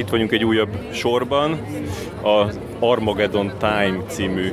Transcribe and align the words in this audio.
itt 0.00 0.08
vagyunk 0.08 0.32
egy 0.32 0.44
újabb 0.44 0.78
sorban. 0.92 1.60
A 2.22 2.46
Armageddon 2.78 3.52
Time 3.58 3.96
című 4.08 4.52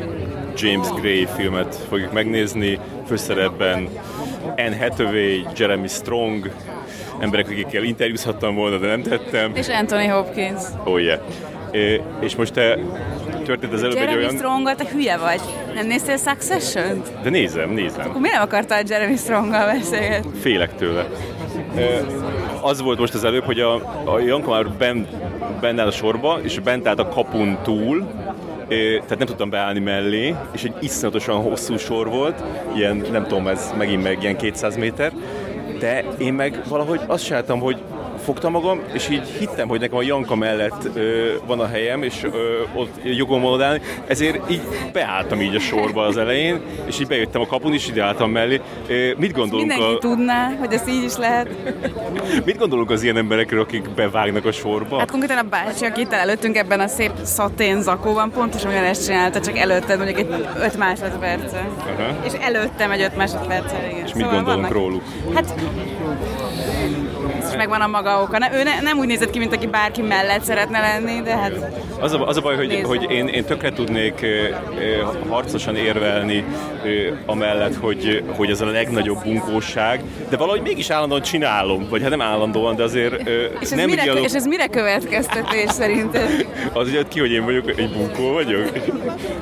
James 0.57 0.87
Gray 0.87 1.27
filmet 1.35 1.75
fogjuk 1.89 2.13
megnézni. 2.13 2.79
Főszerepben 3.07 3.89
Anne 4.57 4.77
Hathaway, 4.77 5.41
Jeremy 5.57 5.87
Strong, 5.87 6.51
emberek, 7.19 7.47
akikkel 7.49 7.83
interjúzhattam 7.83 8.55
volna, 8.55 8.77
de 8.77 8.87
nem 8.87 9.01
tettem. 9.01 9.51
És 9.55 9.67
Anthony 9.67 10.09
Hopkins. 10.09 10.61
Oh 10.83 11.01
yeah. 11.01 11.19
És 12.21 12.35
most 12.35 12.53
te 12.53 12.77
történt 13.45 13.73
az 13.73 13.83
előbb 13.83 13.95
Jeremy 13.95 14.11
egy 14.11 14.17
olyan... 14.17 14.35
Strong, 14.35 14.75
te 14.75 14.85
hülye 14.91 15.17
vagy. 15.17 15.41
Nem 15.73 15.87
néztél 15.87 16.17
succession 16.17 17.01
-t? 17.01 17.21
De 17.23 17.29
nézem, 17.29 17.69
nézem. 17.69 18.09
Akkor 18.09 18.21
miért 18.21 18.35
nem 18.35 18.45
akartál 18.45 18.83
Jeremy 18.87 19.15
Stronggal 19.15 19.65
beszélgetni? 19.73 20.39
Félek 20.39 20.75
tőle. 20.75 21.07
Az 22.61 22.81
volt 22.81 22.99
most 22.99 23.13
az 23.13 23.23
előbb, 23.23 23.43
hogy 23.43 23.59
a, 23.59 23.73
a 24.05 24.19
Janka 24.19 24.49
már 24.49 24.69
bent, 24.69 25.07
bent 25.59 25.79
áll 25.79 25.87
a 25.87 25.91
sorba, 25.91 26.39
és 26.41 26.59
bent 26.59 26.87
állt 26.87 26.99
a 26.99 27.07
kapun 27.07 27.57
túl, 27.63 28.07
tehát 28.67 29.17
nem 29.17 29.27
tudtam 29.27 29.49
beállni 29.49 29.79
mellé, 29.79 30.35
és 30.51 30.63
egy 30.63 30.73
iszonyatosan 30.79 31.41
hosszú 31.41 31.77
sor 31.77 32.09
volt, 32.09 32.43
ilyen, 32.75 33.05
nem 33.11 33.23
tudom, 33.23 33.47
ez 33.47 33.73
megint 33.77 34.03
meg 34.03 34.21
ilyen 34.21 34.37
200 34.37 34.77
méter, 34.77 35.11
de 35.79 36.03
én 36.17 36.33
meg 36.33 36.61
valahogy 36.69 36.99
azt 37.07 37.25
csináltam, 37.25 37.59
hogy 37.59 37.77
fogtam 38.27 38.51
magam, 38.51 38.79
és 38.93 39.09
így 39.09 39.27
hittem, 39.39 39.67
hogy 39.67 39.79
nekem 39.79 39.97
a 39.97 40.01
Janka 40.01 40.35
mellett 40.35 40.89
ö, 40.93 41.31
van 41.45 41.59
a 41.59 41.67
helyem, 41.67 42.03
és 42.03 42.23
ö, 42.23 42.61
ott 42.73 42.89
jogom 43.03 43.41
van 43.41 43.51
odállni, 43.53 43.81
ezért 44.07 44.51
így 44.51 44.61
beálltam 44.93 45.41
így 45.41 45.55
a 45.55 45.59
sorba 45.59 46.05
az 46.05 46.17
elején, 46.17 46.61
és 46.85 46.99
így 46.99 47.07
bejöttem 47.07 47.41
a 47.41 47.45
kapun, 47.45 47.73
és 47.73 47.87
ide 47.87 48.03
álltam 48.03 48.31
mellé. 48.31 48.61
Ö, 48.87 49.11
mit 49.17 49.31
gondolunk 49.31 49.67
Mindenki 49.67 49.95
a... 49.95 49.97
tudná, 49.97 50.51
hogy 50.59 50.73
ez 50.73 50.87
így 50.87 51.03
is 51.03 51.15
lehet. 51.17 51.47
mit 52.45 52.57
gondolunk 52.57 52.91
az 52.91 53.03
ilyen 53.03 53.17
emberekről, 53.17 53.61
akik 53.61 53.89
bevágnak 53.89 54.45
a 54.45 54.51
sorba? 54.51 54.97
Hát 54.99 55.11
konkrétan 55.11 55.37
a 55.37 55.49
bácsi, 55.49 55.85
aki 55.85 56.01
itt 56.01 56.13
előttünk 56.13 56.55
ebben 56.57 56.79
a 56.79 56.87
szép 56.87 57.11
szatén 57.23 57.81
zakóban, 57.81 58.31
pontosan 58.31 58.71
ugyanezt 58.71 59.05
csinálta, 59.05 59.39
csak 59.39 59.57
előtted 59.57 59.97
mondjuk 59.97 60.19
egy 60.19 60.45
5 60.61 60.77
másodperce. 60.77 61.67
És 62.25 62.31
előttem 62.41 62.91
egy 62.91 63.01
5 63.01 63.15
másodperce, 63.17 63.87
igen. 63.91 64.05
És 64.05 64.13
mit 64.13 64.23
gondolunk 64.23 64.45
vannak- 64.47 64.71
róluk? 64.71 65.03
Hát 65.33 65.53
megvan 67.57 67.81
a 67.81 67.87
maga 67.87 68.21
oka. 68.21 68.37
Ne, 68.37 68.47
ő 68.53 68.63
ne, 68.63 68.81
nem 68.81 68.97
úgy 68.97 69.07
nézett 69.07 69.29
ki, 69.29 69.39
mint 69.39 69.53
aki 69.53 69.67
bárki 69.67 70.01
mellett 70.01 70.43
szeretne 70.43 70.79
lenni, 70.79 71.21
de 71.21 71.37
hát 71.37 71.51
Az 71.99 72.13
a, 72.13 72.27
az 72.27 72.37
a 72.37 72.41
baj, 72.41 72.55
hogy, 72.55 72.81
hogy 72.85 73.11
én, 73.11 73.27
én 73.27 73.45
tökre 73.45 73.71
tudnék 73.71 74.25
harcosan 75.29 75.75
érvelni 75.75 76.45
amellett, 77.25 77.75
hogy, 77.75 78.23
hogy 78.35 78.49
ez 78.49 78.61
a 78.61 78.65
legnagyobb 78.65 79.23
bunkóság, 79.23 80.01
de 80.29 80.37
valahogy 80.37 80.61
mégis 80.61 80.89
állandóan 80.89 81.21
csinálom, 81.21 81.87
vagy 81.89 82.01
hát 82.01 82.09
nem 82.09 82.21
állandóan, 82.21 82.75
de 82.75 82.83
azért 82.83 83.27
és 83.27 83.53
ez, 83.61 83.69
nem 83.69 83.89
mire, 83.89 84.03
így 84.03 84.23
és 84.23 84.33
ez 84.33 84.45
mire 84.45 84.67
következtetés 84.67 85.71
szerinted? 85.71 86.45
Az 86.73 86.93
jött 86.93 87.07
ki, 87.07 87.19
hogy 87.19 87.31
én 87.31 87.45
vagyok, 87.45 87.69
egy 87.69 87.91
bunkó 87.91 88.31
vagyok. 88.31 88.71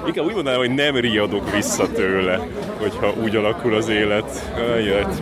Inkább 0.07 0.25
úgy 0.25 0.33
mondanám, 0.33 0.59
hogy 0.59 0.73
nem 0.73 0.95
riadok 0.95 1.51
vissza 1.51 1.91
tőle, 1.91 2.39
hogyha 2.79 3.13
úgy 3.23 3.35
alakul 3.35 3.75
az 3.75 3.89
élet. 3.89 4.51
Jött. 4.85 5.13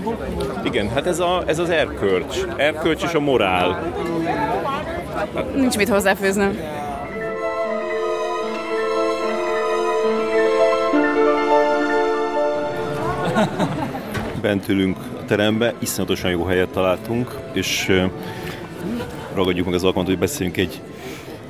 Igen, 0.63 0.89
hát 0.89 1.07
ez, 1.07 1.19
a, 1.19 1.43
ez 1.45 1.59
az 1.59 1.69
erkölcs. 1.69 2.37
Erkölcs 2.83 3.03
és 3.03 3.13
a 3.13 3.19
morál. 3.19 3.93
Nincs 5.55 5.77
mit 5.77 5.89
hozzáfőznöm. 5.89 6.57
Bent 14.41 14.67
ülünk 14.69 14.97
a 14.97 15.25
terembe, 15.25 15.73
iszonyatosan 15.79 16.31
jó 16.31 16.43
helyet 16.43 16.69
találtunk, 16.69 17.39
és 17.53 18.01
ragadjuk 19.33 19.65
meg 19.65 19.75
az 19.75 19.83
alkalmat, 19.83 20.09
hogy 20.09 20.19
beszéljünk 20.19 20.57
egy, 20.57 20.81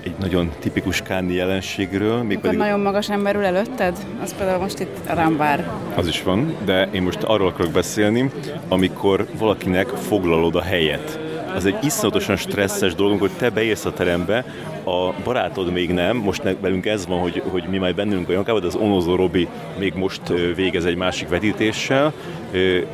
egy 0.03 0.15
nagyon 0.19 0.51
tipikus 0.59 1.01
káni 1.01 1.33
jelenségről, 1.33 2.11
Amikor 2.11 2.27
mégpedig 2.27 2.57
nagyon 2.57 2.79
magas 2.79 3.09
ember 3.09 3.35
ül 3.35 3.45
előtted, 3.45 3.97
az 4.23 4.35
például 4.37 4.61
most 4.61 4.79
itt 4.79 4.97
Rambár. 5.13 5.69
az 5.95 6.07
is 6.07 6.23
van, 6.23 6.55
de 6.65 6.89
én 6.91 7.01
most 7.01 7.23
arról 7.23 7.47
akarok 7.47 7.71
beszélni, 7.71 8.29
amikor 8.67 9.27
valakinek 9.37 9.87
foglalod 9.87 10.55
a 10.55 10.61
helyet. 10.61 11.22
Az 11.55 11.65
egy 11.65 11.77
iszonyatosan 11.81 12.35
stresszes 12.35 12.95
dolog, 12.95 13.11
amikor 13.11 13.29
te 13.29 13.49
beérsz 13.49 13.85
a 13.85 13.93
terembe, 13.93 14.45
a 14.83 15.13
barátod 15.23 15.71
még 15.71 15.91
nem, 15.91 16.17
most 16.17 16.43
velünk 16.61 16.85
ez 16.85 17.07
van, 17.07 17.19
hogy, 17.19 17.43
hogy 17.47 17.63
mi 17.69 17.77
majd 17.77 17.95
bennünk 17.95 18.29
a 18.29 18.31
Jankában, 18.31 18.61
de 18.61 18.67
az 18.67 18.75
Onozó 18.75 19.15
Robi 19.15 19.47
még 19.77 19.93
most 19.93 20.21
végez 20.55 20.85
egy 20.85 20.95
másik 20.95 21.29
vetítéssel. 21.29 22.13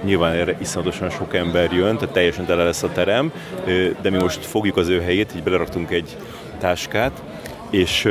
Nyilván 0.03 0.34
erre 0.34 0.58
iszonyatosan 0.59 1.09
sok 1.09 1.36
ember 1.36 1.72
jön, 1.72 1.97
tehát 1.97 2.14
teljesen 2.14 2.46
tele 2.46 2.64
lesz 2.64 2.84
a 2.84 2.92
terem, 2.92 3.31
de 4.02 4.09
mi 4.09 4.18
most 4.18 4.46
fogjuk 4.46 4.78
az 4.78 4.88
ő 4.88 5.02
helyét, 5.02 5.34
így 5.36 5.44
beleraktunk 5.44 5.91
egy 5.91 6.18
táskát, 6.59 7.24
és 7.70 8.08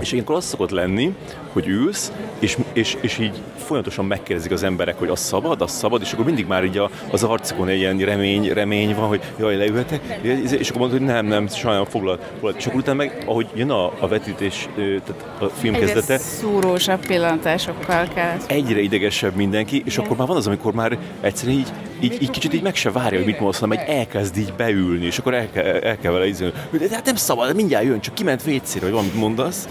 és 0.00 0.12
ilyenkor 0.12 0.36
az 0.36 0.44
szokott 0.44 0.70
lenni, 0.70 1.14
hogy 1.54 1.68
ülsz, 1.68 2.12
és, 2.38 2.58
és, 2.72 2.96
és 3.00 3.18
így 3.18 3.42
folyamatosan 3.56 4.04
megkérdezik 4.04 4.52
az 4.52 4.62
emberek, 4.62 4.98
hogy 4.98 5.08
az 5.08 5.20
szabad, 5.20 5.62
az 5.62 5.70
szabad, 5.70 6.02
és 6.02 6.12
akkor 6.12 6.24
mindig 6.24 6.46
már 6.46 6.64
így 6.64 6.78
a, 6.78 6.90
az 7.10 7.22
arcukon 7.22 7.68
egy 7.68 7.78
ilyen 7.78 7.98
remény, 7.98 8.52
remény 8.52 8.94
van, 8.94 9.08
hogy 9.08 9.20
jaj, 9.38 9.56
leülhetek, 9.56 10.20
és 10.60 10.68
akkor 10.68 10.80
mondod, 10.80 10.98
hogy 10.98 11.06
nem, 11.06 11.26
nem, 11.26 11.48
sajnálom, 11.48 11.86
foglalt. 11.86 12.22
És 12.56 12.66
akkor 12.66 12.80
utána 12.80 12.96
meg, 12.96 13.22
ahogy 13.26 13.46
jön 13.54 13.70
a, 13.70 13.84
a 13.84 14.08
vetítés, 14.08 14.68
tehát 14.74 15.24
a 15.38 15.44
film 15.44 15.74
Egyre 15.74 15.86
kezdete, 15.86 16.18
szúrósabb 16.18 17.06
pillantásokkal 17.06 18.08
kell. 18.14 18.36
egyre 18.46 18.80
idegesebb 18.80 19.34
mindenki, 19.34 19.82
és 19.84 19.98
akkor 19.98 20.16
már 20.16 20.26
van 20.26 20.36
az, 20.36 20.46
amikor 20.46 20.72
már 20.72 20.98
egyszerűen 21.20 21.58
így, 21.58 21.72
így, 22.00 22.22
így 22.22 22.30
kicsit 22.30 22.54
így 22.54 22.62
meg 22.62 22.74
se 22.74 22.90
várja, 22.90 23.18
hogy 23.18 23.26
mit 23.26 23.38
mondasz, 23.38 23.60
hanem 23.60 23.78
egy 23.78 23.88
elkezd 23.88 24.36
így 24.36 24.52
beülni, 24.56 25.06
és 25.06 25.18
akkor 25.18 25.34
el 25.34 25.48
el 25.82 25.98
kell 25.98 26.12
vele 26.12 26.26
izélni, 26.26 26.54
hogy 26.70 26.80
de 26.80 26.94
hát 26.94 27.04
nem 27.04 27.16
szabad, 27.16 27.54
mindjárt 27.54 27.84
jön, 27.84 28.00
csak 28.00 28.14
kiment 28.14 28.42
vécére, 28.42 28.84
vagy 28.84 28.90
valamit 28.90 29.14
mondasz, 29.14 29.68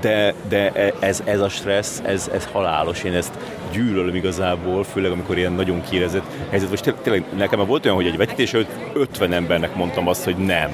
de, 0.00 0.34
de 0.48 0.72
ez, 1.08 1.22
ez 1.24 1.40
a 1.40 1.48
stressz, 1.48 2.02
ez, 2.04 2.30
ez 2.34 2.48
halálos, 2.52 3.02
én 3.02 3.14
ezt 3.14 3.32
gyűlölöm 3.72 4.14
igazából, 4.14 4.84
főleg 4.84 5.10
amikor 5.10 5.38
ilyen 5.38 5.52
nagyon 5.52 5.82
kiérezett 5.90 6.24
helyzet, 6.50 6.68
vagy 6.68 6.94
tényleg- 7.02 7.24
nekem 7.36 7.58
már 7.58 7.68
volt 7.68 7.84
olyan, 7.84 7.96
hogy 7.96 8.06
egy 8.06 8.16
vetítés 8.16 8.54
előtt 8.54 8.70
50 8.92 9.32
embernek 9.32 9.74
mondtam 9.74 10.08
azt, 10.08 10.24
hogy 10.24 10.36
nem, 10.36 10.70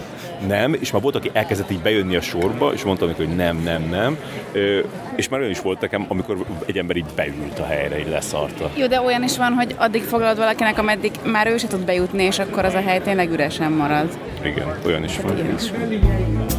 nem, 0.47 0.75
és 0.81 0.91
már 0.91 1.03
volt, 1.03 1.15
aki 1.15 1.31
elkezdett 1.33 1.71
így 1.71 1.83
bejönni 1.83 2.17
a 2.17 2.21
sorba, 2.21 2.73
és 2.73 2.83
mondtam 2.83 3.15
hogy 3.17 3.29
nem, 3.29 3.57
nem, 3.65 3.83
nem, 3.91 4.19
Ö, 4.53 4.79
és 5.17 5.29
már 5.29 5.41
olyan 5.41 5.53
is 5.53 5.61
volt 5.61 5.81
nekem, 5.81 6.05
amikor 6.09 6.37
egy 6.67 6.79
ember 6.79 6.97
így 6.97 7.05
beült 7.17 7.59
a 7.59 7.65
helyre, 7.65 7.99
így 7.99 8.09
leszarta. 8.09 8.71
Jó, 8.77 8.87
de 8.87 9.01
olyan 9.01 9.23
is 9.23 9.37
van, 9.37 9.53
hogy 9.53 9.75
addig 9.79 10.03
foglalod 10.03 10.37
valakinek, 10.37 10.79
ameddig 10.79 11.11
már 11.25 11.47
ő 11.47 11.57
se 11.57 11.67
tud 11.67 11.85
bejutni, 11.85 12.23
és 12.23 12.39
akkor 12.39 12.65
az 12.65 12.75
a 12.75 12.81
hely 12.81 13.01
tényleg 13.01 13.31
üresen 13.31 13.73
marad. 13.73 14.19
Igen, 14.43 14.79
olyan 14.87 15.05
is 15.05 15.21
van. 15.21 15.37
Ilyen 15.37 15.55
is 15.55 15.71
van. 15.71 16.54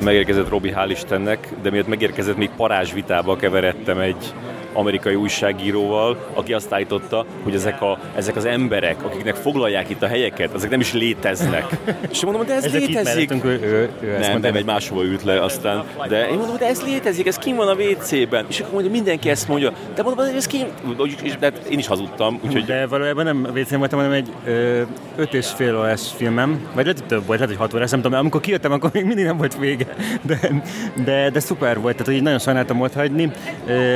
Megérkezett 0.00 0.48
Robi, 0.48 0.72
hál' 0.74 0.90
Istennek, 0.90 1.48
de 1.62 1.70
miatt 1.70 1.86
megérkezett, 1.86 2.36
még 2.36 2.50
parázsvitába 2.56 3.36
keveredtem 3.36 3.98
egy 3.98 4.34
amerikai 4.72 5.14
újságíróval, 5.14 6.16
aki 6.34 6.52
azt 6.52 6.72
állította, 6.72 7.24
hogy 7.42 7.54
ezek, 7.54 7.82
a, 7.82 7.98
ezek 8.16 8.36
az 8.36 8.44
emberek, 8.44 9.04
akiknek 9.04 9.34
foglalják 9.34 9.90
itt 9.90 10.02
a 10.02 10.06
helyeket, 10.06 10.54
ezek 10.54 10.70
nem 10.70 10.80
is 10.80 10.92
léteznek. 10.92 11.64
És 12.10 12.24
mondom, 12.24 12.46
de 12.46 12.54
ez 12.54 12.64
Ezek 12.64 12.80
itt 12.80 12.86
létezik. 12.86 13.28
mellettünk, 13.30 13.44
ő, 13.44 13.66
ő, 13.66 13.90
ő 14.00 14.10
Nem, 14.18 14.30
mondta. 14.30 14.38
nem, 14.48 14.56
egy 14.56 14.64
máshova 14.64 15.02
ült 15.04 15.22
le 15.24 15.42
aztán. 15.42 15.84
De 16.08 16.28
én 16.28 16.38
mondom, 16.38 16.56
de 16.56 16.66
ez 16.66 16.82
létezik, 16.82 17.26
ez 17.26 17.36
kim 17.36 17.56
van 17.56 17.68
a 17.68 17.72
WC-ben. 17.74 18.44
És 18.48 18.60
akkor 18.60 18.72
mondja, 18.72 18.90
mindenki 18.90 19.30
ezt 19.30 19.48
mondja. 19.48 19.72
De 19.94 20.02
mondom, 20.02 20.24
ez 20.36 20.46
kim... 20.46 20.66
És, 21.22 21.36
de 21.38 21.52
én 21.70 21.78
is 21.78 21.86
hazudtam, 21.86 22.40
úgyhogy 22.44 22.64
De 22.64 22.86
valójában 22.86 23.24
nem 23.24 23.46
wc 23.54 23.70
voltam, 23.70 23.98
hanem 23.98 24.12
egy 24.14 24.28
ö, 24.44 24.82
öt 25.16 25.34
és 25.34 25.46
fél 25.46 25.76
órás 25.78 26.02
filmem, 26.16 26.50
vagy 26.74 26.84
lehet, 26.84 26.98
hogy 26.98 27.08
több 27.08 27.26
volt, 27.26 27.38
lehet, 27.38 27.54
hogy 27.56 27.64
hat 27.66 27.74
órás, 27.74 27.90
nem 27.90 28.00
tudom, 28.00 28.18
amikor 28.18 28.40
kijöttem, 28.40 28.72
akkor 28.72 28.90
még 28.92 29.04
mindig 29.04 29.24
nem 29.24 29.36
volt 29.36 29.58
vége, 29.58 29.86
de, 30.22 30.38
de, 31.04 31.30
de 31.30 31.40
szuper 31.40 31.80
volt, 31.80 31.96
tehát 31.96 32.12
hogy 32.12 32.22
nagyon 32.22 32.38
sajnáltam 32.38 32.80
ott 32.80 32.94
hagyni. 32.94 33.30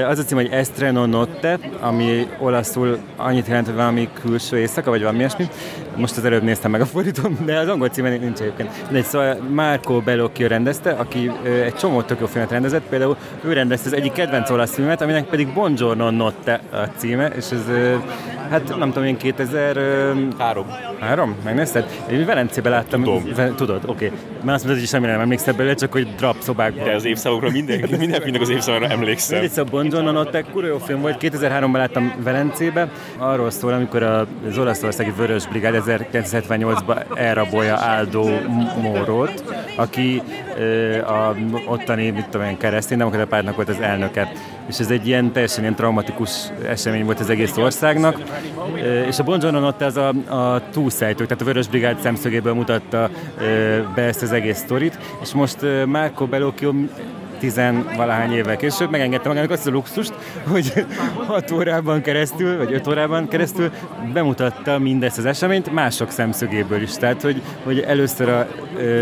Az 0.08 0.18
a 0.18 0.22
cím, 0.22 0.36
hogy 0.36 0.48
Estreno 0.62 1.06
Notte, 1.06 1.58
ami 1.80 2.26
olaszul 2.38 2.98
annyit 3.16 3.46
jelent, 3.46 3.66
hogy 3.66 3.74
valami 3.74 4.08
külső 4.22 4.58
éjszaka, 4.58 4.90
vagy 4.90 5.00
valami 5.00 5.18
ilyesmi. 5.18 5.48
Most 5.96 6.16
az 6.16 6.24
előbb 6.24 6.42
néztem 6.42 6.70
meg 6.70 6.80
a 6.80 6.86
fordítón, 6.86 7.38
de 7.44 7.58
az 7.58 7.68
angol 7.68 7.88
címen 7.88 8.20
nincs 8.20 8.40
egyébként. 8.40 8.70
De 8.90 9.02
szóval 9.02 9.36
Marco 9.50 10.00
Bellocchio 10.00 10.46
rendezte, 10.46 10.90
aki 10.90 11.30
egy 11.64 11.74
csomó 11.74 12.02
tök 12.02 12.20
jó 12.20 12.26
filmet 12.26 12.50
rendezett, 12.50 12.82
például 12.88 13.16
ő 13.44 13.52
rendezte 13.52 13.88
az 13.88 13.94
egyik 13.94 14.12
kedvenc 14.12 14.50
olasz 14.50 14.74
filmet, 14.74 15.00
aminek 15.00 15.24
pedig 15.24 15.52
Buongiorno 15.52 16.10
Notte 16.10 16.60
a 16.70 16.76
címe, 16.76 17.26
és 17.26 17.50
ez 17.50 17.64
hát 18.52 18.78
nem 18.78 18.88
tudom 18.88 19.08
én 19.08 19.16
2000 19.16 19.76
ö, 19.76 20.12
három. 20.38 20.66
Három? 21.00 21.36
Megnézted? 21.44 21.86
Én 22.10 22.24
Velencében 22.24 22.72
láttam. 22.72 23.02
Tudom. 23.02 23.54
Tudod, 23.56 23.82
oké. 23.86 24.06
Okay. 24.06 24.18
Mert 24.42 24.56
azt 24.56 24.64
mondod, 24.64 24.80
hogy 24.80 24.88
semmire 24.88 25.12
nem 25.12 25.20
emlékszel 25.20 25.54
belőle, 25.54 25.74
csak 25.74 25.92
hogy 25.92 26.14
drap 26.16 26.36
szobákban. 26.38 26.84
De 26.84 26.94
az 26.94 27.28
minden, 27.52 27.84
minden 27.98 28.20
filmnek 28.20 28.40
az 28.40 28.48
évszavára 28.48 28.86
emlékszem. 28.86 29.40
Mindig 29.40 29.58
a 29.58 29.64
Bonjourno 29.64 30.10
Notte, 30.10 30.42
kurva 30.42 30.68
jó 30.68 30.78
film 30.78 31.00
volt, 31.00 31.16
2003-ban 31.20 31.72
láttam 31.72 32.12
Velencébe, 32.22 32.88
arról 33.16 33.50
szól, 33.50 33.72
amikor 33.72 34.02
az 34.02 34.58
olaszországi 34.58 35.12
Vörös 35.16 35.46
Brigád 35.46 35.74
1978-ban 35.86 37.18
elrabolja 37.18 37.76
Aldo 37.76 38.24
Mórót, 38.82 39.44
aki 39.76 40.22
a 41.06 41.34
ottani, 41.66 42.10
mit 42.10 42.28
tudom 42.28 42.46
én, 42.46 42.56
keresztény 42.56 42.98
demokrata 42.98 43.26
pártnak 43.26 43.56
volt 43.56 43.68
az 43.68 43.80
elnöke. 43.80 44.32
és 44.68 44.78
ez 44.78 44.90
egy 44.90 45.06
ilyen 45.06 45.32
teljesen 45.32 45.62
ilyen 45.62 45.74
traumatikus 45.74 46.30
esemény 46.68 47.04
volt 47.04 47.20
az 47.20 47.30
egész 47.30 47.56
országnak. 47.56 48.22
És 49.06 49.18
a 49.18 49.22
Bon 49.22 49.54
ott 49.54 49.80
ez 49.80 49.96
a, 49.96 50.08
a 50.28 50.62
túlszájtők, 50.70 51.26
tehát 51.26 51.42
a 51.42 51.46
Vörös 51.46 51.68
Brigád 51.68 51.98
szemszögéből 52.00 52.54
mutatta 52.54 53.10
be 53.94 54.02
ezt 54.02 54.22
az 54.22 54.32
egész 54.32 54.58
sztorit, 54.58 54.98
és 55.22 55.32
most 55.32 55.56
Marco 55.86 56.26
Bellocchio 56.26 56.72
tizenvalahány 57.42 58.32
évvel 58.32 58.56
később 58.56 58.90
megengedte 58.90 59.28
magának 59.28 59.50
azt 59.50 59.66
a 59.66 59.70
luxust, 59.70 60.12
hogy 60.46 60.84
6 61.26 61.50
órában 61.50 62.02
keresztül, 62.02 62.56
vagy 62.56 62.72
5 62.72 62.86
órában 62.86 63.28
keresztül 63.28 63.70
bemutatta 64.12 64.78
mindezt 64.78 65.18
az 65.18 65.24
eseményt 65.24 65.72
mások 65.72 66.10
szemszögéből 66.10 66.82
is. 66.82 66.94
Tehát, 66.94 67.22
hogy, 67.22 67.42
hogy 67.64 67.80
először 67.80 68.28
a, 68.28 68.48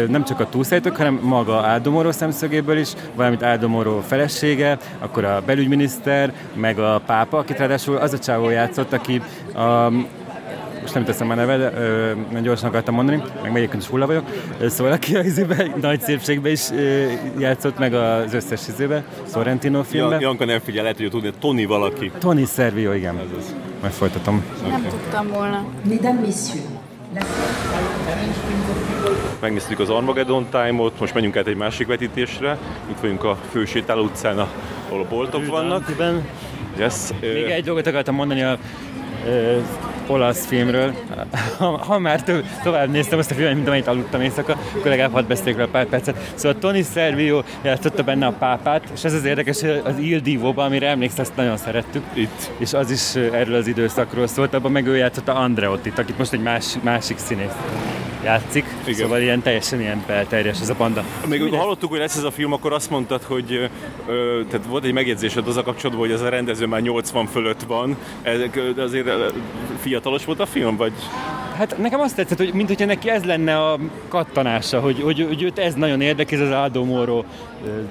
nem 0.08 0.24
csak 0.24 0.40
a 0.40 0.48
túlszájtok, 0.48 0.96
hanem 0.96 1.20
maga 1.22 1.60
Áldomoró 1.66 2.10
szemszögéből 2.10 2.78
is, 2.78 2.88
valamint 3.14 3.42
Áldomoró 3.42 4.00
felesége, 4.00 4.78
akkor 4.98 5.24
a 5.24 5.42
belügyminiszter, 5.46 6.32
meg 6.54 6.78
a 6.78 7.02
pápa, 7.06 7.38
akit 7.38 7.58
ráadásul 7.58 7.96
az 7.96 8.12
a 8.12 8.18
csávó 8.18 8.48
játszott, 8.48 8.92
aki 8.92 9.22
a, 9.54 9.92
most 10.80 10.94
nem 10.94 11.04
teszem 11.04 11.30
a 11.30 11.34
neve, 11.34 11.56
de 11.56 11.72
ö, 11.72 12.14
nagyon 12.26 12.42
gyorsan 12.42 12.68
akartam 12.68 12.94
mondani, 12.94 13.22
meg 13.42 13.56
egyébként 13.56 13.82
is 13.82 13.88
hulla 13.88 14.06
vagyok. 14.06 14.24
Szóval 14.68 14.92
aki 14.92 15.16
az 15.16 15.26
izébe, 15.26 15.66
nagy 15.80 16.00
szépségbe 16.00 16.50
is 16.50 16.70
ö, 16.70 17.06
játszott 17.38 17.78
meg 17.78 17.94
az 17.94 18.34
összes 18.34 18.68
izébe, 18.68 19.04
Sorrentino 19.32 19.82
filmben. 19.82 20.20
Janka 20.20 20.44
nem 20.44 20.58
figyel, 20.58 20.82
lehet, 20.82 20.98
hogy 20.98 21.10
tudni, 21.10 21.32
Tony 21.40 21.66
valaki. 21.66 22.10
Tony 22.18 22.46
Servio, 22.46 22.92
igen. 22.92 23.18
Ez 23.18 23.38
az. 23.38 23.54
Majd 23.80 23.92
folytatom. 23.92 24.44
Nem 24.62 24.74
okay. 24.74 24.90
tudtam 24.90 25.28
volna. 25.28 25.64
Mesdames, 25.88 26.20
messieurs, 26.24 26.78
Megnéztük 29.40 29.78
az 29.78 29.90
Armageddon 29.90 30.46
Time-ot, 30.50 31.00
most 31.00 31.14
menjünk 31.14 31.36
át 31.36 31.46
egy 31.46 31.56
másik 31.56 31.86
vetítésre. 31.86 32.58
Itt 32.90 33.00
vagyunk 33.00 33.24
a 33.24 33.36
Fősétáló 33.50 34.02
utcán, 34.02 34.38
ahol 34.38 35.00
a 35.00 35.06
boltok 35.08 35.46
vannak. 35.46 35.96
Yes. 36.78 36.94
Még 37.20 37.44
egy 37.44 37.64
dolgot 37.64 37.86
akartam 37.86 38.14
mondani 38.14 38.42
a 38.42 38.58
olasz 40.06 40.46
filmről. 40.46 40.94
Ha, 41.58 41.98
már 41.98 42.22
több, 42.22 42.44
tovább 42.62 42.90
néztem 42.90 43.18
azt 43.18 43.30
a 43.30 43.34
filmet, 43.34 43.54
mint 43.54 43.68
amit 43.68 43.86
aludtam 43.86 44.20
éjszaka, 44.20 44.52
akkor 44.52 44.90
legalább 44.90 45.12
hadd 45.12 45.26
beszéljük 45.26 45.58
rá 45.58 45.66
pár 45.70 45.86
percet. 45.86 46.32
Szóval 46.34 46.58
Tony 46.58 46.84
Servio 46.92 47.42
játszotta 47.62 48.02
benne 48.02 48.26
a 48.26 48.32
pápát, 48.38 48.82
és 48.94 49.04
ez 49.04 49.14
az 49.14 49.24
érdekes, 49.24 49.60
hogy 49.60 49.82
az 49.84 49.98
Il 49.98 50.18
Divo-ban, 50.18 50.66
amire 50.66 50.88
emlékszel, 50.88 51.20
azt 51.20 51.36
nagyon 51.36 51.56
szerettük. 51.56 52.04
Itt. 52.12 52.50
És 52.58 52.72
az 52.72 52.90
is 52.90 53.14
erről 53.32 53.56
az 53.56 53.66
időszakról 53.66 54.26
szólt, 54.26 54.54
abban 54.54 54.72
meg 54.72 54.86
ő 54.86 54.96
játszotta 54.96 55.34
Andreottit, 55.34 55.98
akit 55.98 56.18
most 56.18 56.32
egy 56.32 56.42
más, 56.42 56.76
másik 56.82 57.18
színész 57.18 57.54
játszik. 58.24 58.64
Igen. 58.84 58.94
Szóval 58.94 59.20
ilyen 59.20 59.42
teljesen 59.42 59.80
ilyen 59.80 60.04
belterjes 60.06 60.60
ez 60.60 60.68
a 60.68 60.74
panda. 60.74 61.04
Még 61.26 61.40
amikor 61.40 61.58
hallottuk, 61.58 61.90
hogy 61.90 61.98
lesz 61.98 62.16
ez 62.16 62.22
a 62.22 62.30
film, 62.30 62.52
akkor 62.52 62.72
azt 62.72 62.90
mondtad, 62.90 63.22
hogy 63.22 63.70
ö, 64.06 64.40
tehát 64.50 64.66
volt 64.66 64.84
egy 64.84 64.92
megjegyzésed 64.92 65.48
az 65.48 65.56
a 65.56 65.62
kapcsolatban, 65.62 66.06
hogy 66.06 66.14
ez 66.14 66.20
a 66.20 66.28
rendező 66.28 66.66
már 66.66 66.80
80 66.80 67.26
fölött 67.26 67.62
van. 67.62 67.96
Ez, 68.22 68.40
azért 68.78 69.08
fiatalos 69.80 70.24
volt 70.24 70.40
a 70.40 70.46
film, 70.46 70.76
vagy? 70.76 70.92
Hát 71.56 71.78
nekem 71.78 72.00
azt 72.00 72.16
tetszett, 72.16 72.38
hogy 72.38 72.52
mint 72.52 72.68
hogyha 72.68 72.86
neki 72.86 73.10
ez 73.10 73.24
lenne 73.24 73.56
a 73.56 73.78
kattanása, 74.08 74.80
hogy, 74.80 75.00
hogy, 75.02 75.24
hogy 75.28 75.42
őt 75.42 75.58
ez 75.58 75.74
nagyon 75.74 76.00
érdekes, 76.00 76.38
ez 76.38 76.46
az 76.46 76.54
Aldo 76.54 76.84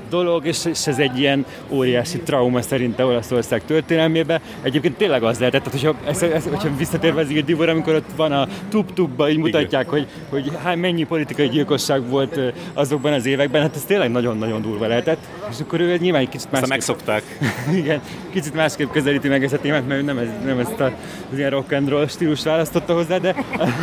dolog, 0.09 0.45
és, 0.45 0.65
és 0.65 0.87
ez 0.87 0.97
egy 0.97 1.19
ilyen 1.19 1.45
óriási 1.69 2.19
trauma 2.19 2.61
szerinte 2.61 3.05
Olaszország 3.05 3.61
történelmébe. 3.65 4.41
Egyébként 4.61 4.97
tényleg 4.97 5.23
az 5.23 5.39
lehetett, 5.39 5.63
tehát 5.63 5.79
hogyha, 5.79 6.09
ez, 6.09 6.21
ez, 6.21 6.43
hogyha 6.43 6.75
visszatérve 6.77 7.21
az 7.21 7.29
Ildivor, 7.29 7.69
amikor 7.69 7.93
ott 7.93 8.09
van 8.15 8.31
a 8.31 8.47
tub-tubba, 8.69 9.29
így 9.29 9.37
mutatják, 9.37 9.89
hogy, 9.89 10.07
hogy 10.29 10.51
hány, 10.63 10.77
mennyi 10.77 11.03
politikai 11.03 11.47
gyilkosság 11.47 12.09
volt 12.09 12.39
azokban 12.73 13.13
az 13.13 13.25
években, 13.25 13.61
hát 13.61 13.75
ez 13.75 13.83
tényleg 13.83 14.11
nagyon-nagyon 14.11 14.61
durva 14.61 14.87
lehetett. 14.87 15.19
És 15.49 15.59
akkor 15.59 15.79
ő 15.79 15.97
nyilván 15.97 16.21
egy 16.21 16.29
kicsit 16.29 16.51
másképp... 16.51 16.69
megszokták. 16.69 17.23
igen, 17.81 18.01
kicsit 18.31 18.53
másképp 18.53 18.91
közelíti 18.91 19.27
meg 19.27 19.43
ezt 19.43 19.53
a 19.53 19.59
témát, 19.59 19.87
mert 19.87 20.01
ő 20.01 20.03
nem, 20.03 20.17
ez, 20.17 20.27
nem 20.45 20.59
ezt 20.59 20.79
a, 20.79 20.91
az 21.31 21.37
ilyen 21.37 21.49
rock 21.49 21.71
and 21.71 21.89
roll 21.89 22.07
stílus 22.07 22.43
választotta 22.43 22.93
hozzá, 22.93 23.17
de, 23.17 23.35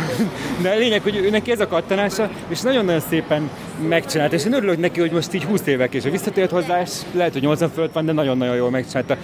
de 0.61 0.69
a 0.69 0.77
lényeg, 0.77 1.01
hogy 1.01 1.15
ő 1.15 1.29
neki 1.29 1.51
ez 1.51 1.59
a 1.59 1.67
kattanása, 1.67 2.29
és 2.47 2.61
nagyon-nagyon 2.61 3.01
szépen 3.09 3.49
megcsinált, 3.87 4.33
és 4.33 4.45
én 4.45 4.53
örülök 4.53 4.79
neki, 4.79 4.99
hogy 4.99 5.11
most 5.11 5.33
így 5.33 5.43
20 5.43 5.61
évek 5.77 5.93
és 5.93 6.03
visszatért 6.03 6.51
hozzá, 6.51 6.81
és 6.81 6.89
lehet, 7.13 7.33
hogy 7.33 7.41
80 7.41 7.69
fölött 7.69 7.93
van, 7.93 8.05
de 8.05 8.11
nagyon-nagyon 8.11 8.55
jól 8.55 8.69
megcsinálta. 8.69 9.17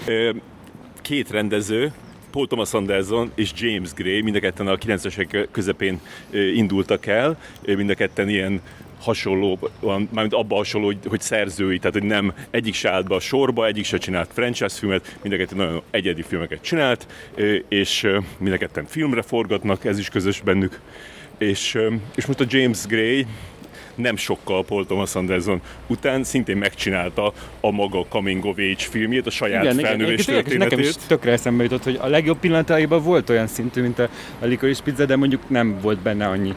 Két 1.01 1.31
rendező, 1.31 1.91
Paul 2.31 2.47
Thomas 2.47 2.73
Anderson 2.73 3.31
és 3.35 3.51
James 3.55 3.93
Gray 3.93 4.21
mind 4.21 4.35
a 4.35 4.39
ketten 4.39 4.67
a 4.67 4.77
90-esek 4.77 5.47
közepén 5.51 5.99
indultak 6.31 7.05
el, 7.05 7.37
mind 7.65 7.89
a 7.89 7.93
ketten 7.93 8.29
ilyen 8.29 8.61
hasonló, 9.01 9.59
mármint 9.81 10.33
abban 10.33 10.57
hasonló, 10.57 10.85
hogy, 10.85 10.97
hogy 11.07 11.21
szerzői, 11.21 11.77
tehát 11.77 11.93
hogy 11.93 12.07
nem 12.07 12.33
egyik 12.49 12.73
se 12.73 12.91
állt 12.91 13.07
be 13.07 13.15
a 13.15 13.19
sorba, 13.19 13.65
egyik 13.65 13.85
se 13.85 13.97
csinált 13.97 14.29
franchise 14.33 14.77
filmet, 14.79 15.17
mind 15.21 15.47
a 15.51 15.55
nagyon 15.55 15.81
egyedi 15.91 16.21
filmeket 16.21 16.61
csinált, 16.61 17.07
és 17.67 18.07
mind 18.37 18.61
a 18.75 18.81
filmre 18.87 19.21
forgatnak, 19.21 19.85
ez 19.85 19.99
is 19.99 20.09
közös 20.09 20.41
bennük. 20.41 20.79
És, 21.37 21.77
és 22.15 22.25
most 22.25 22.39
a 22.39 22.45
James 22.47 22.85
Gray 22.85 23.25
nem 23.95 24.15
sokkal 24.15 24.63
Paul 24.65 24.85
Thomas 24.85 25.15
Anderson 25.15 25.61
után 25.87 26.23
szintén 26.23 26.57
megcsinálta 26.57 27.33
a 27.61 27.71
maga 27.71 28.05
Coming 28.09 28.45
of 28.45 28.57
Age 28.57 28.75
filmjét, 28.77 29.27
a 29.27 29.29
saját 29.29 29.63
igen, 29.63 29.77
felnővés 29.77 30.27
igen, 30.27 30.35
történetét. 30.35 30.57
Nekem 30.57 30.79
is 30.79 30.95
tökre 31.07 31.31
eszembe 31.31 31.63
jutott, 31.63 31.83
hogy 31.83 31.97
a 32.01 32.07
legjobb 32.07 32.39
pillanataiban 32.39 33.03
volt 33.03 33.29
olyan 33.29 33.47
szintű, 33.47 33.81
mint 33.81 33.99
a, 33.99 34.09
a 34.39 34.45
Licorice 34.45 34.83
Pizza, 34.83 35.05
de 35.05 35.15
mondjuk 35.15 35.49
nem 35.49 35.79
volt 35.81 35.99
benne 35.99 36.27
annyi 36.27 36.55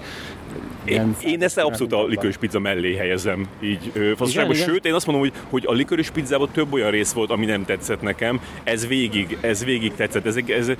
én, 0.86 1.16
én 1.24 1.42
ezt 1.42 1.58
abszolút 1.58 1.92
a 1.92 2.04
likős 2.06 2.36
pizza 2.36 2.58
mellé 2.58 2.94
helyezem, 2.94 3.46
így 3.60 3.92
faszosságban. 4.16 4.56
Sőt, 4.56 4.84
én 4.84 4.94
azt 4.94 5.06
mondom, 5.06 5.24
hogy, 5.24 5.32
hogy 5.50 5.64
a 5.66 5.72
likős 5.72 6.10
pizzában 6.10 6.48
több 6.52 6.72
olyan 6.72 6.90
rész 6.90 7.12
volt, 7.12 7.30
ami 7.30 7.46
nem 7.46 7.64
tetszett 7.64 8.02
nekem. 8.02 8.40
Ez 8.64 8.86
végig, 8.86 9.38
ez 9.40 9.64
végig 9.64 9.94
tetszett. 9.94 10.26
Ez, 10.26 10.36
ez, 10.36 10.68
ez 10.68 10.76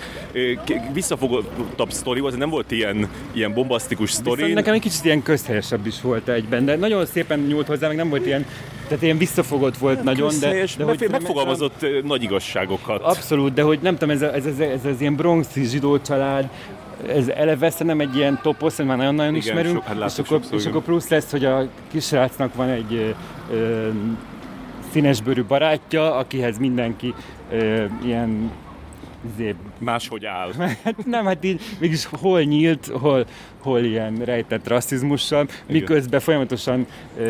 visszafogottabb 0.92 1.90
sztori 1.90 2.20
volt, 2.20 2.36
nem 2.36 2.50
volt 2.50 2.70
ilyen, 2.70 3.08
ilyen 3.32 3.52
bombasztikus 3.52 4.10
sztori. 4.10 4.36
Viszont 4.36 4.54
nekem 4.54 4.74
egy 4.74 4.80
kicsit 4.80 5.04
ilyen 5.04 5.22
közhelyesebb 5.22 5.86
is 5.86 6.00
volt 6.00 6.28
egyben, 6.28 6.64
de 6.64 6.76
nagyon 6.76 7.06
szépen 7.06 7.40
nyúlt 7.40 7.66
hozzá, 7.66 7.86
meg 7.86 7.96
nem 7.96 8.08
volt 8.08 8.26
ilyen 8.26 8.46
tehát 8.88 9.02
ilyen 9.02 9.18
visszafogott 9.18 9.76
volt 9.76 9.96
nem 9.96 10.04
nagyon, 10.04 10.32
de, 10.40 10.64
de 10.76 10.84
hogy 10.84 11.06
megfogalmazott 11.10 11.80
nem, 11.80 11.90
nagy 12.04 12.22
igazságokat. 12.22 13.02
Abszolút, 13.02 13.52
de 13.54 13.62
hogy 13.62 13.78
nem 13.82 13.96
tudom, 13.96 14.14
ez, 14.14 14.22
a, 14.22 14.34
ez, 14.34 14.46
ez, 14.46 14.58
ez, 14.58 14.84
ez 14.84 15.00
ilyen 15.00 15.14
bronxi 15.14 15.64
zsidó 15.64 16.00
család, 16.00 16.48
ez 17.08 17.28
eleve 17.28 17.72
nem 17.78 18.00
egy 18.00 18.16
ilyen 18.16 18.38
toposz, 18.42 18.78
már 18.78 18.96
nagyon-nagyon 18.96 19.34
Igen, 19.34 19.46
ismerünk, 19.46 19.74
sok, 19.74 19.84
hát 19.84 20.10
és, 20.10 20.18
akkor, 20.18 20.40
és 20.50 20.66
akkor 20.66 20.82
plusz 20.82 21.08
lesz, 21.08 21.30
hogy 21.30 21.44
a 21.44 21.68
kisrácnak 21.90 22.54
van 22.54 22.68
egy 22.68 23.14
ö, 23.50 23.88
színesbőrű 24.90 25.44
barátja, 25.44 26.14
akihez 26.14 26.58
mindenki 26.58 27.14
ö, 27.50 27.84
ilyen 28.04 28.50
Zéb. 29.36 29.56
Máshogy 29.78 30.24
áll. 30.24 30.52
Hát 30.84 31.06
nem, 31.06 31.24
hát 31.24 31.44
így 31.44 31.60
mégis 31.78 32.04
hol 32.04 32.42
nyílt, 32.42 32.86
hol, 32.86 33.26
hol 33.58 33.80
ilyen 33.80 34.16
rejtett 34.16 34.68
rasszizmussal, 34.68 35.48
miközben 35.68 36.20
folyamatosan 36.20 36.86
e, 37.18 37.22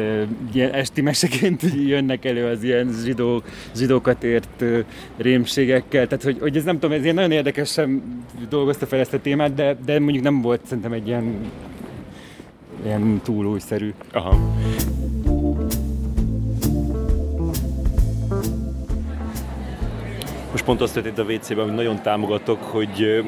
ilyen 0.53 0.73
esti 0.73 1.01
meseként 1.01 1.63
jönnek 1.95 2.25
elő 2.25 2.47
az 2.47 2.63
ilyen 2.63 2.93
zsidó, 3.05 3.43
zsidókat 3.77 4.25
ért 4.25 4.63
e, 4.63 4.85
rémségekkel. 5.17 6.07
Tehát, 6.07 6.25
hogy, 6.25 6.39
hogy 6.41 6.57
ez 6.57 6.65
nem 6.65 6.79
tudom, 6.79 6.97
ez 6.97 7.03
ilyen 7.03 7.15
nagyon 7.15 7.31
érdekesen 7.31 8.03
dolgozta 8.49 8.87
fel 8.87 8.99
ezt 8.99 9.15
a 9.15 9.21
témát, 9.21 9.55
de, 9.55 9.77
de 9.85 10.01
mondjuk 10.01 10.25
nem 10.25 10.41
volt 10.41 10.67
szerintem 10.67 10.93
egy 10.93 11.07
ilyen, 11.07 11.35
ilyen 12.85 13.21
túl 13.25 13.47
újszerű. 13.47 13.93
Aha. 14.13 14.37
Pont 20.67 20.81
azt 20.81 20.95
történt 20.95 21.19
a 21.19 21.23
WC-ben, 21.23 21.59
amit 21.59 21.75
nagyon 21.75 22.03
támogatok, 22.03 22.63
hogy 22.63 23.25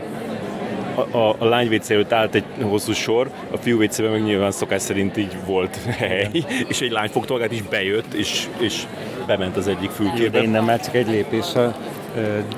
a, 0.94 1.16
a, 1.16 1.36
a 1.38 1.44
lány 1.44 1.74
WC 1.74 1.90
előtt 1.90 2.12
állt 2.12 2.34
egy 2.34 2.44
hosszú 2.62 2.92
sor, 2.92 3.30
a 3.50 3.56
fiú 3.56 3.82
wc 3.82 3.98
meg 3.98 4.22
nyilván 4.22 4.50
szokás 4.50 4.82
szerint 4.82 5.16
így 5.16 5.36
volt 5.46 5.76
hely, 5.98 6.44
és 6.68 6.80
egy 6.80 6.90
lány 6.90 7.08
fogta 7.08 7.32
magát 7.32 7.52
is 7.52 7.62
bejött, 7.62 8.12
és, 8.14 8.48
és 8.58 8.86
bement 9.26 9.56
az 9.56 9.68
egyik 9.68 9.90
fülkébe. 9.90 10.42
Innen 10.42 10.64
már 10.64 10.80
csak 10.80 10.94
egy 10.94 11.08
lépés 11.08 11.54
a 11.54 11.76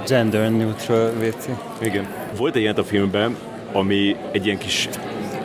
gender 0.07 0.51
neutral 0.51 1.13
WC. 1.21 1.49
Igen. 1.81 2.07
Volt 2.37 2.55
egy 2.55 2.63
ilyen 2.63 2.75
a 2.75 2.85
filmben, 2.85 3.37
ami 3.73 4.17
egy 4.33 4.47
ilyen 4.47 4.59
kis 4.59 4.89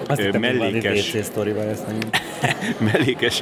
azt 0.08 0.22
hittem, 0.22 0.42
mellékes, 0.42 1.12
mellékes, 2.94 3.42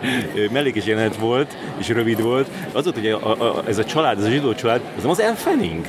mellékes 0.51 0.85
jelenet 0.85 1.15
volt, 1.15 1.57
és 1.77 1.89
rövid 1.89 2.21
volt. 2.21 2.47
Az 2.71 2.83
volt, 2.83 2.95
hogy 2.95 3.07
a, 3.07 3.41
a, 3.41 3.57
a, 3.57 3.63
ez 3.67 3.77
a 3.77 3.85
család, 3.85 4.17
ez 4.17 4.23
a 4.25 4.29
zsidó 4.29 4.53
család, 4.53 4.81
az 4.95 5.01
nem 5.01 5.11
az 5.11 5.19
Elfening, 5.19 5.85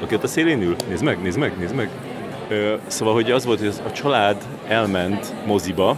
aki 0.00 0.14
ott 0.14 0.22
a 0.22 0.26
szélén 0.26 0.62
ül. 0.62 0.76
Nézd 0.88 1.02
meg, 1.02 1.22
nézd 1.22 1.38
meg, 1.38 1.58
nézd 1.58 1.74
meg. 1.74 1.88
Ö, 2.48 2.74
szóval, 2.86 3.14
hogy 3.14 3.30
az 3.30 3.44
volt, 3.44 3.58
hogy 3.58 3.72
a 3.86 3.92
család 3.92 4.36
elment 4.68 5.32
moziba, 5.46 5.96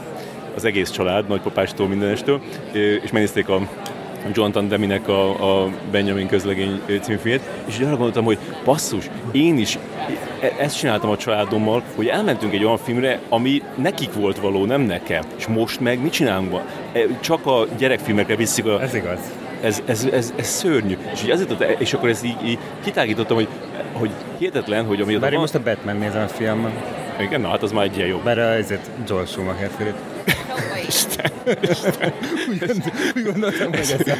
az 0.55 0.65
egész 0.65 0.91
család, 0.91 1.29
nagypapástól, 1.29 1.88
mindenestől, 1.88 2.41
és 2.73 3.11
megnézték 3.11 3.49
a 3.49 3.69
Jonathan 4.32 4.68
Deminek 4.68 5.08
a, 5.08 5.62
a 5.62 5.68
Benjamin 5.90 6.26
közlegény 6.26 6.80
című 7.00 7.18
filmét, 7.18 7.42
és 7.64 7.75
így 7.75 7.82
arra 7.82 7.90
gondoltam, 7.90 8.25
hogy 8.25 8.38
basszus, 8.64 9.10
én 9.32 9.58
is 9.58 9.78
e, 10.40 10.52
ezt 10.58 10.78
csináltam 10.78 11.10
a 11.10 11.16
családommal, 11.16 11.82
hogy 11.96 12.06
elmentünk 12.06 12.52
egy 12.52 12.64
olyan 12.64 12.78
filmre, 12.78 13.20
ami 13.28 13.62
nekik 13.75 14.12
volt 14.12 14.38
való, 14.38 14.64
nem 14.64 14.80
nekem. 14.80 15.22
És 15.37 15.46
most 15.46 15.80
meg 15.80 16.02
mit 16.02 16.12
csinálunk? 16.12 16.54
E, 16.92 17.00
csak 17.20 17.46
a 17.46 17.66
gyerekfilmekre 17.78 18.37
viszik 18.37 18.64
a... 18.66 18.82
Ez 18.82 18.94
igaz 18.94 19.20
ez, 19.62 19.82
ez, 19.87 20.04
ez, 20.12 20.32
ez 20.37 20.46
szörnyű. 20.46 20.96
És, 21.12 21.22
így 21.22 21.30
azért, 21.30 21.80
és 21.80 21.92
akkor 21.92 22.08
ezt 22.08 22.25
így, 22.25 22.37
így 22.44 22.58
kitágítottam, 22.84 23.37
hogy, 23.37 23.48
hogy 23.92 24.10
hihetetlen, 24.38 24.84
hogy 24.84 25.00
amióta 25.00 25.20
Bár 25.20 25.30
van... 25.30 25.40
most 25.40 25.54
a 25.54 25.62
Batman 25.62 25.96
nézem 25.96 26.22
a 26.22 26.28
filmben. 26.28 26.72
Igen, 27.20 27.40
na 27.40 27.48
hát 27.48 27.62
az 27.62 27.72
már 27.72 27.84
egy 27.84 27.96
ilyen 27.96 28.08
jó. 28.08 28.18
Bár 28.18 28.38
ezért 28.38 28.90
Joel 29.08 29.25
Schumacher. 29.25 29.70
Isten, 30.88 31.30
Úgy 33.16 33.25
gondoltam, 33.25 33.68
hogy 33.68 33.78
ez 33.78 34.09
a... 34.09 34.14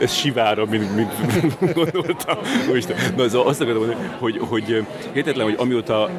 ez 0.00 0.14
sivára, 0.14 0.64
mint, 0.66 0.96
mint 0.96 1.12
gondoltam. 1.74 2.38
Most, 2.72 2.94
na, 3.16 3.28
szóval 3.28 3.48
azt 3.48 3.60
akarom 3.60 3.86
mondani, 3.86 4.08
hogy, 4.18 4.38
hogy 4.40 4.84
hihetetlen, 5.12 5.44
hogy 5.44 5.54
amióta 5.58 6.10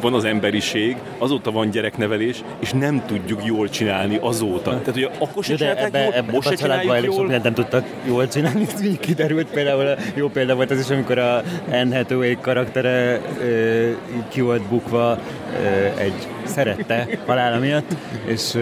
van 0.00 0.14
az 0.14 0.24
emberiség, 0.24 0.96
azóta 1.18 1.50
van 1.50 1.70
gyereknevelés, 1.70 2.42
és 2.58 2.72
nem 2.72 3.02
tudjuk 3.06 3.44
jól 3.44 3.68
csinálni 3.68 4.18
azóta. 4.20 4.70
Tehát, 4.70 4.92
hogy 4.92 5.10
akkor 5.18 5.44
se 5.44 5.50
Jó, 5.50 5.56
de 5.56 5.64
csinálták 5.64 5.86
ebbe, 5.86 6.02
jól, 6.04 6.12
ebbe, 6.12 6.32
most 6.32 6.48
se 6.48 6.54
csináljuk 6.54 6.94
sok 6.94 7.04
jól. 7.04 7.20
mindent 7.20 7.42
nem 7.44 7.54
tudtak 7.54 7.86
jól 8.06 8.28
csinálni, 8.28 8.66
így 8.82 9.00
kiderült 9.00 9.46
például, 9.46 9.96
jó 10.14 10.28
példa 10.28 10.54
volt 10.54 10.70
az 10.70 10.78
is, 10.78 10.90
amikor 10.90 11.18
a 11.18 11.42
Anne 11.70 11.96
Hathaway 11.96 12.40
karaktere 12.40 13.20
ö, 13.40 13.90
ki 14.28 14.40
volt 14.40 14.62
bukva 14.62 15.18
ö, 15.62 16.00
egy 16.00 16.26
szerette 16.44 17.08
halála 17.26 17.58
miatt, 17.58 17.94
és 18.24 18.58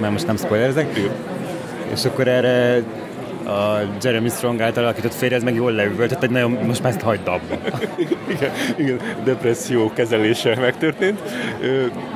már 0.00 0.10
most 0.10 0.26
nem 0.26 0.36
spoilerezek, 0.36 0.98
és 1.92 2.04
akkor 2.04 2.28
erre 2.28 2.82
a 3.46 3.80
Jeremy 4.02 4.28
Strong 4.28 4.60
által 4.60 4.84
alakított 4.84 5.14
férje, 5.14 5.36
ez 5.36 5.42
meg 5.42 5.54
jól 5.54 5.72
leüvöltött, 5.72 6.18
hogy 6.18 6.30
nagyon, 6.30 6.50
most 6.50 6.82
már 6.82 6.92
ezt 6.92 7.00
hagyd 7.00 7.28
abba. 7.28 7.58
igen, 8.34 8.50
igen, 8.76 9.00
depresszió 9.24 9.92
kezelése 9.94 10.56
megtörtént, 10.60 11.20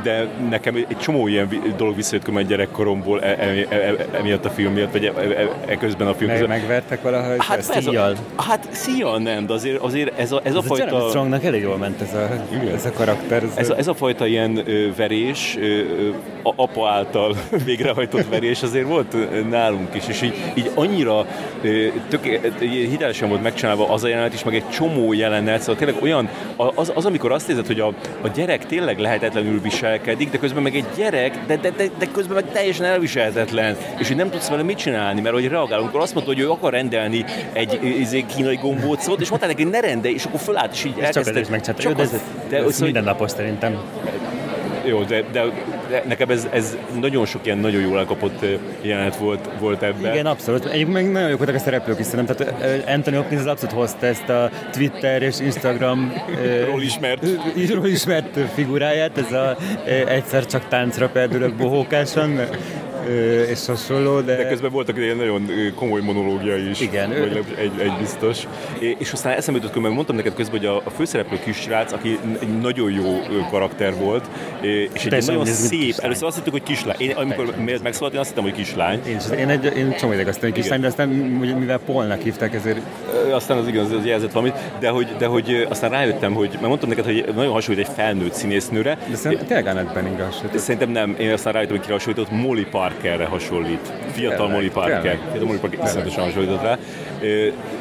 de 0.02 0.28
nekem 0.49 0.75
egy 0.75 0.99
csomó 0.99 1.28
ilyen 1.28 1.49
dolog 1.76 1.96
visszajött 1.96 2.28
egy 2.28 2.46
gyerekkoromból 2.46 3.22
e, 3.22 3.26
e, 3.26 3.66
e, 3.68 3.96
emiatt 4.12 4.44
a 4.44 4.50
film 4.50 4.72
miatt, 4.72 4.92
vagy 4.92 5.04
e, 5.04 5.12
e, 5.20 5.49
e, 5.66 5.76
közben 5.76 6.06
a 6.06 6.14
film 6.14 6.30
közben. 6.30 6.49
megvertek 6.49 7.02
valahogy, 7.02 7.37
Hát, 7.38 7.58
ezt 7.58 7.72
szíjjal. 7.72 8.16
hát 8.37 8.68
szíjjal 8.70 9.18
nem, 9.18 9.46
de 9.46 9.52
azért, 9.52 9.82
azért 9.82 10.18
ez 10.18 10.32
a, 10.32 10.40
ez 10.44 10.54
a 10.54 10.58
Ez 10.58 10.70
a 10.70 10.76
Jeremy 10.76 10.90
fajta... 10.90 11.08
Strongnak 11.08 11.44
elég 11.44 11.62
jól 11.62 11.76
ment 11.76 12.00
ez 12.00 12.14
a, 12.14 12.28
ez 12.75 12.84
a 12.84 12.92
karakter. 12.92 13.42
Ez, 13.42 13.50
Ez 13.56 13.70
a, 13.70 13.76
ez 13.76 13.87
a 13.87 13.94
fajta 13.94 14.26
ilyen 14.26 14.64
verés, 14.96 15.58
apa 16.42 16.88
által 16.88 17.37
végrehajtott 17.64 18.28
verés 18.28 18.62
azért 18.62 18.87
volt 18.87 19.16
nálunk 19.50 19.94
is, 19.94 20.08
és 20.08 20.22
így, 20.22 20.34
így 20.54 20.70
annyira 20.75 21.19
tök, 22.08 22.24
hitelesen 22.60 23.28
volt 23.28 23.42
megcsinálva 23.42 23.88
az 23.88 24.04
a 24.04 24.08
jelenet 24.08 24.34
is, 24.34 24.44
meg 24.44 24.54
egy 24.54 24.68
csomó 24.68 25.12
jelenet, 25.12 25.60
szóval 25.60 25.76
tényleg 25.76 26.02
olyan, 26.02 26.28
az, 26.56 26.92
az 26.94 27.06
amikor 27.06 27.32
azt 27.32 27.48
érzed, 27.48 27.66
hogy 27.66 27.80
a, 27.80 27.86
a 28.20 28.28
gyerek 28.34 28.66
tényleg 28.66 28.98
lehetetlenül 28.98 29.60
viselkedik, 29.60 30.30
de 30.30 30.38
közben 30.38 30.62
meg 30.62 30.74
egy 30.74 30.86
gyerek, 30.96 31.38
de, 31.46 31.56
de, 31.56 31.70
de, 31.70 31.84
de 31.98 32.06
közben 32.12 32.34
meg 32.34 32.52
teljesen 32.52 32.86
elviselhetetlen, 32.86 33.76
és 33.98 34.06
hogy 34.06 34.16
nem 34.16 34.30
tudsz 34.30 34.48
vele 34.48 34.62
mit 34.62 34.78
csinálni, 34.78 35.20
mert 35.20 35.34
hogy 35.34 35.48
reagál, 35.48 35.78
amikor 35.78 36.00
azt 36.00 36.14
mondta, 36.14 36.32
hogy 36.32 36.42
ő 36.42 36.50
akar 36.50 36.72
rendelni 36.72 37.24
egy 37.52 37.84
izé, 37.98 38.24
kínai 38.36 38.56
gombócot, 38.56 39.20
és 39.20 39.28
mondták 39.28 39.50
neki, 39.50 39.62
hogy 39.62 39.72
ne 39.72 39.80
rendelj, 39.80 40.14
és 40.14 40.24
akkor 40.24 40.40
fölállt, 40.40 40.72
és 40.72 40.84
így 40.84 40.96
és 40.96 41.08
csak 41.08 41.26
ez 41.26 41.36
is 41.36 41.48
megcsinálta. 41.48 41.92
De 41.92 42.02
ez, 42.02 42.10
de, 42.48 42.56
ez 42.56 42.62
szóval- 42.62 42.80
mindennapos 42.80 43.30
szerintem. 43.30 43.78
Jó, 44.84 45.02
de, 45.02 45.25
de, 45.32 45.44
de 45.88 46.04
nekem 46.08 46.30
ez, 46.30 46.49
ez 46.52 46.76
nagyon 47.00 47.26
sok 47.26 47.46
ilyen 47.46 47.58
nagyon 47.58 47.80
jól 47.80 47.99
elkapott 47.99 48.44
jelenet 48.80 49.16
volt, 49.16 49.49
volt 49.58 49.82
ebben. 49.82 50.12
Igen, 50.12 50.26
abszolút. 50.26 50.64
Egyébként 50.64 50.92
meg 50.92 51.10
nagyon 51.10 51.28
jók 51.28 51.38
voltak 51.38 51.56
a 51.56 51.58
szereplők 51.58 51.99
is 51.99 52.06
szerintem. 52.06 52.37
Tehát 52.37 52.88
Anthony 52.88 53.14
Hopkins 53.14 53.40
az 53.40 53.46
abszolút 53.46 53.75
hozta 53.75 54.06
ezt 54.06 54.28
a 54.28 54.50
Twitter 54.72 55.22
és 55.22 55.40
Instagram 55.40 56.12
Ról 56.66 56.82
ismert. 56.82 57.26
ról 57.75 57.87
ismert 57.87 58.38
figuráját, 58.54 59.18
ez 59.18 59.32
a 59.32 59.56
egyszer 60.06 60.46
csak 60.46 60.68
táncra 60.68 61.08
perdülök 61.08 61.54
bohókásan, 61.54 62.37
ö, 62.37 62.42
és 63.48 63.66
hasonló, 63.66 64.20
de... 64.20 64.36
De 64.36 64.48
közben 64.48 64.70
voltak 64.70 64.96
ilyen 64.96 65.16
nagyon 65.16 65.50
komoly 65.74 66.00
monológiai 66.00 66.68
is. 66.68 66.80
Igen, 66.80 67.10
ő- 67.12 67.44
egy, 67.58 67.72
egy 67.78 67.92
biztos. 67.98 68.46
És 68.98 69.12
aztán 69.12 69.36
eszembe 69.36 69.60
jutott, 69.60 69.82
mert 69.82 69.94
mondtam 69.94 70.16
neked 70.16 70.34
közben, 70.34 70.58
hogy 70.58 70.68
a, 70.68 70.76
a 70.84 70.90
főszereplő 70.90 71.38
kisrác, 71.44 71.92
aki 71.92 72.18
egy 72.40 72.60
nagyon 72.60 72.90
jó 72.90 73.20
karakter 73.50 73.94
volt, 73.94 74.24
és 74.92 75.04
egy 75.04 75.26
nagyon 75.26 75.44
szép, 75.44 75.80
kislány. 75.80 76.04
először 76.04 76.26
azt 76.26 76.36
hittük, 76.36 76.52
hogy 76.52 76.62
kislány. 76.62 76.96
Én 76.98 77.10
amikor 77.10 77.54
megszólalt, 77.82 78.14
én 78.14 78.20
azt 78.20 78.28
hittem, 78.28 78.44
hogy 78.44 78.52
kislány. 78.52 79.00
Én, 79.06 79.18
én, 79.38 79.48
egy, 79.48 79.64
én 79.76 79.94
csomó 79.98 80.12
ideig 80.12 80.28
azt 80.28 80.42
mondom, 80.42 80.52
hogy 80.52 80.52
kislány, 80.52 80.80
de 80.80 80.86
aztán 80.86 81.08
mivel 81.08 81.78
Polnak 81.78 82.20
hívták, 82.22 82.54
ezért 82.54 82.80
Aztán 83.32 83.58
az 83.58 83.66
igaz, 83.68 83.92
az 83.92 84.04
jelzett 84.04 84.32
valamit, 84.32 84.54
de 84.78 84.88
hogy, 84.88 85.08
de 85.18 85.26
hogy 85.26 85.66
aztán 85.68 85.90
rájöttem, 85.90 86.32
hogy, 86.32 86.50
mert 86.52 86.66
mondtam 86.66 86.88
neked, 86.88 87.04
hogy 87.04 87.24
nagyon 87.34 87.52
hasonlít 87.52 87.86
egy 87.88 87.94
felnőtt 87.94 88.32
színésznőre, 88.32 88.98
de 89.10 89.16
szerintem 89.16 89.46
tényleg 89.46 89.66
Annette 89.66 89.92
Bening. 89.92 90.28
Szerintem 90.54 90.90
nem, 90.90 91.16
én 91.18 91.32
aztán 91.32 91.52
rájöttem, 91.52 91.76
hogy 91.76 91.84
kire 91.84 91.96
hasonlított, 91.98 92.30
Molly 92.30 92.64
Parkerre 93.00 93.25
hasonlít. 93.25 93.92
Fiatal 94.12 94.49
Molly 94.49 94.69
Parker. 94.71 95.19
Fiatal 95.30 95.47
Molly 95.47 95.59
Parker 95.59 95.85
iszonyatosan 95.85 96.25
hasonlított 96.25 96.62
rá. 96.62 96.78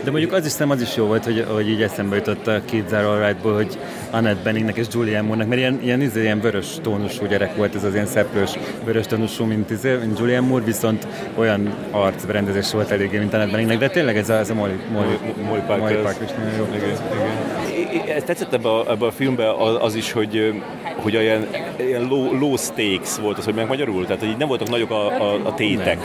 De 0.03 0.11
mondjuk 0.11 0.33
az 0.33 0.45
is 0.45 0.55
nem 0.55 0.69
az 0.69 0.81
is 0.81 0.95
jó 0.95 1.05
volt, 1.05 1.23
hogy, 1.25 1.45
hogy 1.49 1.69
így 1.69 1.81
eszembe 1.81 2.15
jutott 2.15 2.47
a 2.47 2.61
Kids 2.65 2.91
Are 2.91 3.07
Alright-ból, 3.07 3.53
hogy 3.55 3.77
Annette 4.11 4.43
Beningnek 4.43 4.77
és 4.77 4.85
Julianne 4.93 5.21
Moore-nak, 5.27 5.47
mert 5.47 5.59
ilyen, 5.59 5.79
ilyen, 5.83 6.01
izé, 6.01 6.21
ilyen 6.21 6.39
vörös 6.39 6.67
tónusú 6.81 7.25
gyerek 7.25 7.55
volt, 7.55 7.75
ez 7.75 7.83
az 7.83 7.93
ilyen 7.93 8.05
szeplős 8.05 8.51
vörös 8.85 9.05
tónusú, 9.05 9.45
mint, 9.45 9.69
izé, 9.69 9.95
mint 9.95 10.19
Julianne 10.19 10.47
Moore, 10.47 10.63
viszont 10.63 11.07
olyan 11.35 11.73
arcberendezés 11.91 12.71
volt 12.71 12.91
eléggé, 12.91 13.17
mint 13.17 13.33
Annette 13.33 13.51
Beningnek, 13.51 13.77
de 13.77 13.89
tényleg 13.89 14.17
ez 14.17 14.29
a, 14.29 14.33
ez 14.33 14.49
a 14.49 14.53
Molly, 14.53 14.79
Molly, 14.91 15.17
Molly 15.47 15.59
Parker. 15.67 15.77
Molly 15.79 15.93
az- 15.95 16.03
Parker 16.03 16.23
is 16.23 16.31
nagyon 16.31 16.57
jó. 16.57 16.65
Igen, 16.75 16.89
igen. 16.89 17.58
Ez 18.07 18.23
tetszett 18.23 18.53
ebbe 18.53 18.69
a, 18.69 18.91
ebbe 18.91 19.05
a 19.05 19.11
filmbe 19.11 19.53
az, 19.81 19.95
is, 19.95 20.11
hogy, 20.11 20.61
hogy 20.95 21.15
olyan 21.15 21.47
ilyen 21.77 22.07
low, 22.07 22.39
low 22.39 22.57
stakes 22.57 23.17
volt 23.21 23.37
az, 23.37 23.45
hogy 23.45 23.53
meg 23.53 23.67
magyarul, 23.67 24.05
tehát 24.05 24.19
hogy 24.19 24.29
így 24.29 24.37
nem 24.37 24.47
voltak 24.47 24.69
nagyok 24.69 24.91
a, 24.91 25.05
a, 25.05 25.45
a 25.45 25.53
tétek. 25.53 25.97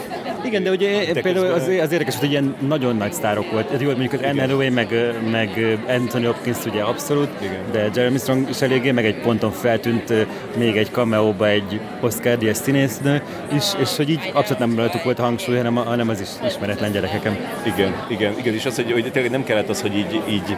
Igen, 0.44 0.62
de 0.62 0.70
ugye 0.70 1.12
De 1.12 1.20
például 1.20 1.52
az, 1.52 1.62
az 1.62 1.92
érdekes, 1.92 2.18
hogy 2.18 2.30
ilyen 2.30 2.54
nagyon 2.68 2.96
nagy 2.96 3.12
sztárok 3.12 3.50
volt. 3.50 3.70
Ez 3.70 3.80
Jó, 3.80 3.86
mondjuk 3.88 4.12
az 4.12 4.20
Anne 4.22 4.40
Hathaway, 4.40 4.70
meg, 4.70 4.88
meg 5.30 5.78
Anthony 5.88 6.24
Hopkins 6.24 6.64
ugye 6.64 6.82
abszolút, 6.82 7.28
Igen. 7.40 7.60
de 7.72 7.90
Jeremy 7.94 8.18
Strong 8.18 8.48
is 8.48 8.62
eléggé, 8.62 8.90
meg 8.90 9.04
egy 9.04 9.20
ponton 9.20 9.50
feltűnt 9.50 10.12
még 10.56 10.76
egy 10.76 10.88
cameóba 10.90 11.48
egy 11.48 11.80
Oscar 12.00 12.38
Díaz 12.38 12.60
színésznő 12.62 13.22
is, 13.54 13.64
és 13.80 13.96
hogy 13.96 14.10
így 14.10 14.30
abszolút 14.32 14.58
nem 14.58 14.76
rajtuk 14.76 15.02
volt 15.02 15.18
hangsúly, 15.18 15.56
hanem, 15.56 15.74
hanem 15.74 16.08
az 16.08 16.20
is 16.20 16.28
ismeretlen 16.46 16.92
gyerekeken. 16.92 17.36
Igen, 17.74 17.94
igen, 18.08 18.34
igen, 18.38 18.54
és 18.54 18.66
az, 18.66 18.74
hogy, 18.74 18.92
hogy 18.92 19.10
tényleg 19.12 19.30
nem 19.30 19.44
kellett 19.44 19.68
az, 19.68 19.80
hogy 19.80 19.96
így, 19.96 20.20
így 20.28 20.56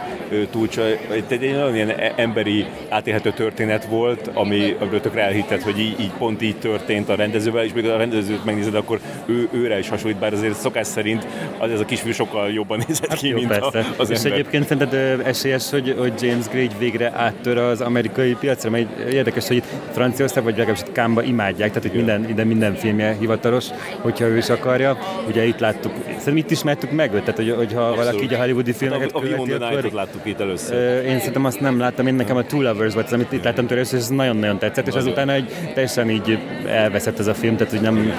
túlcsa, 0.51 0.81
egy, 1.29 1.39
nagyon 1.39 1.75
ilyen 1.75 1.89
e- 1.89 2.13
emberi 2.15 2.65
átélhető 2.89 3.31
történet 3.31 3.85
volt, 3.85 4.29
ami, 4.33 4.75
amiből 4.79 5.01
tökre 5.01 5.21
elhitted, 5.21 5.61
hogy 5.61 5.79
így, 5.79 5.99
így, 5.99 6.11
pont 6.17 6.41
így 6.41 6.55
történt 6.57 7.09
a 7.09 7.15
rendezővel, 7.15 7.63
és 7.63 7.73
még 7.73 7.85
a 7.85 7.97
rendezőt 7.97 8.45
megnézed, 8.45 8.75
akkor 8.75 8.99
ő, 9.25 9.49
őre 9.51 9.76
is 9.77 9.89
hasonlít, 9.89 10.19
bár 10.19 10.33
azért 10.33 10.55
szokás 10.55 10.87
szerint 10.87 11.27
az 11.57 11.71
ez 11.71 11.79
a 11.79 11.85
kisfiú 11.85 12.11
sokkal 12.11 12.51
jobban 12.51 12.83
nézett 12.87 13.13
ki, 13.13 13.27
Jó, 13.27 13.35
mint 13.35 13.51
a, 13.51 13.69
persze. 13.69 13.93
az 13.97 14.09
és 14.09 14.17
ember. 14.17 14.31
egyébként 14.31 14.67
szerinted 14.67 15.21
esélyes, 15.25 15.69
hogy, 15.69 15.95
hogy 15.97 16.13
James 16.21 16.47
Gray 16.47 16.69
végre 16.79 17.11
áttör 17.15 17.57
az 17.57 17.81
amerikai 17.81 18.35
piacra, 18.39 18.69
mert 18.69 18.99
érdekes, 18.99 19.47
hogy 19.47 19.55
itt 19.55 19.65
Franciaország, 19.91 20.43
vagy 20.43 20.57
legalábbis 20.57 20.87
itt 20.87 20.91
Kámba 20.91 21.23
imádják, 21.23 21.69
tehát 21.69 21.85
itt 21.85 21.93
minden, 21.93 22.29
ide 22.29 22.43
minden 22.43 22.75
filmje 22.75 23.15
hivatalos, 23.19 23.65
hogyha 24.01 24.25
ő 24.25 24.37
is 24.37 24.49
akarja. 24.49 24.97
Ugye 25.27 25.45
itt 25.45 25.59
láttuk, 25.59 25.91
szerintem 26.05 26.37
itt 26.37 26.51
ismertük 26.51 26.91
meg 26.91 27.13
őt, 27.13 27.19
tehát 27.19 27.35
hogy, 27.35 27.53
hogyha 27.57 27.95
valaki 27.95 28.23
így 28.23 28.33
a 28.33 28.37
hollywoodi 28.37 28.73
filmeket 28.73 29.11
a, 29.11 29.17
a 29.17 29.21
We 29.21 29.35
követi, 29.35 29.63
akkor... 29.63 29.91
láttuk 29.91 30.21
itt 30.23 30.39
először. 30.39 31.05
Én 31.05 31.17
szerintem 31.17 31.45
azt 31.45 31.59
nem 31.59 31.79
láttam, 31.79 32.07
én 32.07 32.13
nekem 32.13 32.37
a 32.37 32.43
Two 32.43 32.61
Lovers 32.61 32.93
volt 32.93 33.11
amit 33.11 33.31
itt 33.31 33.43
láttam 33.43 33.67
tőle, 33.67 33.81
és 33.81 33.91
ez 33.91 34.07
nagyon-nagyon 34.07 34.57
tetszett, 34.57 34.87
és 34.87 34.93
azután 34.93 35.29
egy 35.29 35.51
teljesen 35.73 36.09
így 36.09 36.39
elveszett 36.67 37.19
ez 37.19 37.27
a 37.27 37.33
film, 37.33 37.55
tehát 37.55 37.73
hogy 37.73 37.81
nem, 37.81 38.11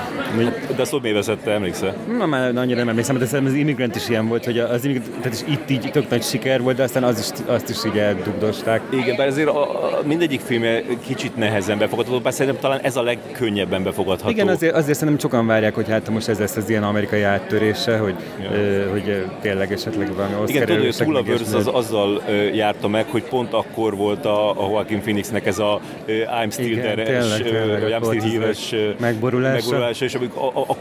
De 0.76 0.82
azt 0.82 1.02
miért 1.02 1.16
veszette, 1.48 1.54
emlékszel? 1.54 1.94
Na, 2.18 2.26
már 2.26 2.56
annyira 2.56 2.78
nem 2.78 2.88
emlékszem, 2.88 3.18
de 3.18 3.24
szerintem 3.26 3.54
az 3.54 3.58
Immigrant 3.60 3.96
is 3.96 4.08
ilyen 4.08 4.28
volt, 4.28 4.44
hogy 4.44 4.58
az 4.58 4.84
Immigrant, 4.84 5.10
tehát 5.10 5.32
is 5.32 5.54
itt 5.54 5.70
így 5.70 5.90
tök 5.92 6.08
nagy 6.10 6.22
siker 6.22 6.62
volt, 6.62 6.76
de 6.76 6.82
aztán 6.82 7.02
az 7.04 7.18
is, 7.18 7.40
azt 7.46 7.68
is 7.68 7.84
így 7.84 7.98
eldugdosták. 7.98 8.80
Igen, 8.90 9.16
bár 9.16 9.26
azért 9.26 9.48
a, 9.48 9.62
a, 9.98 10.00
mindegyik 10.04 10.40
filmje 10.40 10.82
kicsit 11.06 11.36
nehezen 11.36 11.78
befogadható, 11.78 12.18
bár 12.20 12.32
szerintem 12.32 12.60
talán 12.60 12.80
ez 12.82 12.96
a 12.96 13.02
legkönnyebben 13.02 13.82
befogadható. 13.82 14.30
Igen, 14.30 14.48
azért, 14.48 14.74
azért 14.74 14.98
szerintem 14.98 15.18
sokan 15.30 15.46
várják, 15.46 15.74
hogy 15.74 15.88
hát 15.88 16.10
most 16.10 16.28
ez 16.28 16.38
lesz 16.38 16.56
az 16.56 16.68
ilyen 16.70 16.82
amerikai 16.82 17.22
áttörése, 17.22 17.96
hogy, 17.98 18.14
Ja. 18.42 18.50
ö, 18.52 18.88
hogy 18.90 19.24
tényleg 19.40 19.72
esetleg 19.72 20.14
valami 20.14 20.34
Oscar 20.34 20.48
Igen, 20.48 20.66
tudod, 20.66 20.94
hogy 20.94 21.06
a 21.06 21.10
Lovers 21.10 21.40
ilyesmi. 21.40 21.56
az 21.58 21.66
azzal 21.66 22.22
járta 22.52 22.88
meg, 22.88 23.06
hogy 23.10 23.22
pont 23.22 23.52
akkor 23.52 23.96
volt 23.96 24.24
a, 24.24 24.50
a 24.50 24.68
Joaquin 24.70 25.00
Phoenixnek 25.00 25.46
ez 25.46 25.58
a 25.58 25.80
I'm 26.06 26.50
Still 26.52 26.64
Igen, 26.66 26.82
There-es, 26.96 27.36
tényleg, 27.36 27.82
I'm 28.00 28.04
Still 28.04 28.30
Here-es 28.30 28.74
megborulása. 29.00 29.52
megborulása, 29.54 30.04
és 30.04 30.14
akkor 30.14 30.28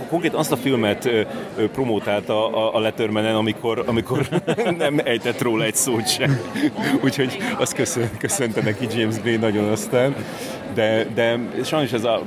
konkrétan 0.09 0.39
azt 0.51 0.59
a 0.59 0.61
filmet 0.61 1.09
promótálta 1.73 2.51
a, 2.51 2.75
a 2.75 2.79
Lettermanen, 2.79 3.35
amikor, 3.35 3.83
amikor 3.85 4.27
nem 4.77 4.99
ejtett 5.03 5.41
róla 5.41 5.63
egy 5.63 5.75
szót 5.75 6.07
sem. 6.09 6.39
Úgyhogy 7.03 7.37
azt 7.57 7.73
köszön, 7.73 8.09
köszönte 8.17 8.61
neki 8.61 8.87
James 8.99 9.21
Gray 9.21 9.35
nagyon 9.35 9.71
aztán. 9.71 10.15
De, 10.77 11.05
de 11.15 11.39
sajnos 11.63 11.91
ez 11.93 12.03
a, 12.03 12.21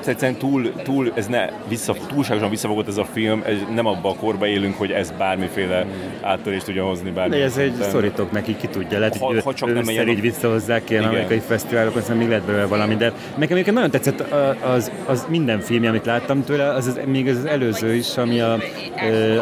ez 0.00 0.06
egyszerűen 0.08 0.38
túl, 0.38 0.72
túl, 0.82 1.12
ez 1.14 1.26
ne, 1.26 1.48
vissza, 1.68 1.94
túlságosan 2.08 2.50
visszafogott 2.50 2.88
ez 2.88 2.96
a 2.96 3.04
film, 3.04 3.42
ez 3.46 3.56
nem 3.74 3.86
abba 3.86 4.08
a 4.08 4.14
korba 4.14 4.46
élünk, 4.46 4.78
hogy 4.78 4.90
ez 4.90 5.12
bármiféle 5.18 5.86
áttörést 6.20 6.64
tudjon 6.64 6.86
hozni 6.86 7.10
bármi. 7.10 7.36
De 7.36 7.42
ez 7.44 7.56
egy 7.56 7.74
szorítoknak 7.74 8.32
neki 8.32 8.56
ki 8.56 8.66
tudja, 8.66 8.98
lehet, 8.98 9.16
Ha- 9.16 9.26
hogy 9.26 9.42
ha 9.42 9.54
csak 9.54 9.68
ő, 9.68 9.72
nem 9.72 9.88
ilyen- 9.88 10.08
így 10.08 10.20
visszahozzák 10.20 10.90
ilyen 10.90 11.04
amerikai 11.04 11.38
fesztiválokon, 11.38 12.00
aztán 12.00 12.16
még 12.16 12.28
lehet 12.28 12.44
belőle 12.44 12.66
valami, 12.66 12.94
de 12.94 13.12
nekem 13.36 13.52
egyébként 13.56 13.74
nagyon 13.76 13.90
tetszett 13.90 14.20
az, 14.62 14.90
az 15.06 15.26
minden 15.28 15.60
film, 15.60 15.84
amit 15.84 16.04
láttam 16.06 16.44
tőle, 16.44 16.68
az, 16.72 16.86
az 16.86 17.00
még 17.06 17.28
az 17.28 17.44
előző 17.44 17.94
is, 17.94 18.16
ami 18.16 18.40
a, 18.40 18.58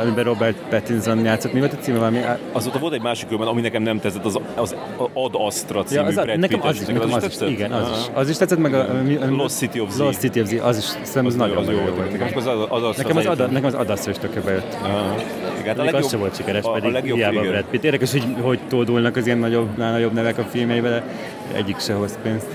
amiben 0.03 0.25
Robert 0.25 0.57
Pattinson 0.69 1.25
játszott. 1.25 1.53
Mi 1.53 1.59
volt 1.59 1.73
a 1.73 1.77
címe? 1.77 1.99
Valami, 1.99 2.21
Azóta 2.53 2.79
volt 2.79 2.93
egy 2.95 3.03
másik 3.03 3.29
filmben, 3.29 3.49
ami 3.49 3.61
nekem 3.61 3.83
nem 3.83 4.01
tetszett, 4.01 4.25
az, 4.25 4.39
az 4.55 4.75
Ad 5.13 5.35
Astra 5.35 5.83
című 5.83 6.01
ja, 6.01 6.07
az, 6.07 6.15
Brad 6.15 6.39
nekem 6.39 6.61
Pitt-es. 6.61 6.77
az 6.77 6.81
is, 6.81 6.87
nekem 6.95 7.13
az, 7.13 7.25
is 7.25 7.41
is, 7.41 7.49
igen, 7.49 7.73
az 7.73 7.99
is. 7.99 8.08
Az 8.13 8.29
is 8.29 8.37
tetszett, 8.37 8.59
meg 8.59 8.75
a, 8.75 8.79
a, 8.79 9.23
a 9.23 9.31
Lost 9.31 9.57
City 9.57 9.81
of 9.81 9.91
Z. 9.91 9.99
Lost 9.99 10.19
City 10.19 10.41
of 10.41 10.47
Z, 10.47 10.53
az 10.63 10.77
is 10.77 10.85
szerintem 10.85 11.27
az 11.27 11.35
nagyon, 11.35 11.65
nagyon 11.65 11.85
jó 11.85 11.95
volt. 11.95 12.19
Nekem 12.19 12.37
az, 12.37 12.47
az, 12.47 12.67
az, 12.69 12.83
az, 12.83 12.97
Nekem 12.97 13.17
az, 13.17 13.27
ada, 13.27 13.47
nekem 13.47 13.65
az 13.65 13.75
adaszra 13.75 14.11
is 14.11 14.19
tökre 14.19 14.41
bejött. 14.41 14.77
Aha. 14.83 15.15
Igen, 15.61 15.77
hát 15.77 15.95
a 15.95 15.97
az 15.97 16.09
sem 16.11 16.19
volt 16.19 16.37
sikeres, 16.37 16.65
a, 16.65 16.71
pedig 16.71 16.95
a 17.13 17.15
hiába. 17.15 17.41
Brad 17.41 17.65
Pitt. 17.71 17.85
Érdekes, 17.85 18.13
hogy, 18.13 18.25
hogy 18.41 18.59
tódulnak 18.69 19.17
az 19.17 19.27
ilyen 19.27 19.39
nagyobb, 19.39 19.77
nagyobb 19.77 20.13
nevek 20.13 20.39
a 20.39 20.43
filmjeibe, 20.43 20.89
de 20.89 21.05
egyik 21.53 21.81
se 21.81 21.95
hoz 21.95 22.19
pénzt. 22.23 22.47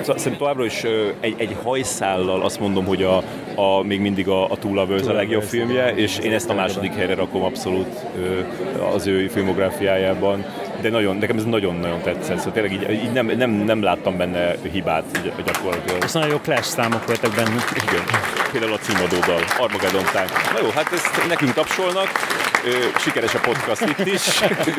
Szóval 0.00 0.02
Szerintem 0.04 0.36
továbbra 0.36 0.64
is 0.64 0.82
egy, 1.20 1.34
egy 1.36 1.56
hajszállal 1.62 2.42
azt 2.42 2.60
mondom, 2.60 2.84
hogy 2.84 3.02
a, 3.02 3.16
a, 3.54 3.82
még 3.82 4.00
mindig 4.00 4.28
a, 4.28 4.50
a 4.50 4.56
Two 4.56 4.74
Lovers 4.74 5.06
a 5.06 5.12
legjobb 5.12 5.42
filmje, 5.42 5.94
és 5.94 6.18
én 6.18 6.32
ezt 6.32 6.50
a 6.50 6.54
második 6.54 6.94
helyre 6.94 7.14
rakom 7.14 7.42
abszolút 7.42 8.06
az 8.94 9.06
ő 9.06 9.28
filmográfiájában. 9.28 10.44
De 10.80 10.90
nagyon, 10.90 11.16
nekem 11.16 11.36
ez 11.36 11.44
nagyon-nagyon 11.44 12.00
tetszett, 12.00 12.36
szóval 12.36 12.52
tényleg 12.52 12.72
így, 12.72 12.90
így 12.90 13.12
nem, 13.12 13.26
nem, 13.26 13.50
nem 13.50 13.82
láttam 13.82 14.16
benne 14.16 14.54
hibát 14.72 15.04
gy- 15.22 15.44
gyakorlatilag. 15.44 16.04
És 16.04 16.12
nagyon 16.12 16.28
jó 16.28 16.38
clash 16.38 16.68
számok 16.68 17.06
voltak 17.06 17.34
benne. 17.34 17.64
Igen. 17.88 18.02
Például 18.52 18.72
a 18.72 18.78
címadódal, 18.78 19.40
Armageddon 19.58 20.04
Time. 20.04 20.30
Na 20.52 20.60
jó, 20.62 20.70
hát 20.74 20.92
ezt 20.92 21.28
nekünk 21.28 21.52
tapsolnak, 21.52 22.08
sikeres 22.98 23.34
a 23.34 23.38
podcast 23.38 23.80
itt 23.80 24.06
is, 24.06 24.22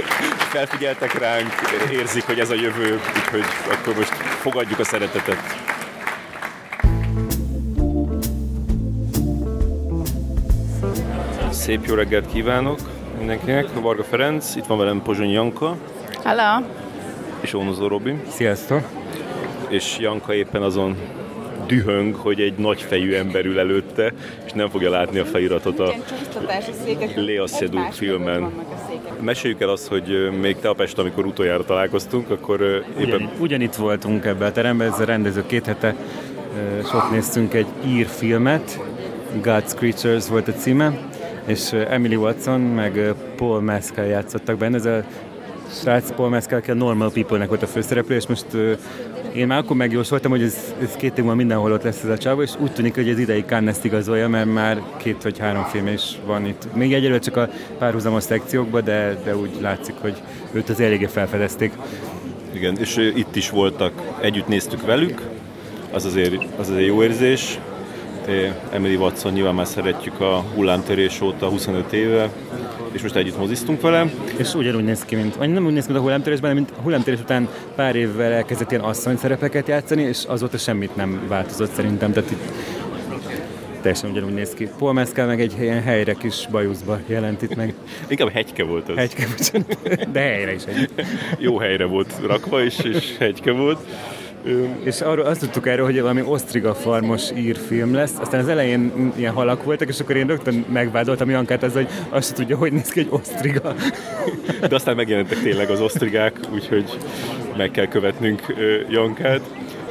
felfigyeltek 0.53 1.20
ránk, 1.20 1.53
érzik, 1.91 2.24
hogy 2.24 2.39
ez 2.39 2.50
a 2.50 2.55
jövő, 2.55 3.00
úgyhogy 3.17 3.46
akkor 3.72 3.96
most 3.96 4.13
fogadjuk 4.13 4.79
a 4.79 4.84
szeretetet. 4.84 5.38
Szép 11.50 11.86
jó 11.86 11.96
reggelt 11.96 12.31
kívánok 12.31 12.79
mindenkinek, 13.21 13.81
Varga 13.81 14.03
Ferenc, 14.03 14.55
itt 14.55 14.65
van 14.65 14.77
velem 14.77 15.01
Pozsony 15.01 15.29
Janka 15.29 15.75
Hello! 16.23 16.65
és 17.41 17.53
Ónozó 17.53 17.87
Robi, 17.87 18.13
Sziasztok! 18.29 18.81
és 19.69 19.97
Janka 19.99 20.33
éppen 20.33 20.61
azon 20.61 20.97
dühöng, 21.67 22.15
hogy 22.15 22.41
egy 22.41 22.53
nagyfejű 22.57 23.13
ember 23.13 23.45
ül 23.45 23.59
előtte, 23.59 24.13
és 24.45 24.51
nem 24.51 24.69
fogja 24.69 24.89
látni 24.89 25.19
a 25.19 25.25
feliratot 25.25 25.79
a 25.79 25.93
Seydoux 27.13 27.61
egymás 27.61 27.97
filmen. 27.97 28.51
Meséljük 29.19 29.61
el 29.61 29.69
azt, 29.69 29.87
hogy 29.87 30.31
még 30.41 30.59
te 30.59 30.69
a 30.69 30.73
Pest, 30.73 30.97
amikor 30.97 31.25
utoljára 31.25 31.63
találkoztunk, 31.63 32.29
akkor 32.29 32.61
éppen... 32.61 33.15
Ugyan, 33.15 33.29
ugyanitt 33.39 33.75
voltunk 33.75 34.25
ebben 34.25 34.47
a 34.47 34.51
teremben, 34.51 34.91
ez 34.91 34.99
a 34.99 35.05
rendező 35.05 35.45
két 35.45 35.65
hete, 35.65 35.95
és 36.83 36.93
ott 36.93 37.11
néztünk 37.11 37.53
egy 37.53 37.67
ír 37.87 38.05
filmet, 38.05 38.79
God's 39.41 39.75
Creatures 39.75 40.27
volt 40.27 40.47
a 40.47 40.53
címe, 40.53 41.09
és 41.45 41.71
Emily 41.71 42.15
Watson 42.15 42.62
meg 42.62 43.13
Paul 43.36 43.62
Mescal 43.62 44.05
játszottak 44.05 44.57
benne. 44.57 44.75
Ez 44.75 44.86
a 44.86 45.03
srác 45.71 46.12
Paul 46.15 46.29
Mescal, 46.29 46.57
aki 46.57 46.71
a 46.71 46.74
Normal 46.74 47.12
People-nek 47.12 47.48
volt 47.48 47.63
a 47.63 47.67
főszereplő, 47.67 48.15
és 48.15 48.27
most 48.27 48.45
én 49.33 49.48
már 49.48 49.57
akkor 49.57 49.75
megjósoltam, 49.75 50.31
hogy 50.31 50.41
ez, 50.41 50.74
ez 50.81 50.95
két 50.95 51.12
év 51.12 51.17
múlva 51.17 51.36
mindenhol 51.36 51.71
ott 51.71 51.83
lesz 51.83 52.03
ez 52.03 52.10
a 52.10 52.17
csávó, 52.17 52.41
és 52.41 52.51
úgy 52.60 52.71
tűnik, 52.71 52.95
hogy 52.95 53.10
ez 53.10 53.19
ideig 53.19 53.45
Cannes-t 53.45 53.83
igazolja, 53.83 54.27
mert 54.27 54.53
már 54.53 54.81
két 54.98 55.24
vagy 55.24 55.39
három 55.39 55.63
film 55.63 55.88
is 55.88 56.19
van 56.25 56.45
itt. 56.45 56.67
Még 56.75 56.93
egyelőre 56.93 57.19
csak 57.19 57.38
a 57.38 57.50
párhuzamos 57.77 58.24
szekciókban, 58.24 58.83
de, 58.83 59.17
de 59.24 59.36
úgy 59.36 59.50
látszik, 59.62 59.95
hogy 60.00 60.21
őt 60.51 60.69
az 60.69 60.79
eléggé 60.79 61.05
felfedezték. 61.05 61.71
Igen, 62.53 62.77
és 62.77 62.98
itt 63.15 63.36
is 63.36 63.50
voltak, 63.50 63.93
együtt 64.21 64.48
néztük 64.48 64.86
velük, 64.86 65.21
az 65.91 66.05
azért, 66.05 66.43
az 66.57 66.69
azért 66.69 66.88
jó 66.88 67.03
érzés. 67.03 67.60
Emily 68.71 68.95
Watson 68.95 69.33
nyilván 69.33 69.55
már 69.55 69.67
szeretjük 69.67 70.19
a 70.19 70.43
hullámtörés 70.55 71.21
óta 71.21 71.47
25 71.47 71.93
éve, 71.93 72.29
és 72.91 73.01
most 73.01 73.15
együtt 73.15 73.38
moziztunk 73.38 73.81
vele. 73.81 74.11
És 74.38 74.53
ugyanúgy 74.53 74.83
néz 74.83 75.05
ki, 75.05 75.15
mint, 75.15 75.35
vagy 75.35 75.50
nem 75.50 75.65
úgy 75.65 75.73
néz 75.73 75.85
ki, 75.85 75.91
mint 75.91 76.01
a 76.03 76.03
hullámtörésben, 76.03 76.53
mint 76.53 76.71
a 76.77 76.81
hullámtörés 76.81 77.19
után 77.19 77.50
pár 77.75 77.95
évvel 77.95 78.31
elkezdett 78.31 78.71
ilyen 78.71 78.83
asszony 78.83 79.17
szerepeket 79.17 79.67
játszani, 79.67 80.01
és 80.01 80.23
azóta 80.27 80.57
semmit 80.57 80.95
nem 80.95 81.21
változott 81.27 81.71
szerintem, 81.73 82.11
tehát 82.11 82.31
itt 82.31 82.41
teljesen 83.81 84.09
ugyanúgy 84.09 84.33
néz 84.33 84.53
ki. 84.53 84.70
Paul 84.77 84.94
Mescal 84.94 85.25
meg 85.25 85.41
egy 85.41 85.55
ilyen 85.59 85.81
helyre 85.81 86.13
kis 86.13 86.48
bajuszba 86.51 87.00
jelent 87.07 87.41
itt 87.41 87.55
meg. 87.55 87.74
Inkább 88.07 88.29
hegyke 88.29 88.63
volt 88.63 88.89
az. 88.89 88.96
Hegyke, 88.96 89.27
bocsánat, 89.37 90.11
de 90.11 90.20
helyre 90.20 90.53
is 90.53 90.63
egy. 90.63 90.89
Jó 91.37 91.57
helyre 91.57 91.85
volt 91.85 92.13
rakva, 92.27 92.63
és, 92.63 92.79
és 92.79 93.17
hegyke 93.17 93.51
volt. 93.51 93.79
És 94.83 95.01
arról 95.01 95.25
azt 95.25 95.39
tudtuk 95.39 95.67
erről, 95.67 95.85
hogy 95.85 96.01
valami 96.01 96.21
osztriga 96.25 96.73
farmos 96.73 97.31
írfilm 97.37 97.93
lesz, 97.93 98.13
aztán 98.19 98.39
az 98.39 98.47
elején 98.47 99.11
ilyen 99.15 99.33
halak 99.33 99.63
voltak, 99.63 99.87
és 99.87 99.99
akkor 99.99 100.15
én 100.15 100.27
rögtön 100.27 100.65
megvádoltam 100.71 101.29
Jankát 101.29 101.63
ezzel, 101.63 101.83
hogy 101.83 101.91
azt 102.09 102.27
se 102.27 102.33
tudja, 102.33 102.57
hogy 102.57 102.71
néz 102.71 102.89
ki 102.89 102.99
egy 102.99 103.07
osztriga. 103.09 103.75
De 104.69 104.75
aztán 104.75 104.95
megjelentek 104.95 105.41
tényleg 105.41 105.69
az 105.69 105.81
osztrigák, 105.81 106.39
úgyhogy 106.53 106.97
meg 107.57 107.71
kell 107.71 107.87
követnünk 107.87 108.55
Jankát. 108.89 109.41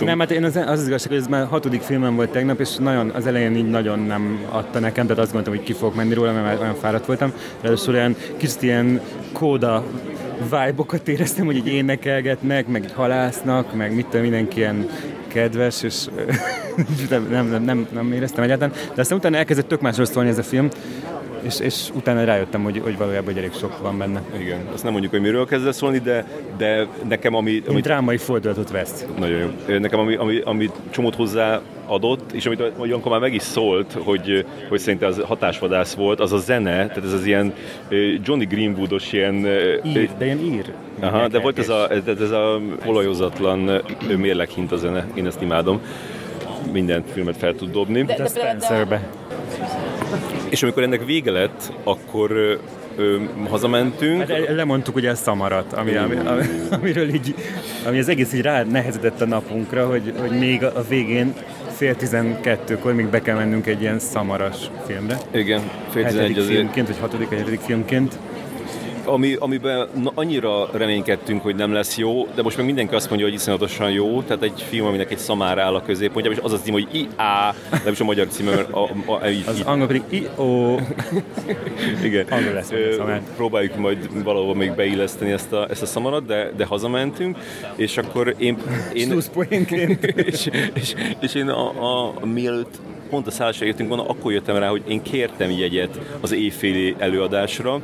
Nem, 0.01 0.19
hát 0.19 0.31
én 0.31 0.45
az, 0.45 0.57
az, 0.57 0.67
az 0.67 0.87
igazság, 0.87 1.09
hogy 1.09 1.19
ez 1.21 1.27
már 1.27 1.47
hatodik 1.47 1.81
filmem 1.81 2.15
volt 2.15 2.31
tegnap, 2.31 2.61
és 2.61 2.77
nagyon, 2.77 3.11
az 3.11 3.27
elején 3.27 3.57
így 3.57 3.69
nagyon 3.69 3.99
nem 3.99 4.45
adta 4.49 4.79
nekem, 4.79 5.07
tehát 5.07 5.23
azt 5.23 5.33
gondoltam, 5.33 5.57
hogy 5.57 5.67
ki 5.67 5.73
fogok 5.73 5.95
menni 5.95 6.15
róla, 6.15 6.33
mert 6.33 6.45
már 6.45 6.61
olyan 6.61 6.75
fáradt 6.75 7.07
voltam. 7.07 7.33
Ráadásul 7.61 7.95
olyan 7.95 8.17
kicsit 8.37 8.63
ilyen 8.63 9.01
kóda 9.33 9.85
vibe-okat 10.43 11.09
éreztem, 11.09 11.47
hogy 11.47 11.57
így 11.57 11.67
énekelgetnek, 11.67 12.67
meg 12.67 12.85
így 12.85 12.93
halásznak, 12.93 13.75
meg 13.75 13.95
mit 13.95 14.07
tudom, 14.07 14.23
mindenki 14.23 14.59
ilyen 14.59 14.89
kedves, 15.29 15.83
és 15.83 16.05
nem, 17.11 17.29
nem, 17.31 17.63
nem, 17.65 17.89
nem, 17.93 18.13
éreztem 18.13 18.45
egyáltalán. 18.45 18.75
De 18.95 19.01
aztán 19.01 19.19
utána 19.19 19.37
elkezdett 19.37 19.69
tök 19.69 19.81
másról 19.81 20.07
szólni 20.07 20.29
ez 20.29 20.39
a 20.39 20.43
film, 20.43 20.69
és, 21.43 21.61
és 21.61 21.89
utána 21.95 22.25
rájöttem, 22.25 22.63
hogy, 22.63 22.81
hogy 22.83 22.97
valójában 22.97 23.25
hogy 23.27 23.37
elég 23.37 23.53
sok 23.53 23.79
van 23.79 23.99
benne. 23.99 24.23
Igen, 24.39 24.59
azt 24.73 24.83
nem 24.83 24.93
mondjuk, 24.93 25.13
hogy 25.13 25.21
miről 25.21 25.47
kezd 25.47 25.67
el 25.67 25.73
szólni, 25.73 25.99
de, 25.99 26.27
de 26.57 26.87
nekem 27.09 27.35
ami, 27.35 27.63
Ami 27.69 27.81
drámai 27.81 28.17
fordulatot 28.17 28.71
vesz. 28.71 29.07
Nagyon 29.19 29.39
jó. 29.39 29.79
Nekem 29.79 29.99
ami, 29.99 30.15
ami, 30.15 30.41
ami 30.41 30.71
csomót 30.91 31.15
hozzá 31.15 31.61
adott, 31.87 32.33
és 32.33 32.47
amit 32.47 32.63
Janka 32.85 33.09
már 33.09 33.21
meg 33.21 33.35
is 33.35 33.43
szólt, 33.43 33.93
hogy, 33.93 34.47
hogy 34.69 34.79
szerintem 34.79 35.09
az 35.09 35.21
hatásvadász 35.21 35.95
volt, 35.95 36.21
az 36.21 36.33
a 36.33 36.39
zene, 36.39 36.87
tehát 36.87 37.05
ez 37.05 37.13
az 37.13 37.25
ilyen 37.25 37.55
Johnny 38.23 38.45
Greenwoodos 38.45 39.13
ilyen... 39.13 39.35
Ír, 39.85 40.11
de 40.19 40.25
ilyen 40.25 40.39
ír. 40.39 40.73
Aha, 41.01 41.29
de 41.29 41.39
volt 41.41 41.59
ez 41.59 41.69
a, 41.69 41.91
ez, 41.91 42.07
ez 42.21 42.31
a 42.31 42.61
olajozatlan 42.87 43.83
mérleghint 44.17 44.73
a 44.73 44.77
zene, 44.77 45.07
én 45.15 45.27
ezt 45.27 45.43
imádom. 45.43 45.81
Minden 46.73 47.05
filmet 47.13 47.37
fel 47.37 47.55
tud 47.55 47.71
dobni. 47.71 48.03
De 48.03 48.27
Spencerbe. 48.27 49.09
És 50.49 50.63
amikor 50.63 50.83
ennek 50.83 51.05
vége 51.05 51.31
lett, 51.31 51.73
akkor 51.85 52.31
ö, 52.31 52.55
ö, 52.97 53.17
hazamentünk. 53.49 54.31
Hát 54.31 54.49
lemondtuk 54.49 54.97
ugye 54.97 55.11
a 55.11 55.15
szamarat, 55.15 55.73
ami, 55.73 55.97
ami, 55.97 56.17
ami, 56.17 56.43
amiről 56.71 57.15
így, 57.15 57.35
ami 57.87 57.99
az 57.99 58.09
egész 58.09 58.33
így 58.33 58.41
rá 58.41 58.63
nehezedett 58.63 59.21
a 59.21 59.27
napunkra, 59.27 59.87
hogy, 59.89 60.13
hogy 60.19 60.39
még 60.39 60.65
a, 60.65 60.85
végén 60.89 61.35
fél 61.77 61.97
tizenkettőkor 61.97 62.95
még 62.95 63.07
be 63.07 63.21
kell 63.21 63.37
mennünk 63.37 63.67
egy 63.67 63.81
ilyen 63.81 63.99
szamaras 63.99 64.57
filmre. 64.87 65.19
Igen, 65.31 65.71
fél 65.91 66.05
tizenegy 66.05 66.45
filmként, 66.47 66.87
vagy 66.87 66.99
hatodik, 66.99 67.29
hetedik 67.29 67.61
filmként. 67.61 68.19
Ami, 69.05 69.35
amiben 69.39 69.89
annyira 70.15 70.69
reménykedtünk, 70.73 71.43
hogy 71.43 71.55
nem 71.55 71.73
lesz 71.73 71.97
jó, 71.97 72.27
de 72.35 72.43
most 72.43 72.57
meg 72.57 72.67
mindenki 72.67 72.95
azt 72.95 73.09
mondja, 73.09 73.27
hogy 73.27 73.35
iszonyatosan 73.35 73.91
jó, 73.91 74.23
tehát 74.23 74.43
egy 74.43 74.63
film, 74.69 74.87
aminek 74.87 75.11
egy 75.11 75.19
szamár 75.19 75.59
áll 75.59 75.75
a 75.75 75.83
középpontjában, 75.83 76.39
és 76.39 76.45
az 76.45 76.53
az 76.53 76.61
cím, 76.63 76.73
hogy 76.73 76.89
IA, 76.91 77.55
nem 77.85 77.93
is 77.93 78.01
a 78.01 78.05
magyar 78.05 78.27
címe, 78.29 78.55
mert 78.55 78.73
a, 78.73 78.83
a, 79.07 79.13
a, 79.13 79.27
így, 79.29 79.45
Az 79.47 79.61
angol 79.61 79.87
pedig 79.87 80.03
I-O. 80.09 80.75
igen. 82.05 82.27
angol 82.31 82.53
lesz. 82.53 82.73
Próbáljuk 83.37 83.77
majd 83.77 84.23
valahol 84.25 84.55
még 84.55 84.75
beilleszteni 84.75 85.31
ezt 85.31 85.53
a, 85.53 85.67
ezt 85.71 85.83
a 85.83 85.87
szamarat, 85.87 86.27
de, 86.27 86.53
de 86.57 86.65
hazamentünk, 86.65 87.39
és 87.77 87.97
akkor 87.97 88.35
én... 88.39 88.57
én 88.93 89.13
és, 90.15 90.51
és, 90.75 90.95
és 91.21 91.35
én 91.35 91.49
a, 91.49 91.83
a, 91.83 92.15
a 92.21 92.27
mielőtt 92.27 92.79
pont 93.11 93.27
a 93.27 93.31
szállásra 93.31 93.67
jöttünk 93.67 93.89
volna, 93.89 94.09
akkor 94.09 94.33
jöttem 94.33 94.57
rá, 94.57 94.69
hogy 94.69 94.83
én 94.89 95.03
kértem 95.03 95.51
jegyet 95.51 95.99
az 96.21 96.33
éjféli 96.33 96.95
előadásra, 96.99 97.81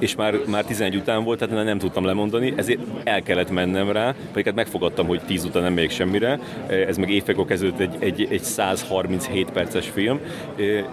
és 0.00 0.14
már, 0.14 0.34
már 0.46 0.64
11 0.64 0.96
után 0.96 1.24
volt, 1.24 1.38
tehát 1.38 1.64
nem 1.64 1.78
tudtam 1.78 2.04
lemondani, 2.04 2.52
ezért 2.56 2.80
el 3.04 3.22
kellett 3.22 3.50
mennem 3.50 3.92
rá, 3.92 4.14
pedig 4.28 4.44
hát 4.44 4.54
megfogadtam, 4.54 5.06
hogy 5.06 5.20
10 5.26 5.44
után 5.44 5.62
nem 5.62 5.72
megyek 5.72 5.90
semmire, 5.90 6.38
ez 6.66 6.96
meg 6.96 7.10
évfekor 7.10 7.44
kezdődött 7.46 7.78
egy, 7.78 7.96
egy, 7.98 8.28
egy 8.30 8.42
137 8.42 9.50
perces 9.50 9.88
film, 9.88 10.20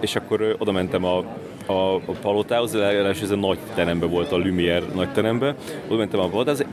és 0.00 0.16
akkor 0.16 0.56
oda 0.58 0.72
mentem 0.72 1.04
a, 1.04 1.18
a, 1.66 1.94
a 1.94 2.12
palotához, 2.20 2.74
legalábbis 2.74 3.20
ez 3.20 3.30
a 3.30 3.36
nagy 3.36 3.58
teremben 3.74 4.10
volt, 4.10 4.32
a 4.32 4.36
Lumière 4.36 4.82
nagy 4.94 5.12
teremben, 5.12 5.54
oda 5.86 5.96
mentem 5.96 6.20
a 6.20 6.28
palotához, 6.28 6.64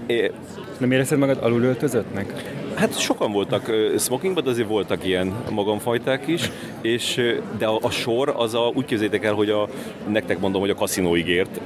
Nem 0.78 0.92
érezted 0.92 1.18
magad 1.18 1.38
alulöltözöttnek? 1.42 2.64
Hát 2.76 3.00
sokan 3.00 3.32
voltak 3.32 3.72
smokingban, 3.98 4.44
de 4.44 4.50
azért 4.50 4.68
voltak 4.68 5.06
ilyen 5.06 5.34
magamfajták 5.52 6.28
is, 6.28 6.52
és, 6.82 7.22
de 7.58 7.66
a, 7.66 7.80
a 7.82 7.90
sor 7.90 8.34
az 8.38 8.54
a, 8.54 8.72
úgy 8.74 8.86
képzeljétek 8.86 9.24
el, 9.24 9.34
hogy 9.34 9.50
a, 9.50 9.68
nektek 10.08 10.40
mondom, 10.40 10.62
hogy 10.62 10.70
a 10.70 10.76
kaszinóig 10.76 11.28
ért, 11.28 11.62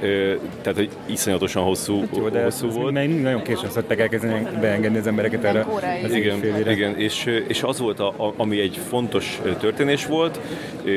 tehát 0.62 0.76
hogy 0.76 0.88
iszonyatosan 1.06 1.62
hosszú, 1.62 2.02
Jó, 2.16 2.28
de 2.28 2.42
hosszú 2.42 2.66
ez, 2.68 2.74
volt. 2.74 2.92
Mert 2.92 3.22
nagyon 3.22 3.42
későn 3.42 3.70
szokták 3.70 4.00
elkezdeni 4.00 4.46
beengedni 4.60 4.98
az 4.98 5.06
embereket 5.06 5.44
erre. 5.44 5.66
az 6.04 6.14
Igen, 6.14 6.68
igen 6.70 6.98
és, 6.98 7.42
és 7.48 7.62
az 7.62 7.78
volt, 7.78 8.00
a, 8.00 8.08
a, 8.16 8.32
ami 8.36 8.60
egy 8.60 8.80
fontos 8.88 9.40
történés 9.60 10.06
volt, 10.06 10.40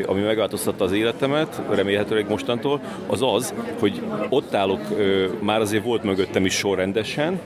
ami 0.06 0.22
megváltoztatta 0.22 0.84
az 0.84 0.92
életemet, 0.92 1.62
remélhetőleg 1.70 2.30
mostantól, 2.30 2.80
az 3.08 3.22
az, 3.22 3.54
hogy 3.80 4.02
ott 4.30 4.54
állok, 4.54 4.82
már 5.40 5.62
azért 5.62 5.84
volt 5.84 6.04
mögöttem 6.04 6.46
is 6.46 6.54
sorrendesen, 6.54 7.40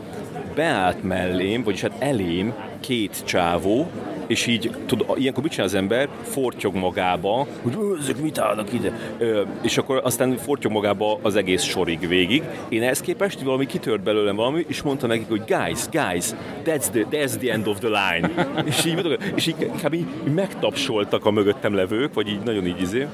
beállt 0.58 1.04
mellém, 1.04 1.64
vagyis 1.64 1.82
hát 1.82 1.96
elém 2.00 2.54
két 2.80 3.24
csávó, 3.26 3.88
és 4.28 4.46
így, 4.48 4.72
tud, 4.86 5.06
ilyenkor 5.16 5.44
mit 5.44 5.52
csinál 5.52 5.68
az 5.68 5.74
ember? 5.74 6.08
Fortyog 6.24 6.76
magába, 6.76 7.48
hogy 7.62 7.74
"Ö, 7.80 7.98
ezek 8.02 8.22
mit 8.22 8.38
állnak 8.40 8.74
ide? 8.74 8.92
Ö, 9.18 9.42
és 9.62 9.78
akkor 9.78 10.02
aztán 10.04 10.38
fortyog 10.38 10.72
magába 10.72 11.20
az 11.22 11.36
egész 11.36 11.64
sorig 11.64 12.08
végig. 12.08 12.44
Én 12.70 12.84
ehhez 12.84 13.02
képest 13.02 13.42
valami 13.42 13.66
kitört 13.66 14.04
belőlem 14.04 14.36
valami, 14.36 14.66
és 14.68 14.82
mondta 14.82 15.08
nekik, 15.08 15.28
hogy 15.30 15.42
guys, 15.48 15.90
guys, 15.92 16.26
that's 16.66 16.90
the, 16.92 17.06
that's 17.12 17.38
the 17.40 17.52
end 17.52 17.68
of 17.68 17.80
the 17.80 17.88
line. 17.88 18.30
és 18.70 18.86
így, 18.86 19.18
és 19.36 19.48
így, 19.48 19.56
kb. 19.84 19.94
így 19.94 20.08
megtapsoltak 20.36 21.26
a 21.26 21.32
mögöttem 21.32 21.74
levők, 21.76 22.14
vagy 22.14 22.28
így 22.28 22.42
nagyon 22.44 22.66
így 22.68 22.82
izé. 22.82 23.08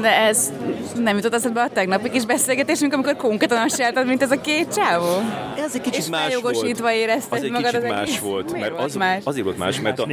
De 0.00 0.16
ez 0.16 0.52
nem 0.96 1.16
jutott 1.16 1.34
eszedbe 1.34 1.62
a 1.62 1.68
tegnapi 1.68 2.10
kis 2.10 2.24
beszélgetésünk, 2.24 2.92
amikor 2.92 3.16
konkrétan 3.16 3.58
azt 3.58 3.76
csináltad, 3.76 4.06
mint 4.06 4.22
ez 4.22 4.30
a 4.30 4.40
két 4.40 4.74
csávó? 4.74 5.22
Ez 5.64 5.74
egy 5.74 5.80
kicsit 5.80 5.98
És 5.98 6.08
más 6.08 6.22
feljogosítva 6.22 6.82
volt. 6.82 6.94
érezted 6.94 7.38
az 7.38 7.44
egy 7.44 7.50
magad 7.50 7.70
kicsit 7.70 7.84
az 7.84 7.90
más 7.90 8.08
egész? 8.08 8.18
volt, 8.18 8.60
mert 8.60 8.78
az, 8.78 8.94
más? 8.94 9.22
azért 9.24 9.44
volt 9.44 9.58
más, 9.58 9.80
mert 9.80 9.98
a, 9.98 10.06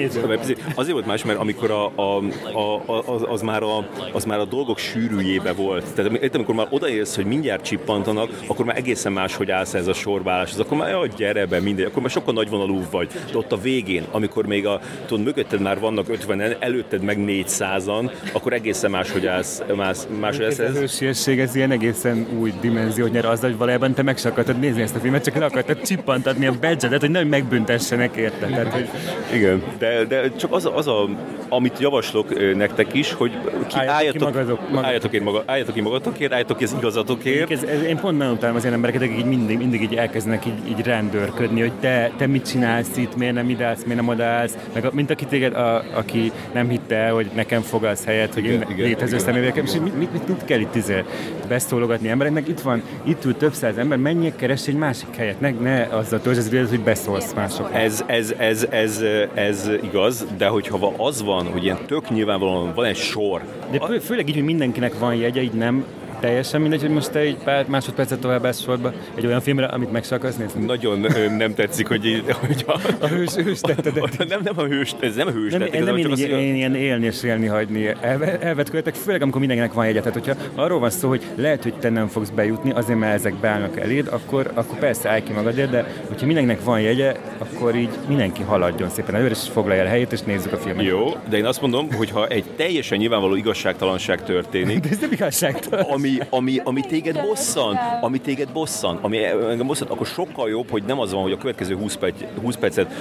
azért 0.75 0.93
volt 0.93 1.05
más, 1.05 1.23
mert 1.23 1.39
amikor 1.39 1.71
a, 1.71 1.85
a, 1.95 2.23
a, 2.53 3.03
az, 3.05 3.21
az, 3.27 3.41
már 3.41 3.63
a, 3.63 3.87
az 4.13 4.23
már 4.23 4.39
a 4.39 4.45
dolgok 4.45 4.77
sűrűjébe 4.77 5.53
volt. 5.53 5.85
Tehát 5.93 6.35
amikor 6.35 6.55
már 6.55 6.67
odaérsz, 6.69 7.15
hogy 7.15 7.25
mindjárt 7.25 7.63
csippantanak, 7.63 8.29
akkor 8.47 8.65
már 8.65 8.77
egészen 8.77 9.11
más, 9.11 9.35
hogy 9.35 9.51
állsz 9.51 9.73
ez 9.73 9.87
a 9.87 9.93
sorválás. 9.93 10.51
Az 10.51 10.59
akkor 10.59 10.77
már 10.77 10.89
jaj, 10.89 11.09
gyere 11.17 11.45
be, 11.45 11.59
mindegy, 11.59 11.85
akkor 11.85 12.01
már 12.01 12.11
sokkal 12.11 12.33
nagyvonalú 12.33 12.81
vagy. 12.91 13.07
De 13.31 13.37
ott 13.37 13.51
a 13.51 13.57
végén, 13.57 14.03
amikor 14.11 14.45
még 14.45 14.67
a, 14.67 14.79
tudod, 15.05 15.25
mögötted 15.25 15.61
már 15.61 15.79
vannak 15.79 16.05
50-en, 16.09 16.55
előtted 16.59 17.01
meg 17.01 17.17
400-an, 17.19 18.11
akkor 18.33 18.53
egészen 18.53 18.91
más, 18.91 19.11
hogy 19.11 19.25
állsz, 19.25 19.61
más, 19.75 19.97
más, 20.19 20.35
hogy 20.35 20.45
állsz 20.45 20.59
Ez 20.59 20.69
ez. 20.69 20.75
a 20.75 20.79
hősiesség, 20.79 21.39
ez 21.39 21.55
ilyen 21.55 21.71
egészen 21.71 22.27
új 22.39 22.53
dimenziót 22.61 23.11
nyer 23.11 23.25
azzal, 23.25 23.49
hogy 23.49 23.57
valójában 23.57 23.93
te 23.93 24.01
meg 24.01 24.17
se 24.17 24.29
akartad 24.29 24.59
nézni 24.59 24.81
ezt 24.81 24.95
a 24.95 24.99
filmet, 24.99 25.23
csak 25.23 25.35
le 25.35 25.45
akartad 25.45 25.81
csippantatni 25.81 26.45
a 26.45 26.53
badge 26.61 26.97
hogy 26.99 27.09
nem 27.11 27.27
megbüntessenek 27.27 28.15
érte. 28.15 28.45
Tehát, 28.45 28.73
hogy 28.73 28.89
Igen, 29.33 29.63
de, 29.77 30.03
de 30.05 30.31
csak 30.35 30.53
az, 30.53 30.65
a- 30.65 30.75
az 30.77 30.87
a, 30.87 31.09
amit 31.49 31.79
javaslok 31.79 32.55
nektek 32.55 32.93
is, 32.93 33.13
hogy 33.13 33.31
ki, 33.67 33.75
Álljatok 33.77 33.95
álljatok, 33.95 34.21
magadok- 34.33 34.59
magadok. 34.61 34.85
álljatok, 34.85 35.13
én 35.13 35.21
maga, 35.21 35.43
álljatok 35.45 35.73
ki 35.73 35.81
magatokért, 35.81 36.31
álljatok 36.31 36.57
ki 36.57 36.63
az 36.63 36.75
igazatokért. 36.77 37.51
ez, 37.51 37.63
ez, 37.63 37.81
én 37.83 37.97
pont 37.99 38.17
nagyon 38.17 38.33
utálom 38.33 38.55
az 38.55 38.61
ilyen 38.61 38.73
embereket, 38.73 39.01
akik 39.01 39.17
így 39.17 39.25
mindig, 39.25 39.57
mindig 39.57 39.81
így 39.81 39.95
elkezdenek 39.95 40.45
így, 40.45 40.69
így 40.69 40.83
rendőrködni, 40.85 41.59
hogy 41.59 41.71
te, 41.79 42.11
te 42.17 42.27
mit 42.27 42.47
csinálsz 42.49 42.97
itt, 42.97 43.15
miért 43.15 43.33
nem 43.33 43.49
ide 43.49 43.65
állsz, 43.65 43.83
miért 43.83 43.99
nem 43.99 44.07
odaállsz, 44.09 44.57
meg 44.73 44.85
a, 44.85 44.89
mint 44.93 45.09
aki 45.09 45.25
téged, 45.25 45.53
a, 45.53 45.83
aki 45.93 46.31
nem 46.53 46.69
hitte 46.69 46.95
el, 46.95 47.13
hogy 47.13 47.29
nekem 47.35 47.61
fogalsz 47.61 48.05
helyet, 48.05 48.33
hogy 48.33 48.43
Igen, 48.43 48.55
én 48.61 48.67
igen, 48.69 48.87
létező 48.87 49.15
igen. 49.15 49.19
Személyekkel, 49.67 49.91
és 49.93 49.99
mit, 49.99 50.11
mit, 50.11 50.11
mit, 50.11 50.27
mit, 50.27 50.45
kell 50.45 50.59
itt 50.59 50.75
izé 50.75 51.03
beszólogatni 51.47 52.09
embereknek, 52.09 52.47
itt 52.47 52.59
van, 52.59 52.81
itt 53.03 53.25
ül 53.25 53.37
több 53.37 53.53
száz 53.53 53.77
ember, 53.77 53.97
menjél 53.97 54.35
keres 54.35 54.67
egy 54.67 54.75
másik 54.75 55.15
helyet, 55.15 55.39
ne, 55.39 55.51
ne 55.51 55.83
azzal 55.83 56.21
töltsd 56.21 56.39
az 56.39 56.47
időt, 56.47 56.69
hogy 56.69 56.79
beszólsz 56.79 57.33
másoknak. 57.33 57.81
Ez, 57.81 58.03
ez, 58.05 58.33
ez, 58.37 58.67
ez, 58.69 59.03
ez, 59.33 59.69
igaz, 59.83 60.25
de 60.37 60.47
hogyha 60.47 60.93
az 60.97 61.23
van, 61.23 61.45
hogy 61.45 61.63
ilyen 61.63 61.77
tök 61.87 62.09
nyilvánvalóan 62.09 62.73
van 62.75 62.85
egy 62.85 62.95
sor, 62.95 63.41
De 63.71 63.79
fő, 63.87 63.99
főleg 63.99 64.29
így, 64.29 64.35
hogy 64.35 64.43
mindenkinek 64.43 64.99
van 64.99 65.15
jegye, 65.15 65.41
így 65.41 65.53
nem 65.53 65.85
teljesen 66.19 66.61
mindegy, 66.61 66.81
hogy 66.81 66.89
most 66.89 67.11
te 67.11 67.19
egy 67.19 67.37
pár 67.43 67.65
másodpercet 67.67 68.19
tovább 68.19 68.45
állsz 68.45 68.61
sorba 68.61 68.93
egy 69.15 69.25
olyan 69.25 69.41
filmre, 69.41 69.65
amit 69.65 69.91
meg 69.91 70.03
akarsz 70.09 70.35
nézni. 70.37 70.65
nagyon 70.65 71.05
nem 71.37 71.53
tetszik, 71.53 71.87
hogy, 71.87 72.05
így- 72.05 72.31
hogy 72.31 72.63
a, 72.67 72.79
A 72.99 73.07
hős, 73.07 73.33
hős 73.33 73.59
tettedet. 73.59 74.17
nem, 74.29 74.39
nem 74.43 74.53
a 74.57 74.63
hős, 74.63 74.95
ez 74.99 75.15
nem 75.15 75.27
a 75.27 75.31
hős 75.31 75.51
Nem, 75.51 75.61
tettek, 75.61 75.83
nem, 75.83 75.97
én, 75.97 76.11
az, 76.11 76.19
én, 76.19 76.55
ilyen 76.55 76.75
élni 76.75 77.05
és 77.05 77.23
élni 77.23 77.45
hagyni 77.47 77.91
elve, 78.01 78.39
elvetköltek, 78.39 78.93
főleg 78.95 79.21
amikor 79.21 79.39
mindenkinek 79.39 79.73
van 79.73 79.85
jegye. 79.85 79.99
Tehát, 79.99 80.13
hogyha 80.13 80.35
arról 80.55 80.79
van 80.79 80.89
szó, 80.89 81.07
hogy 81.09 81.23
lehet, 81.35 81.63
hogy 81.63 81.73
te 81.73 81.89
nem 81.89 82.07
fogsz 82.07 82.29
bejutni, 82.29 82.71
azért 82.71 82.99
mert 82.99 83.13
ezek 83.13 83.33
beállnak 83.33 83.79
eléd, 83.79 84.07
akkor, 84.11 84.51
akkor 84.53 84.79
persze 84.79 85.09
állj 85.09 85.23
ki 85.23 85.31
magadért, 85.33 85.69
de 85.69 85.85
hogyha 86.07 86.25
mindenkinek 86.25 86.63
van 86.63 86.81
jegye, 86.81 87.15
akkor 87.37 87.75
így 87.75 87.89
mindenki 88.07 88.43
haladjon 88.43 88.89
szépen 88.89 89.15
előre, 89.15 89.29
és 89.31 89.49
foglalja 89.53 89.81
el 89.81 89.87
helyét, 89.87 90.11
és 90.11 90.21
nézzük 90.21 90.51
a 90.53 90.57
filmet. 90.57 90.85
Jó, 90.85 91.07
de 91.29 91.37
én 91.37 91.45
azt 91.45 91.61
mondom, 91.61 91.91
hogy 91.93 92.09
ha 92.09 92.27
egy 92.27 92.43
teljesen 92.55 92.97
nyilvánvaló 92.97 93.35
igazságtalanság 93.35 94.23
történik, 94.23 94.79
De 94.83 94.89
ez 94.89 94.97
nem 94.99 95.11
igazságtalan. 95.11 95.85
ami, 95.85 96.08
ami, 96.29 96.61
ami 96.63 96.81
téged 96.81 97.21
bosszant, 97.21 97.79
ami 98.01 98.19
téged 98.19 98.49
bosszant, 98.51 99.03
ami 99.03 99.23
engem 99.23 99.67
bosszant, 99.67 99.91
akkor 99.91 100.07
sokkal 100.07 100.49
jobb, 100.49 100.69
hogy 100.69 100.83
nem 100.83 100.99
az 100.99 101.11
van, 101.11 101.21
hogy 101.21 101.31
a 101.31 101.37
következő 101.37 101.75
20, 101.75 101.95
perc, 101.95 102.15
20 102.41 102.55
percet 102.55 102.93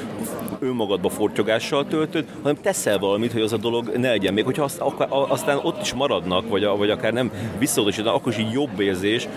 önmagadba 0.58 1.08
fortyogással 1.08 1.86
töltöd, 1.86 2.24
hanem 2.42 2.56
teszel 2.62 2.98
valamit, 2.98 3.32
hogy 3.32 3.40
az 3.40 3.52
a 3.52 3.56
dolog 3.56 3.92
ne 3.96 4.08
legyen. 4.08 4.34
Még 4.34 4.44
hogyha 4.44 4.62
azt, 4.62 4.78
akár, 4.78 5.08
aztán 5.10 5.58
ott 5.62 5.80
is 5.80 5.94
maradnak, 5.94 6.48
vagy, 6.48 6.64
vagy 6.64 6.90
akár 6.90 7.12
nem 7.12 7.30
visszaadósítanak, 7.58 8.14
akkor 8.14 8.32
is 8.32 8.38
így 8.38 8.52
jobb 8.52 8.80
érzés 8.80 9.28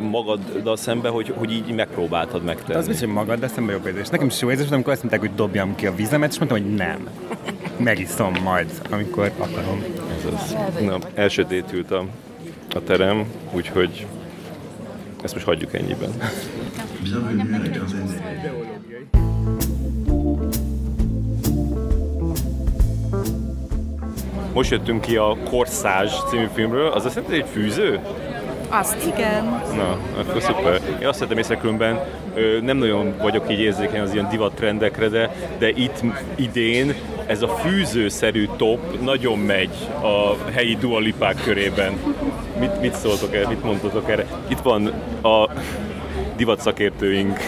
magaddal 0.00 0.76
szembe, 0.76 1.08
hogy, 1.08 1.32
hogy 1.36 1.52
így 1.52 1.74
megpróbáltad 1.74 2.42
megtenni. 2.42 2.78
Az 2.78 2.86
biztos, 2.86 3.06
hogy 3.06 3.14
magad, 3.14 3.38
de 3.38 3.48
szemben 3.48 3.74
jobb 3.74 3.86
érzés. 3.86 4.08
Nekem 4.08 4.26
is 4.26 4.40
jó 4.40 4.50
érzés, 4.50 4.70
amikor 4.70 4.92
azt 4.92 5.02
mondták, 5.02 5.20
hogy 5.20 5.34
dobjam 5.34 5.74
ki 5.74 5.86
a 5.86 5.94
vizemet, 5.94 6.32
és 6.32 6.38
mondtam, 6.38 6.60
hogy 6.60 6.74
nem. 6.74 7.08
Megiszom 7.76 8.32
majd, 8.42 8.70
amikor 8.90 9.32
akarom. 9.38 9.84
Ez 10.18 10.32
az. 10.34 10.56
Na, 10.80 10.98
elsötétült 11.14 11.90
a, 12.74 12.82
terem, 12.82 13.24
úgyhogy 13.52 14.06
ezt 15.22 15.34
most 15.34 15.46
hagyjuk 15.46 15.74
ennyiben. 15.74 16.10
Bienvenue 17.02 17.54
à 17.54 17.58
la 17.58 17.70
quinzaine 17.70 18.06
des 18.42 18.64
Most 24.52 24.70
jöttünk 24.70 25.00
ki 25.00 25.16
a 25.16 25.36
Corsage 25.50 26.12
című 26.28 26.46
filmről, 26.54 26.90
az 26.90 27.04
azt 27.04 27.14
jelenti, 27.14 27.36
egy 27.36 27.48
fűző? 27.52 28.00
Azt 28.68 29.06
igen. 29.06 29.44
Na, 29.76 29.98
akkor 30.18 30.42
szuper. 30.42 30.80
Én 31.00 31.06
azt 31.06 31.18
vettem 31.18 31.38
észre 31.38 31.56
különben, 31.56 32.04
nem 32.62 32.76
nagyon 32.76 33.14
vagyok 33.18 33.50
így 33.50 33.60
érzékeny 33.60 34.00
az 34.00 34.12
ilyen 34.12 34.28
divattrendekre, 34.28 35.08
de, 35.08 35.34
de 35.58 35.68
itt 35.68 36.02
idén 36.34 36.94
ez 37.26 37.42
a 37.42 37.48
fűzőszerű 37.48 38.48
top 38.56 39.02
nagyon 39.02 39.38
megy 39.38 39.74
a 40.02 40.50
helyi 40.50 40.76
dualipák 40.76 41.36
körében. 41.44 41.92
Mit, 42.58 42.80
mit 42.80 42.94
szóltok 42.94 43.34
erre, 43.34 43.48
mit 43.48 43.62
mondtatok 43.62 44.10
erre? 44.10 44.26
Itt 44.48 44.60
van 44.60 44.86
a 45.22 45.48
divat 46.36 46.60
szakértőink, 46.60 47.38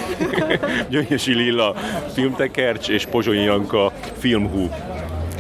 Gyöngyösi 0.91 1.35
Lilla, 1.35 1.75
filmtekercs 2.13 2.89
és 2.89 3.07
Pozsonyi 3.07 3.43
Janka, 3.43 3.93
filmhú. 4.19 4.69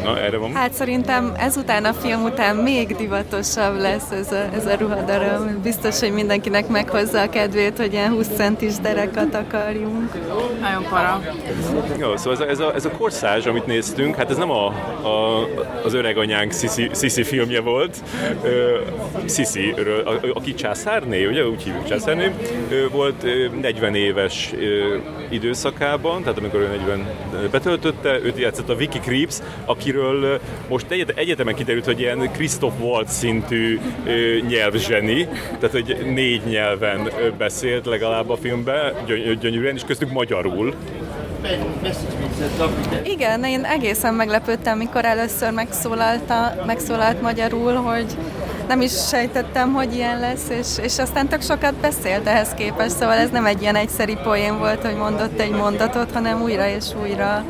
Na, 0.04 0.18
erre 0.18 0.37
van. 0.37 0.54
Hát 0.54 0.72
szerintem 0.72 1.32
ezután 1.38 1.85
a 1.85 1.92
film 1.92 2.22
után 2.22 2.56
még 2.56 2.96
divatosabb 2.96 3.78
lesz 3.78 4.11
ez 4.11 4.32
a, 4.32 4.48
ez 4.54 4.66
a 4.66 4.76
ruhadarab. 4.78 5.50
Biztos, 5.62 6.00
hogy 6.00 6.12
mindenkinek 6.12 6.68
meghozza 6.68 7.20
a 7.20 7.28
kedvét, 7.28 7.76
hogy 7.76 7.92
ilyen 7.92 8.11
20 8.11 8.28
centis 8.37 8.74
derekat 8.74 9.35
akarjunk. 9.35 10.12
Nagyon 10.61 10.87
para. 10.90 11.22
Jó, 11.98 12.16
szóval 12.16 12.32
ez 12.32 12.40
a, 12.40 12.48
ez 12.48 12.59
a, 12.59 12.74
ez 12.74 12.85
a 12.85 12.90
korszázs, 12.90 13.46
amit 13.46 13.66
néztünk, 13.66 14.14
hát 14.14 14.30
ez 14.30 14.37
nem 14.37 14.50
a, 14.50 14.66
a, 15.02 15.46
az 15.85 15.94
öreg 15.94 16.16
anyánk 16.16 16.52
Sisi, 16.52 16.90
Sisi 16.94 17.22
filmje 17.22 17.61
volt. 17.61 18.02
A, 20.04 20.28
aki 20.35 20.54
császárné, 20.54 21.26
ugye 21.26 21.46
úgy 21.46 21.62
hívjuk 21.62 21.88
császárné, 21.88 22.30
volt 22.92 23.24
ö, 23.24 23.46
40 23.61 23.94
éves 23.94 24.52
időszakában, 25.30 26.22
tehát 26.22 26.38
amikor 26.38 26.61
ő 26.61 26.66
40 26.66 27.06
betöltötte, 27.50 28.18
őt 28.22 28.38
játszott 28.38 28.68
a 28.68 28.74
Vicky 28.74 28.98
Creeps, 28.98 29.38
akiről 29.96 30.40
most 30.68 30.87
egyet, 30.88 31.12
egyetemen 31.16 31.54
kiderült, 31.54 31.85
hogy 31.85 32.00
ilyen 32.00 32.32
Christoph 32.32 32.80
Waltz 32.80 33.12
szintű 33.12 33.80
nyelvzseni, 34.48 35.28
tehát 35.61 35.70
hogy 35.70 36.12
négy 36.14 36.42
nyelven 36.44 37.11
beszélt 37.38 37.87
legalább 37.87 38.30
a 38.30 38.37
filmben, 38.37 38.94
gyöny- 39.06 39.38
gyönyörűen, 39.38 39.74
és 39.74 39.82
köztük 39.87 40.11
magyarul. 40.11 40.74
Igen, 43.02 43.44
én 43.44 43.64
egészen 43.64 44.14
meglepődtem, 44.14 44.78
mikor 44.78 45.04
először 45.04 45.52
megszólalta, 45.52 46.62
megszólalt 46.66 47.22
magyarul, 47.22 47.72
hogy 47.72 48.06
nem 48.68 48.80
is 48.80 48.92
sejtettem, 49.09 49.72
hogy 49.72 49.94
ilyen 49.94 50.20
lesz, 50.20 50.48
és, 50.48 50.85
és 50.85 50.98
aztán 50.98 51.28
tök 51.28 51.42
sokat 51.42 51.74
beszélt 51.74 52.26
ehhez 52.26 52.54
képest, 52.54 52.96
szóval 52.96 53.16
ez 53.16 53.30
nem 53.30 53.46
egy 53.46 53.61
ilyen 53.61 53.76
egyszeri 53.76 54.16
poén 54.22 54.59
volt, 54.59 54.85
hogy 54.85 54.96
mondott 54.96 55.40
egy 55.40 55.50
mondatot, 55.50 56.12
hanem 56.12 56.42
újra 56.42 56.68
és 56.68 56.85
újra 57.02 57.44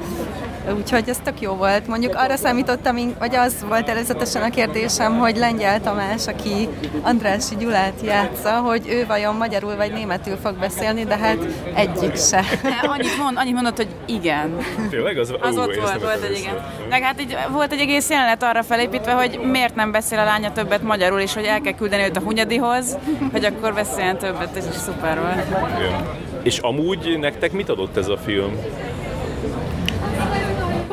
Úgyhogy 0.74 1.08
ez 1.08 1.18
tök 1.24 1.40
jó 1.40 1.52
volt. 1.52 1.86
Mondjuk 1.86 2.14
arra 2.14 2.36
számítottam, 2.36 2.96
vagy 3.18 3.34
az 3.34 3.64
volt 3.68 3.88
előzetesen 3.88 4.42
a 4.42 4.50
kérdésem, 4.50 5.18
hogy 5.18 5.36
Lengyel 5.36 5.80
Tamás, 5.80 6.26
aki 6.26 6.68
Andrási 7.02 7.56
Gyulát 7.56 8.00
játsza, 8.02 8.50
hogy 8.50 8.88
ő 8.88 9.06
vajon 9.06 9.34
magyarul 9.34 9.76
vagy 9.76 9.92
németül 9.92 10.36
fog 10.36 10.58
beszélni, 10.58 11.04
de 11.04 11.16
hát 11.16 11.36
egyik 11.74 12.16
se. 12.16 12.44
Annyit, 12.92 13.18
mond, 13.18 13.36
annyit 13.36 13.54
mondott, 13.54 13.76
hogy 13.76 13.88
igen. 14.06 14.56
Tényleg? 14.90 15.18
Az, 15.18 15.34
az 15.40 15.56
ott 15.56 15.74
volt, 15.74 16.02
volt 16.02 16.22
egy 16.22 16.38
igen. 16.38 16.64
Meg 16.88 17.02
hát 17.02 17.20
így 17.20 17.36
volt 17.50 17.72
egy 17.72 17.80
egész 17.80 18.10
jelenet 18.10 18.42
arra 18.42 18.62
felépítve, 18.62 19.12
hogy 19.12 19.40
miért 19.42 19.74
nem 19.74 19.90
beszél 19.90 20.18
a 20.18 20.24
lánya 20.24 20.52
többet 20.52 20.82
magyarul, 20.82 21.20
és 21.20 21.34
hogy 21.34 21.44
el 21.44 21.60
kell 21.60 21.74
küldeni 21.74 22.02
őt 22.02 22.16
a 22.16 22.20
Hunyadihoz, 22.20 22.98
hogy 23.32 23.44
akkor 23.44 23.74
beszéljen 23.74 24.18
többet, 24.18 24.56
és 24.56 24.64
is 24.70 24.76
szuper 24.76 25.20
volt. 25.20 25.46
Igen. 25.78 26.06
És 26.42 26.58
amúgy 26.58 27.18
nektek 27.18 27.52
mit 27.52 27.68
adott 27.68 27.96
ez 27.96 28.08
a 28.08 28.16
film? 28.16 28.52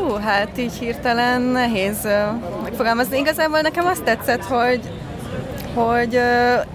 Hú, 0.03 0.13
hát 0.13 0.57
így 0.57 0.73
hirtelen 0.73 1.41
nehéz 1.41 2.07
megfogalmazni. 2.63 3.17
Igazából 3.17 3.61
nekem 3.61 3.85
azt 3.85 4.03
tetszett, 4.03 4.43
hogy 4.43 4.79
hogy 5.73 6.19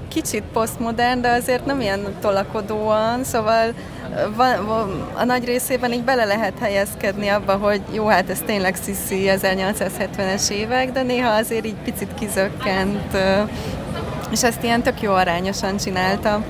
kicsit 0.09 0.43
posztmodern, 0.53 1.21
de 1.21 1.29
azért 1.31 1.67
nem 1.67 1.81
ilyen 1.81 2.17
tolakodóan, 2.21 3.25
szóval 3.25 3.73
van, 4.37 4.67
van, 4.67 5.09
a 5.15 5.25
nagy 5.25 5.45
részében 5.45 5.93
így 5.93 6.05
bele 6.05 6.25
lehet 6.25 6.53
helyezkedni 6.61 7.29
abba, 7.29 7.53
hogy 7.53 7.81
jó, 7.93 8.07
hát 8.07 8.31
ez 8.31 8.43
tényleg 8.47 8.77
Sissi 8.85 9.31
1870-es 9.43 10.51
évek, 10.51 10.93
de 10.93 11.03
néha 11.03 11.31
azért 11.31 11.67
így 11.67 11.77
picit 11.85 12.15
kizökkent, 12.19 13.17
és 14.31 14.43
ezt 14.43 14.63
ilyen 14.63 14.83
tök 14.83 15.03
jó 15.03 15.13
arányosan 15.13 15.77
csinálta. 15.77 16.45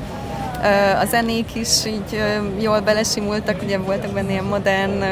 A 1.00 1.04
zenék 1.04 1.54
is 1.54 1.84
így 1.86 2.22
jól 2.60 2.80
belesimultak, 2.80 3.62
ugye 3.62 3.78
voltak 3.78 4.10
benne 4.10 4.30
ilyen 4.30 4.44
modern 4.44 5.04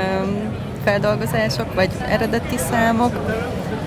feldolgozások, 0.87 1.75
vagy 1.75 1.91
eredeti 2.09 2.57
számok. 2.57 3.13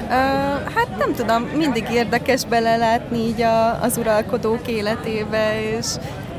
Ö, 0.09 0.49
Hát 0.75 0.97
nem 0.97 1.13
tudom, 1.13 1.43
mindig 1.43 1.85
érdekes 1.91 2.45
belelátni 2.45 3.17
így 3.17 3.41
a, 3.41 3.81
az 3.81 3.97
uralkodók 3.97 4.67
életébe, 4.67 5.61
és, 5.77 5.85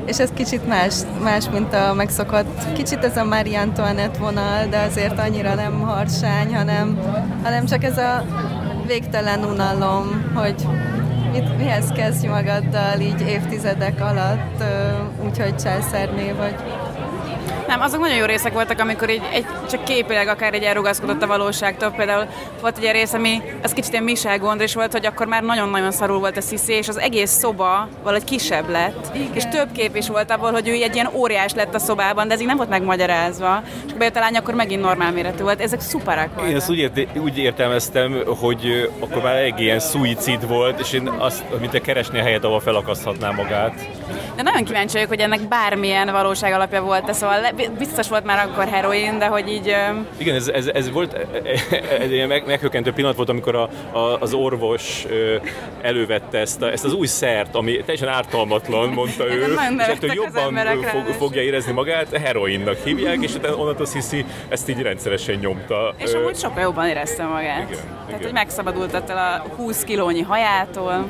és 0.05 0.19
ez 0.19 0.29
kicsit 0.33 0.67
más, 0.67 0.93
más, 1.23 1.49
mint 1.49 1.73
a 1.73 1.93
megszokott, 1.93 2.73
kicsit 2.73 3.03
ez 3.03 3.17
a 3.17 3.23
Marie 3.23 3.59
Antoinette 3.59 4.19
vonal, 4.19 4.65
de 4.69 4.79
azért 4.79 5.19
annyira 5.19 5.55
nem 5.55 5.79
harsány, 5.79 6.55
hanem, 6.55 6.99
hanem 7.43 7.65
csak 7.65 7.83
ez 7.83 7.97
a 7.97 8.25
végtelen 8.87 9.43
unalom, 9.43 10.31
hogy 10.35 10.67
mit, 11.31 11.57
mihez 11.57 11.91
kezdj 11.95 12.27
magaddal 12.27 12.99
így 12.99 13.21
évtizedek 13.21 14.01
alatt, 14.01 14.63
úgyhogy 15.25 15.55
császárné 15.55 16.31
vagy. 16.31 16.55
Nem, 17.71 17.81
azok 17.81 17.99
nagyon 17.99 18.17
jó 18.17 18.25
részek 18.25 18.53
voltak, 18.53 18.79
amikor 18.79 19.09
így 19.09 19.21
egy, 19.33 19.45
csak 19.69 19.83
képileg 19.83 20.27
akár 20.27 20.53
egy 20.53 20.63
elrugaszkodott 20.63 21.21
a 21.21 21.27
valóságtól. 21.27 21.91
Például 21.91 22.27
volt 22.61 22.77
egy 22.77 22.91
rész, 22.91 23.13
ami 23.13 23.41
az 23.63 23.73
kicsit 23.73 23.91
ilyen 23.91 24.03
Michel 24.03 24.37
Gondris 24.37 24.73
volt, 24.73 24.91
hogy 24.91 25.05
akkor 25.05 25.27
már 25.27 25.43
nagyon-nagyon 25.43 25.91
szarul 25.91 26.19
volt 26.19 26.37
a 26.37 26.41
Sissi, 26.41 26.73
és 26.73 26.87
az 26.87 26.99
egész 26.99 27.29
szoba 27.31 27.87
valahogy 28.03 28.23
kisebb 28.23 28.69
lett. 28.69 29.15
Igen. 29.15 29.27
És 29.33 29.43
több 29.45 29.71
kép 29.71 29.95
is 29.95 30.07
volt 30.07 30.31
abból, 30.31 30.51
hogy 30.51 30.67
ő 30.67 30.71
egy 30.71 30.95
ilyen 30.95 31.09
óriás 31.13 31.53
lett 31.53 31.75
a 31.75 31.79
szobában, 31.79 32.27
de 32.27 32.33
ez 32.33 32.39
így 32.39 32.47
nem 32.47 32.57
volt 32.57 32.69
megmagyarázva. 32.69 33.61
És 33.87 33.93
bejött 33.93 34.15
a 34.15 34.19
lány, 34.19 34.35
akkor 34.35 34.53
megint 34.53 34.81
normál 34.81 35.11
méretű 35.11 35.43
volt. 35.43 35.61
Ezek 35.61 35.81
szuperek 35.81 36.29
voltak. 36.33 36.49
Én 36.49 36.55
ezt 36.55 36.69
úgy, 36.69 36.77
ért, 36.77 37.17
úgy 37.17 37.37
értelmeztem, 37.37 38.23
hogy 38.39 38.91
akkor 38.99 39.21
már 39.21 39.35
egy 39.35 39.59
ilyen 39.59 39.79
szuicid 39.79 40.47
volt, 40.47 40.79
és 40.79 40.93
én 40.93 41.07
azt, 41.07 41.43
mint 41.59 41.73
a 41.73 41.81
keresni 41.81 42.19
a 42.19 42.23
helyet, 42.23 42.43
ahol 42.43 42.59
felakaszthatná 42.59 43.31
magát. 43.31 43.73
De 44.35 44.41
nagyon 44.41 44.63
kíváncsi 44.63 44.93
vagyok, 44.93 45.09
hogy 45.09 45.19
ennek 45.19 45.47
bármilyen 45.47 46.11
valóság 46.11 46.53
alapja 46.53 46.81
volt 46.81 47.13
Szóval 47.13 47.41
le, 47.41 47.51
biztos 47.77 48.09
volt 48.09 48.23
már 48.23 48.47
akkor 48.47 48.67
heroin, 48.67 49.17
de 49.19 49.25
hogy 49.25 49.47
így... 49.47 49.75
Igen, 50.17 50.35
ez, 50.35 50.47
ez, 50.47 50.67
ez 50.67 50.91
volt 50.91 51.27
egy 51.99 52.11
ilyen 52.11 52.27
meg, 52.27 52.45
meghökkentő 52.45 52.91
pillanat 52.91 53.15
volt, 53.15 53.29
amikor 53.29 53.55
a, 53.55 53.69
a, 53.91 54.17
az 54.19 54.33
orvos 54.33 55.05
elővette 55.81 56.37
ezt, 56.37 56.61
a, 56.61 56.71
ezt 56.71 56.85
az 56.85 56.93
új 56.93 57.07
szert, 57.07 57.55
ami 57.55 57.77
teljesen 57.77 58.07
ártalmatlan, 58.07 58.89
mondta 58.89 59.27
ő, 59.27 59.55
és 59.77 59.85
ettől 59.85 60.13
jobban 60.13 60.59
fog, 60.83 61.05
fogja 61.17 61.41
érezni 61.41 61.71
magát, 61.71 62.17
heroinnak 62.17 62.77
hívják, 62.83 63.21
és 63.21 63.35
utána 63.35 63.55
onnantól 63.55 63.85
Sissi 63.85 64.25
ezt 64.49 64.69
így 64.69 64.81
rendszeresen 64.81 65.35
nyomta. 65.35 65.93
És 65.97 66.13
amúgy 66.13 66.35
sokkal 66.35 66.61
jobban 66.61 66.87
érezte 66.87 67.23
magát. 67.23 67.69
Igen, 67.69 67.83
Tehát, 67.83 68.07
igen. 68.07 68.21
hogy 68.21 68.33
megszabadult 68.33 68.93
ettől 68.93 69.17
a 69.17 69.45
20 69.55 69.83
kilónyi 69.83 70.21
hajától. 70.21 71.05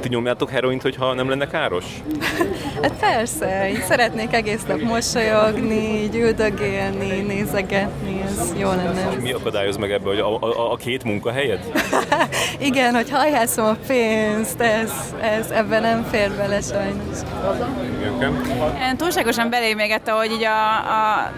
Ti 0.00 0.08
nyomjátok 0.08 0.50
heroint, 0.50 0.82
hogyha 0.82 1.14
nem 1.14 1.28
lenne 1.28 1.46
káros? 1.46 1.84
Hát 2.82 2.92
persze, 3.00 3.68
így 3.70 3.82
szeretnék 3.82 4.32
egész 4.32 4.64
nap 4.66 4.80
mosolyogni, 5.02 6.02
így 6.02 6.14
üldögélni, 6.14 7.20
nézegetni, 7.20 8.22
ez 8.26 8.52
jó 8.58 8.68
lenne. 8.68 9.16
Mi 9.20 9.32
akadályoz 9.32 9.76
meg 9.76 9.90
ebbe, 9.90 10.08
hogy 10.08 10.18
a, 10.18 10.42
a, 10.42 10.72
a 10.72 10.76
két 10.76 11.04
munkahelyed? 11.04 11.72
Igen, 12.68 12.94
hogy 12.94 13.10
hajhászom 13.10 13.64
a 13.64 13.76
pénzt, 13.86 14.60
ez, 14.60 14.92
ez 15.20 15.50
ebben 15.50 15.82
nem 15.82 16.06
fér 16.10 16.32
bele 16.32 16.60
sajnos. 16.60 17.18
Én 18.88 18.96
túlságosan 18.96 19.50
belém 19.50 19.78
égette, 19.78 20.12
hogy 20.12 20.30
így 20.30 20.44
a, 20.44 20.76
a 20.76 21.32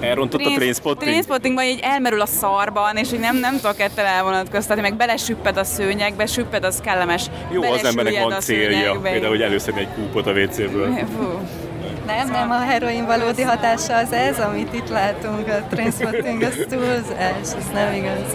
Elrontott 0.00 0.40
a 0.40 0.50
trainspotting? 0.54 1.02
Trainspottingban 1.02 1.64
így 1.64 1.80
elmerül 1.82 2.20
a 2.20 2.26
szarban, 2.26 2.96
és 2.96 3.10
hogy 3.10 3.18
nem, 3.18 3.36
nem 3.36 3.56
tudok 3.56 3.80
ettől 3.80 4.04
elvonatkoztatni, 4.04 4.82
meg 4.82 4.96
belesüpped 4.96 5.56
a 5.56 5.64
szőnyegbe, 5.64 6.26
süpped 6.26 6.64
az 6.64 6.80
kellemes. 6.80 7.26
Jó, 7.52 7.62
az 7.62 7.84
embernek 7.84 8.22
van 8.22 8.40
célja, 8.40 9.00
például, 9.00 9.28
hogy 9.28 9.42
előszedni 9.42 9.80
egy 9.80 9.92
kúpot 9.94 10.26
a 10.26 10.30
WC-ből. 10.30 10.96
Fú. 11.16 11.40
Nem, 12.16 12.30
nem, 12.30 12.50
a 12.50 12.58
heroin 12.60 13.06
valódi 13.06 13.42
hatása 13.42 13.96
az 13.96 14.12
ez, 14.12 14.38
amit 14.38 14.74
itt 14.74 14.88
látunk, 14.88 15.48
a 15.48 15.66
transporting, 15.74 16.42
az 16.42 16.66
túlzás, 16.68 17.34
ez 17.40 17.70
nem 17.72 17.92
igaz. 17.94 18.34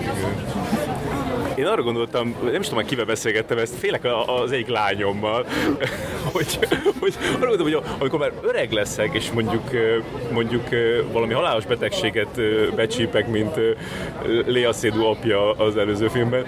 Én 1.56 1.66
arra 1.66 1.82
gondoltam, 1.82 2.36
nem 2.44 2.60
is 2.62 2.68
tudom, 2.68 2.76
hogy 2.82 2.86
kivel 2.90 3.06
beszélgettem 3.06 3.58
ezt, 3.58 3.76
félek 3.76 4.04
a- 4.04 4.42
az 4.42 4.52
egyik 4.52 4.68
lányommal, 4.68 5.46
hogy, 6.34 6.60
hogy 7.00 7.14
arra 7.40 7.48
gondoltam, 7.56 7.82
hogy 7.82 7.84
amikor 8.00 8.20
már 8.20 8.32
öreg 8.44 8.72
leszek, 8.72 9.10
és 9.14 9.32
mondjuk, 9.32 9.70
mondjuk 10.32 10.64
valami 11.12 11.34
halálos 11.34 11.66
betegséget 11.66 12.42
becsípek, 12.76 13.28
mint 13.28 13.56
Lea 14.46 14.74
Seydoux 14.74 15.18
apja 15.18 15.52
az 15.52 15.78
előző 15.78 16.08
filmben, 16.08 16.44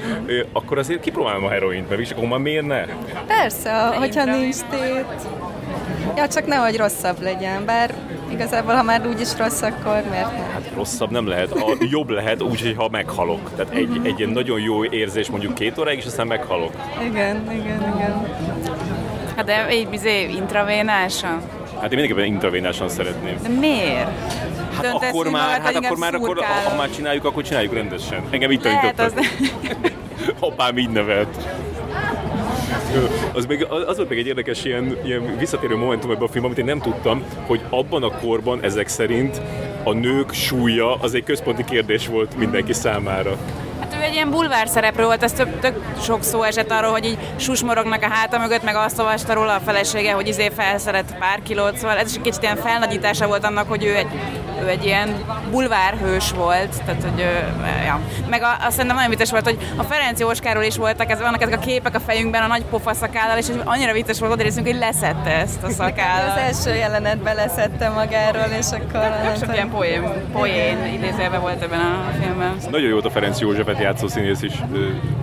akkor 0.52 0.78
azért 0.78 1.00
kipróbálom 1.02 1.44
a 1.44 1.50
heroint, 1.50 1.90
mert 1.90 2.02
is 2.02 2.12
akkor 2.12 2.28
már 2.28 2.40
miért 2.40 2.66
ne? 2.66 2.86
Persze, 3.28 3.72
hogyha 3.98 4.24
nincs 4.26 4.56
tét. 4.70 5.06
Ja, 6.16 6.28
csak 6.28 6.46
nehogy 6.46 6.78
rosszabb 6.78 7.22
legyen, 7.22 7.66
bár 7.66 7.94
igazából, 8.32 8.74
ha 8.74 8.84
már 8.84 9.08
úgyis 9.08 9.38
rossz, 9.38 9.62
akkor 9.62 10.04
miért 10.10 10.32
nem? 10.32 10.50
Hát 10.54 10.72
rosszabb 10.76 11.12
nem 11.12 11.28
lehet, 11.28 11.52
a 11.52 11.76
jobb 11.80 12.10
lehet 12.10 12.42
úgy, 12.42 12.62
hogy 12.62 12.76
ha 12.78 12.88
meghalok. 12.92 13.52
Tehát 13.56 13.74
egy, 13.74 14.00
egy 14.04 14.20
ilyen 14.20 14.32
nagyon 14.32 14.60
jó 14.60 14.86
érzés 14.86 15.30
mondjuk 15.30 15.54
két 15.54 15.78
óráig, 15.78 15.98
és 15.98 16.06
aztán 16.06 16.28
meghalok. 16.28 16.72
Igen, 17.04 17.52
igen, 17.52 17.94
igen. 17.96 18.28
Hát 19.36 19.46
de 19.46 19.74
így 19.74 19.88
bizé 19.88 20.22
intravénásan. 20.30 21.42
Hát 21.82 21.92
én 21.92 21.98
mindenképpen 22.00 22.26
intravénásan 22.26 22.90
szeretném. 22.90 23.38
De 23.42 23.50
miért? 23.50 24.10
Hát 24.74 24.82
Döntesz 24.82 25.10
akkor 25.10 25.30
már, 25.30 25.62
hát 25.62 25.76
akkor 25.76 25.98
már, 25.98 26.14
akkor, 26.14 26.28
szurkálod? 26.28 26.64
ha 26.72 26.76
már 26.76 26.90
csináljuk, 26.90 27.26
akkor 27.26 27.44
csináljuk 27.44 27.74
rendesen. 27.74 28.22
Engem 28.30 28.52
így 28.52 28.64
Lehet, 28.64 28.96
tanítottak. 28.96 29.26
az 29.40 29.52
Apám 30.50 30.78
így 30.78 30.90
nevelt. 30.90 31.48
Az, 33.34 33.46
még, 33.46 33.66
az 33.88 33.98
volt 33.98 34.10
még 34.10 34.18
egy 34.18 34.28
érdekes 34.28 34.64
ilyen, 34.64 34.98
ilyen 35.04 35.38
visszatérő 35.38 35.76
momentum 35.76 36.12
ebben 36.12 36.24
a 36.24 36.28
filmben, 36.28 36.52
amit 36.52 36.58
én 36.58 36.66
nem 36.66 36.80
tudtam, 36.80 37.24
hogy 37.46 37.62
abban 37.70 38.04
a 38.04 38.12
korban 38.12 38.64
ezek 38.64 38.88
szerint 38.88 39.42
a 39.84 39.94
nők 39.94 40.34
súlya 40.34 40.96
az 40.96 41.14
egy 41.14 41.24
központi 41.24 41.64
kérdés 41.64 42.08
volt 42.08 42.38
mindenki 42.38 42.74
számára. 42.74 43.38
Hát 43.80 43.96
ő 44.00 44.02
egy 44.02 44.14
ilyen 44.14 44.30
bulvár 44.30 44.68
szereplő 44.68 45.04
volt, 45.04 45.24
ez 45.24 45.32
tök, 45.32 45.60
tök 45.60 45.80
sok 46.02 46.24
szó 46.24 46.44
esett 46.44 46.72
arról, 46.72 46.92
hogy 46.92 47.06
így 47.06 47.18
susmorognak 47.36 48.04
a 48.04 48.10
háta 48.10 48.40
mögött, 48.40 48.64
meg 48.64 48.76
azt 48.76 49.00
olvasta 49.00 49.34
róla 49.34 49.56
a 49.56 49.60
felesége, 49.60 50.12
hogy 50.12 50.28
izé 50.28 50.50
felszeret 50.50 51.18
pár 51.20 51.40
kilót, 51.44 51.78
szóval 51.78 51.98
ez 51.98 52.10
is 52.10 52.16
egy 52.16 52.22
kicsit 52.22 52.42
ilyen 52.42 52.56
felnagyítása 52.56 53.28
volt 53.28 53.44
annak, 53.44 53.70
hogy 53.70 53.84
ő 53.84 53.96
egy, 53.96 54.08
ő 54.64 54.68
egy 54.68 54.86
ilyen 54.86 55.10
bulvárhős 55.52 56.32
volt, 56.32 56.84
tehát 56.86 57.04
hogy 57.04 57.20
ő, 57.22 57.54
ja. 57.86 58.00
Meg 58.30 58.42
a, 58.42 58.66
azt 58.66 58.72
szerintem 58.72 58.96
nagyon 58.96 59.10
vicces 59.10 59.32
volt, 59.32 59.44
hogy 59.44 59.58
a 59.76 59.84
Ferenc 59.84 60.20
Jóskáról 60.20 60.64
is 60.64 60.78
voltak, 60.78 61.10
ez, 61.12 61.20
vannak 61.20 61.42
ezek 61.42 61.56
a 61.56 61.60
képek 61.60 61.96
a 61.96 62.00
fejünkben 62.00 62.44
a 62.44 62.48
nagy 62.48 62.64
pofa 62.64 62.94
szakállal, 62.94 63.38
és 63.38 63.46
annyira 63.64 63.94
vicces 63.94 64.20
volt 64.20 64.32
odarészünk, 64.32 64.66
hogy 64.66 64.78
leszette 64.78 65.32
ezt 65.32 65.64
a 65.64 65.68
Az 65.68 65.74
szakállal. 65.74 66.38
első 66.38 66.76
jelenetben 66.76 67.36
leszette 67.36 67.90
magáról, 67.90 68.48
és 68.60 68.66
akkor... 68.72 69.10
Tök 69.24 69.38
sok 69.46 69.54
ilyen 69.54 69.70
poén, 69.70 70.04
poén 70.32 70.86
idézőjelben 70.94 71.42
volt 71.42 71.62
ebben 71.62 71.80
a 71.80 72.12
filmben. 72.22 72.56
Nagyon 72.72 72.88
jó 72.88 72.94
volt 72.94 73.06
a 73.06 73.10
Ferenc 73.10 73.40
Józsefet 73.40 73.80
játszó 73.80 74.08
színész 74.08 74.42
is, 74.42 74.54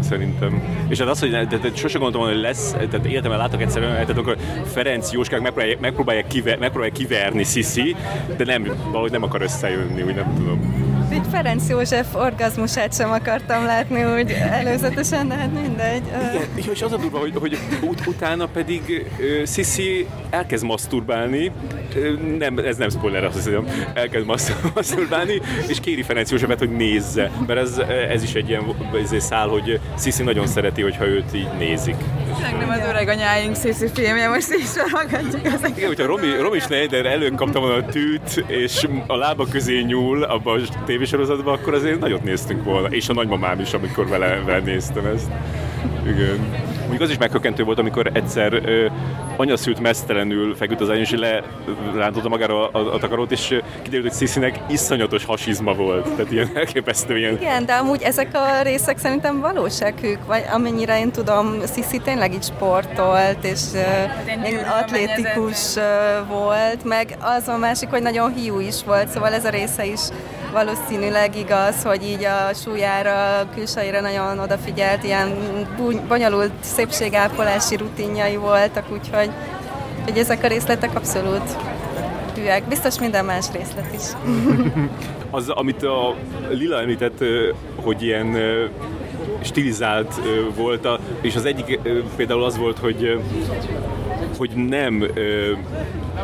szerintem. 0.08 0.62
És 0.88 0.98
hát 0.98 1.08
az, 1.08 1.20
hogy 1.20 1.30
de, 1.30 1.44
de, 1.44 1.56
de 1.56 1.68
sose 1.74 1.98
gondoltam, 1.98 2.30
hogy 2.30 2.40
lesz, 2.40 2.70
tehát 2.70 3.06
életemben 3.06 3.38
látok 3.38 3.62
egyszerűen, 3.62 3.92
tehát 3.92 4.18
akkor 4.18 4.36
Ferenc 4.72 5.12
Jóskák 5.12 5.40
megpróbálják, 5.40 5.80
megpróbálják, 5.80 6.26
kiver, 6.26 6.58
megpróbálják 6.58 6.96
kiverni 6.96 7.44
Sisi, 7.44 7.96
de 8.36 8.44
nem, 8.44 8.66
valahogy 8.90 9.10
nem 9.10 9.22
akar 9.24 9.42
összejönni, 9.42 10.02
úgy 10.02 10.14
nem 10.14 10.34
tudom. 10.36 10.92
Így 11.12 11.26
Ferenc 11.30 11.68
József 11.68 12.14
orgazmusát 12.14 12.94
sem 12.94 13.10
akartam 13.10 13.64
látni 13.64 14.04
úgy 14.04 14.30
előzetesen, 14.50 15.28
de 15.28 15.34
hát 15.34 15.52
mindegy. 15.52 16.02
Igen, 16.54 16.72
és 16.72 16.82
az 16.82 16.92
a 16.92 16.96
durva, 16.96 17.18
hogy, 17.18 17.32
hogy 17.34 17.58
ut- 17.82 18.06
utána 18.06 18.46
pedig 18.46 19.06
uh, 19.18 19.46
Sissi 19.46 20.06
elkezd 20.30 20.64
maszturbálni, 20.64 21.52
uh, 21.96 22.36
nem, 22.38 22.58
ez 22.58 22.76
nem 22.76 22.90
spoiler, 22.90 23.24
azt 23.24 23.34
hiszem, 23.34 23.66
elkezd 23.94 24.26
maszt- 24.26 24.74
maszturbálni, 24.74 25.40
és 25.68 25.80
kéri 25.80 26.02
Ferenc 26.02 26.30
Józsefet, 26.30 26.58
hogy 26.58 26.70
nézze, 26.70 27.30
mert 27.46 27.60
ez, 27.60 27.78
ez 28.10 28.22
is 28.22 28.34
egy 28.34 28.48
ilyen 28.48 28.62
ez 29.02 29.22
szál, 29.24 29.48
hogy 29.48 29.80
Sissi 29.98 30.22
nagyon 30.22 30.46
szereti, 30.46 30.82
hogyha 30.82 31.06
őt 31.06 31.34
így 31.34 31.48
nézik. 31.58 31.96
Nem 32.40 32.68
az 32.68 32.88
öreg 32.88 33.08
anyáink 33.08 33.56
Sissi 33.56 33.86
filmje, 33.94 34.28
most 34.28 34.52
is 34.52 34.70
ragadjuk 34.92 35.44
ezeket. 35.44 35.76
Igen, 35.76 35.88
hogyha 35.88 36.06
Romi, 36.06 36.36
Romi 36.40 36.58
Schneider 36.58 37.06
előkapta 37.06 37.60
volna 37.60 37.74
a 37.74 37.84
tűt, 37.86 38.44
és 38.46 38.86
a 39.06 39.16
lába 39.16 39.46
közé 39.46 39.80
nyúl 39.80 40.22
abban 40.22 40.60
a 40.60 40.84
tévésorozatban, 40.84 41.54
akkor 41.54 41.74
azért 41.74 42.00
nagyot 42.00 42.22
néztünk 42.22 42.64
volna. 42.64 42.88
És 42.88 43.08
a 43.08 43.12
nagymamám 43.12 43.60
is, 43.60 43.72
amikor 43.72 44.08
vele, 44.08 44.42
vele 44.44 44.58
néztem 44.58 45.06
ezt. 45.06 45.28
Igen. 46.06 46.72
Mondjuk 46.86 47.02
az 47.02 47.10
is 47.10 47.18
meghökkentő 47.18 47.62
volt, 47.62 47.78
amikor 47.78 48.10
egyszer 48.12 48.52
ö, 48.52 48.86
anyaszült 49.36 49.80
mesztelenül 49.80 50.54
feküdt 50.56 50.80
az 50.80 50.90
ágyon, 50.90 51.02
és 51.02 51.14
lerántotta 51.94 52.28
magára 52.28 52.70
a, 52.70 52.78
a, 52.78 52.94
a 52.94 52.98
takarót, 52.98 53.32
és 53.32 53.58
kiderült, 53.82 54.08
hogy 54.08 54.18
Sisinek 54.18 54.60
iszonyatos 54.68 55.24
hasizma 55.24 55.74
volt. 55.74 56.08
Tehát 56.16 56.32
ilyen 56.32 56.50
elképesztő 56.54 57.18
ilyen... 57.18 57.34
Igen, 57.34 57.66
de 57.66 57.72
amúgy 57.72 58.02
ezek 58.02 58.28
a 58.32 58.62
részek 58.62 58.98
szerintem 58.98 59.40
valósághűk, 59.40 60.26
vagy 60.26 60.44
amennyire 60.52 60.98
én 60.98 61.10
tudom, 61.10 61.54
Sisi 61.74 61.98
tényleg 61.98 62.32
így 62.32 62.44
sportolt, 62.44 63.44
és 63.44 63.60
én 64.44 64.58
atlétikus 64.82 65.74
volt, 66.28 66.84
meg 66.84 67.16
az 67.20 67.48
a 67.48 67.56
másik, 67.56 67.88
hogy 67.88 68.02
nagyon 68.02 68.34
hiú 68.34 68.60
is 68.60 68.84
volt, 68.84 69.08
szóval 69.08 69.32
ez 69.32 69.44
a 69.44 69.50
része 69.50 69.86
is 69.86 70.00
valószínűleg 70.54 71.36
igaz, 71.36 71.82
hogy 71.82 72.02
így 72.02 72.24
a 72.24 72.52
súlyára, 72.54 73.48
külsejére 73.54 74.00
nagyon 74.00 74.38
odafigyelt, 74.38 75.04
ilyen 75.04 75.28
bonyolult 76.08 76.52
szépségápolási 76.60 77.76
rutinjai 77.76 78.36
voltak, 78.36 78.84
úgyhogy 78.92 79.30
hogy 80.04 80.18
ezek 80.18 80.44
a 80.44 80.46
részletek 80.46 80.96
abszolút 80.96 81.56
hűek. 82.36 82.68
Biztos 82.68 82.98
minden 82.98 83.24
más 83.24 83.46
részlet 83.52 83.94
is. 83.94 84.02
az, 85.30 85.48
amit 85.48 85.82
a 85.82 86.14
Lila 86.48 86.80
említett, 86.80 87.24
hogy 87.82 88.02
ilyen 88.02 88.36
stilizált 89.42 90.14
volt, 90.56 90.88
és 91.20 91.36
az 91.36 91.44
egyik 91.44 91.78
például 92.16 92.44
az 92.44 92.56
volt, 92.58 92.78
hogy 92.78 93.20
hogy 94.38 94.50
nem 94.50 95.04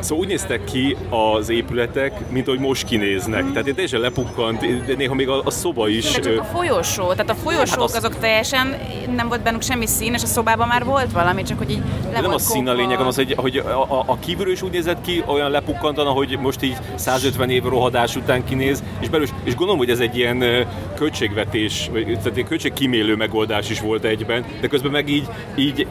Szóval 0.01 0.25
úgy 0.25 0.29
néztek 0.31 0.65
ki 0.65 0.97
az 1.11 1.49
épületek, 1.49 2.31
mint 2.31 2.47
ahogy 2.47 2.59
most 2.59 2.85
kinéznek. 2.85 3.53
Tehát 3.53 3.67
én 3.67 3.75
teljesen 3.75 4.01
lepukkant, 4.01 4.85
de 4.87 4.95
néha 4.95 5.15
még 5.15 5.29
a, 5.29 5.43
a 5.45 5.51
szoba 5.51 5.89
is. 5.89 6.13
De 6.13 6.21
csak 6.21 6.39
a 6.39 6.45
folyosó, 6.45 7.13
tehát 7.13 7.31
a 7.31 7.35
folyosók 7.35 7.69
hát 7.69 7.89
az... 7.89 7.95
azok 7.95 8.19
teljesen, 8.19 8.79
nem 9.17 9.29
volt 9.29 9.43
bennük 9.43 9.63
semmi 9.63 9.87
szín, 9.87 10.15
és 10.15 10.23
a 10.23 10.27
szobában 10.27 10.69
már 10.69 10.85
volt 10.85 11.13
valami, 11.13 11.43
csak 11.43 11.59
hogy 11.59 11.71
így 11.71 11.83
le 12.13 12.21
Nem 12.21 12.33
a 12.33 12.39
szín 12.39 12.69
a 12.69 12.73
lényeg, 12.73 12.93
hanem 12.93 13.07
az, 13.07 13.15
hogy, 13.15 13.35
hogy 13.37 13.57
a, 13.57 13.83
a, 13.83 14.05
a 14.07 14.19
kívülről 14.19 14.53
is 14.53 14.63
úgy 14.63 14.73
nézett 14.73 15.01
ki, 15.01 15.23
olyan 15.27 15.51
lepukkantan, 15.51 16.07
ahogy 16.07 16.39
most 16.39 16.63
így 16.63 16.77
150 16.95 17.51
év 17.51 17.63
rohadás 17.63 18.17
után 18.17 18.45
kinéz, 18.45 18.83
és 19.01 19.09
belül, 19.09 19.27
és 19.45 19.55
gondolom, 19.55 19.79
hogy 19.79 19.91
ez 19.91 20.01
egy 20.01 20.17
ilyen 20.17 20.67
költségvetés, 20.95 21.91
tehát 22.05 22.37
egy 22.37 22.45
költségkímélő 22.45 23.17
megoldás 23.17 23.71
is 23.71 23.81
volt 23.81 24.05
egyben, 24.05 24.45
de 24.61 24.67
közben 24.67 24.91
meg 24.91 25.09
így, 25.09 25.27
így 25.57 25.87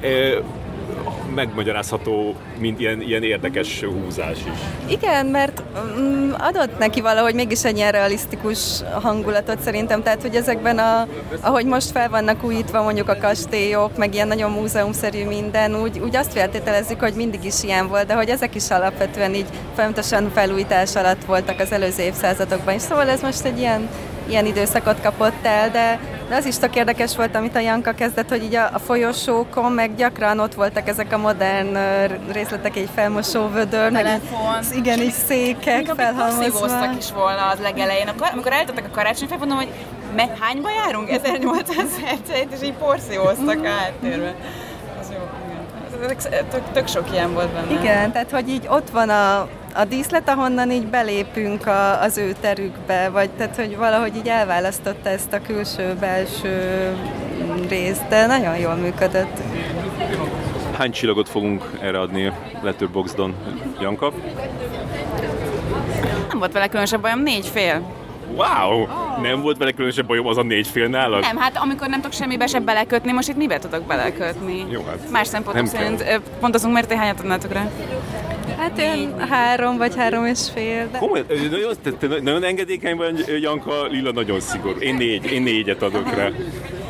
megmagyarázható, 1.36 2.36
mint 2.58 2.80
ilyen, 2.80 3.02
ilyen 3.02 3.24
érdekes 3.24 3.84
húzás 3.84 4.38
is. 4.38 4.92
Igen, 4.92 5.26
mert 5.26 5.62
mm, 6.00 6.32
adott 6.32 6.78
neki 6.80 7.02
valahogy 7.02 7.34
mégis 7.34 7.64
egy 7.64 7.78
ilyen 7.78 7.92
realisztikus 7.92 8.82
hangulatot 9.02 9.62
szerintem, 9.62 10.04
tehát 10.04 10.22
hogy 10.22 10.36
ezekben 10.36 10.78
a, 10.78 11.08
ahogy 11.42 11.66
most 11.66 11.92
fel 11.92 12.10
vannak 12.10 12.44
újítva 12.44 12.84
mondjuk 12.84 13.10
a 13.10 13.18
kastélyok, 13.18 13.98
meg 13.98 14.14
ilyen 14.14 14.28
nagyon 14.28 14.52
múzeumszerű 14.52 15.26
minden, 15.26 15.82
úgy, 15.82 16.00
úgy 16.00 16.16
azt 16.16 16.34
feltételezzük, 16.34 17.00
hogy 17.00 17.14
mindig 17.14 17.44
is 17.44 17.64
ilyen 17.64 17.88
volt, 17.88 18.06
de 18.06 18.14
hogy 18.14 18.30
ezek 18.30 18.56
is 18.56 18.70
alapvetően 18.70 19.34
így 19.34 19.48
folyamatosan 19.76 20.32
felújítás 20.34 20.96
alatt 20.96 21.26
voltak 21.26 21.60
az 21.60 21.72
előző 21.72 22.04
évszázadokban, 22.04 22.74
és 22.74 22.82
szóval 22.82 23.10
ez 23.10 23.22
most 23.22 23.44
egy 23.44 23.60
ilyen 23.60 23.90
ilyen 24.30 24.46
időszakot 24.46 25.02
kapott 25.02 25.46
el, 25.46 25.70
de, 25.70 26.00
de 26.30 26.36
az 26.36 26.46
is 26.46 26.58
tök 26.58 26.76
érdekes 26.76 27.16
volt, 27.16 27.36
amit 27.36 27.56
a 27.56 27.60
Janka 27.60 27.92
kezdett, 27.92 28.30
hogy 28.30 28.44
így 28.44 28.56
a, 28.56 28.70
a 28.74 28.80
folyosókon 28.80 29.72
meg 29.72 29.96
gyakran 29.96 30.40
ott 30.40 30.54
voltak 30.54 30.88
ezek 30.88 31.14
a 31.14 31.18
modern 31.18 31.78
részletek, 32.32 32.76
egy 32.76 32.90
felmosó 32.96 33.48
vödör, 33.48 33.92
Telefon. 33.92 34.54
meg 34.54 34.78
igen, 34.78 35.00
így 35.00 35.14
székek 35.28 35.86
felhalmozva. 35.96 36.92
is 36.98 37.12
volna 37.12 37.46
az 37.54 37.60
legelején. 37.62 38.08
Amikor 38.32 38.52
eljöttek 38.52 38.86
a 38.86 38.96
karácsonyfej, 38.96 39.38
mondom, 39.38 39.58
hogy 39.58 39.70
me, 40.16 40.30
hányba 40.40 40.70
járunk? 40.70 41.10
1807 41.24 42.48
és 42.52 42.68
így 42.68 42.74
porszívóztak 42.74 43.66
áttérve. 43.66 44.36
Az 45.00 45.08
jó, 45.12 45.18
igen. 46.04 46.48
Tök, 46.50 46.62
tök 46.72 46.88
sok 46.88 47.12
ilyen 47.12 47.34
volt 47.34 47.50
benne. 47.50 47.80
Igen, 47.80 48.12
tehát 48.12 48.32
hogy 48.32 48.50
így 48.50 48.68
ott 48.70 48.90
van 48.90 49.10
a, 49.10 49.48
a 49.80 49.86
díszlet, 49.86 50.30
ahonnan 50.30 50.72
így 50.72 50.86
belépünk 50.86 51.68
a, 51.68 52.02
az 52.02 52.18
ő 52.18 52.36
terükbe, 52.40 53.10
vagy 53.10 53.30
tehát, 53.30 53.56
hogy 53.56 53.78
valahogy 53.78 54.16
így 54.16 54.28
elválasztotta 54.28 55.10
ezt 55.10 55.34
a 55.34 55.42
külső-belső 55.42 56.92
részt, 57.70 58.08
de 58.08 58.26
nagyon 58.26 58.58
jól 58.58 58.76
működött. 58.76 59.40
Hány 60.78 60.92
csillagot 60.92 61.30
fogunk 61.30 61.64
erre 61.82 62.00
adni 62.00 62.32
Letterboxdon, 62.62 63.36
Janka? 63.82 64.12
Nem 66.30 66.40
volt 66.40 66.52
vele 66.52 66.68
különösebb 66.68 67.02
bajom, 67.02 67.20
négy 67.20 67.48
fél. 67.48 67.82
Wow! 68.36 68.88
Nem 69.22 69.42
volt 69.42 69.58
vele 69.58 69.72
különösebb 69.72 70.08
bajom 70.08 70.28
az 70.28 70.38
a 70.38 70.44
négy 70.44 70.68
fél 70.68 70.88
nálad? 70.88 71.22
Nem, 71.22 71.38
hát 71.38 71.58
amikor 71.58 71.88
nem 71.88 72.02
tudok 72.02 72.18
semmibe 72.18 72.48
se 72.48 72.60
belekötni, 72.60 73.12
most 73.12 73.30
itt 73.30 73.38
mibe 73.38 73.60
tudok 73.60 73.84
belekötni? 73.84 74.66
Jó, 74.70 74.84
hát 74.88 75.10
Más 75.12 75.28
szempontok 75.28 75.66
szerint 75.68 76.04
kell. 76.04 76.20
pontozunk, 76.40 76.74
mert 76.74 76.94
hányat 76.94 77.20
adnátok 77.20 77.54
rá? 77.54 77.70
Hát 78.60 78.80
én 78.80 79.20
három 79.20 79.78
vagy 79.78 79.96
három 79.96 80.26
és 80.26 80.40
fél. 80.54 80.88
De... 80.92 80.98
Komolyan, 80.98 81.26
nagyon, 81.52 81.74
te, 82.00 82.08
nagyon 82.08 82.44
engedékeny 82.44 82.96
vagy, 82.98 83.40
Janka, 83.42 83.86
Lila 83.86 84.12
nagyon 84.12 84.40
szigorú. 84.40 84.80
Én 84.80 84.96
négy, 84.96 85.32
én 85.32 85.42
négyet 85.42 85.82
adok 85.82 86.16
rá. 86.16 86.30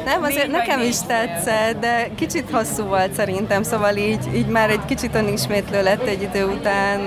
Nem, 0.05 0.23
azért 0.23 0.51
nekem 0.51 0.82
is 0.82 1.01
tetszett, 1.08 1.79
de 1.79 2.10
kicsit 2.15 2.49
hosszú 2.51 2.84
volt 2.84 3.13
szerintem, 3.13 3.63
szóval 3.63 3.95
így, 3.95 4.19
így 4.36 4.47
már 4.47 4.69
egy 4.69 4.86
kicsit 4.86 5.15
önismétlő 5.15 5.84
lett 5.84 6.08
egy 6.08 6.21
idő 6.21 6.45
után. 6.45 6.99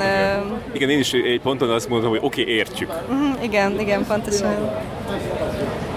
Igen, 0.72 0.90
én 0.90 0.98
is 0.98 1.12
egy 1.12 1.40
ponton 1.40 1.70
azt 1.70 1.88
mondom, 1.88 2.10
hogy 2.10 2.20
oké, 2.22 2.40
okay, 2.40 2.54
értjük. 2.54 2.90
Uh-huh, 2.90 3.44
igen, 3.44 3.80
igen, 3.80 4.06
pontosan. 4.06 4.70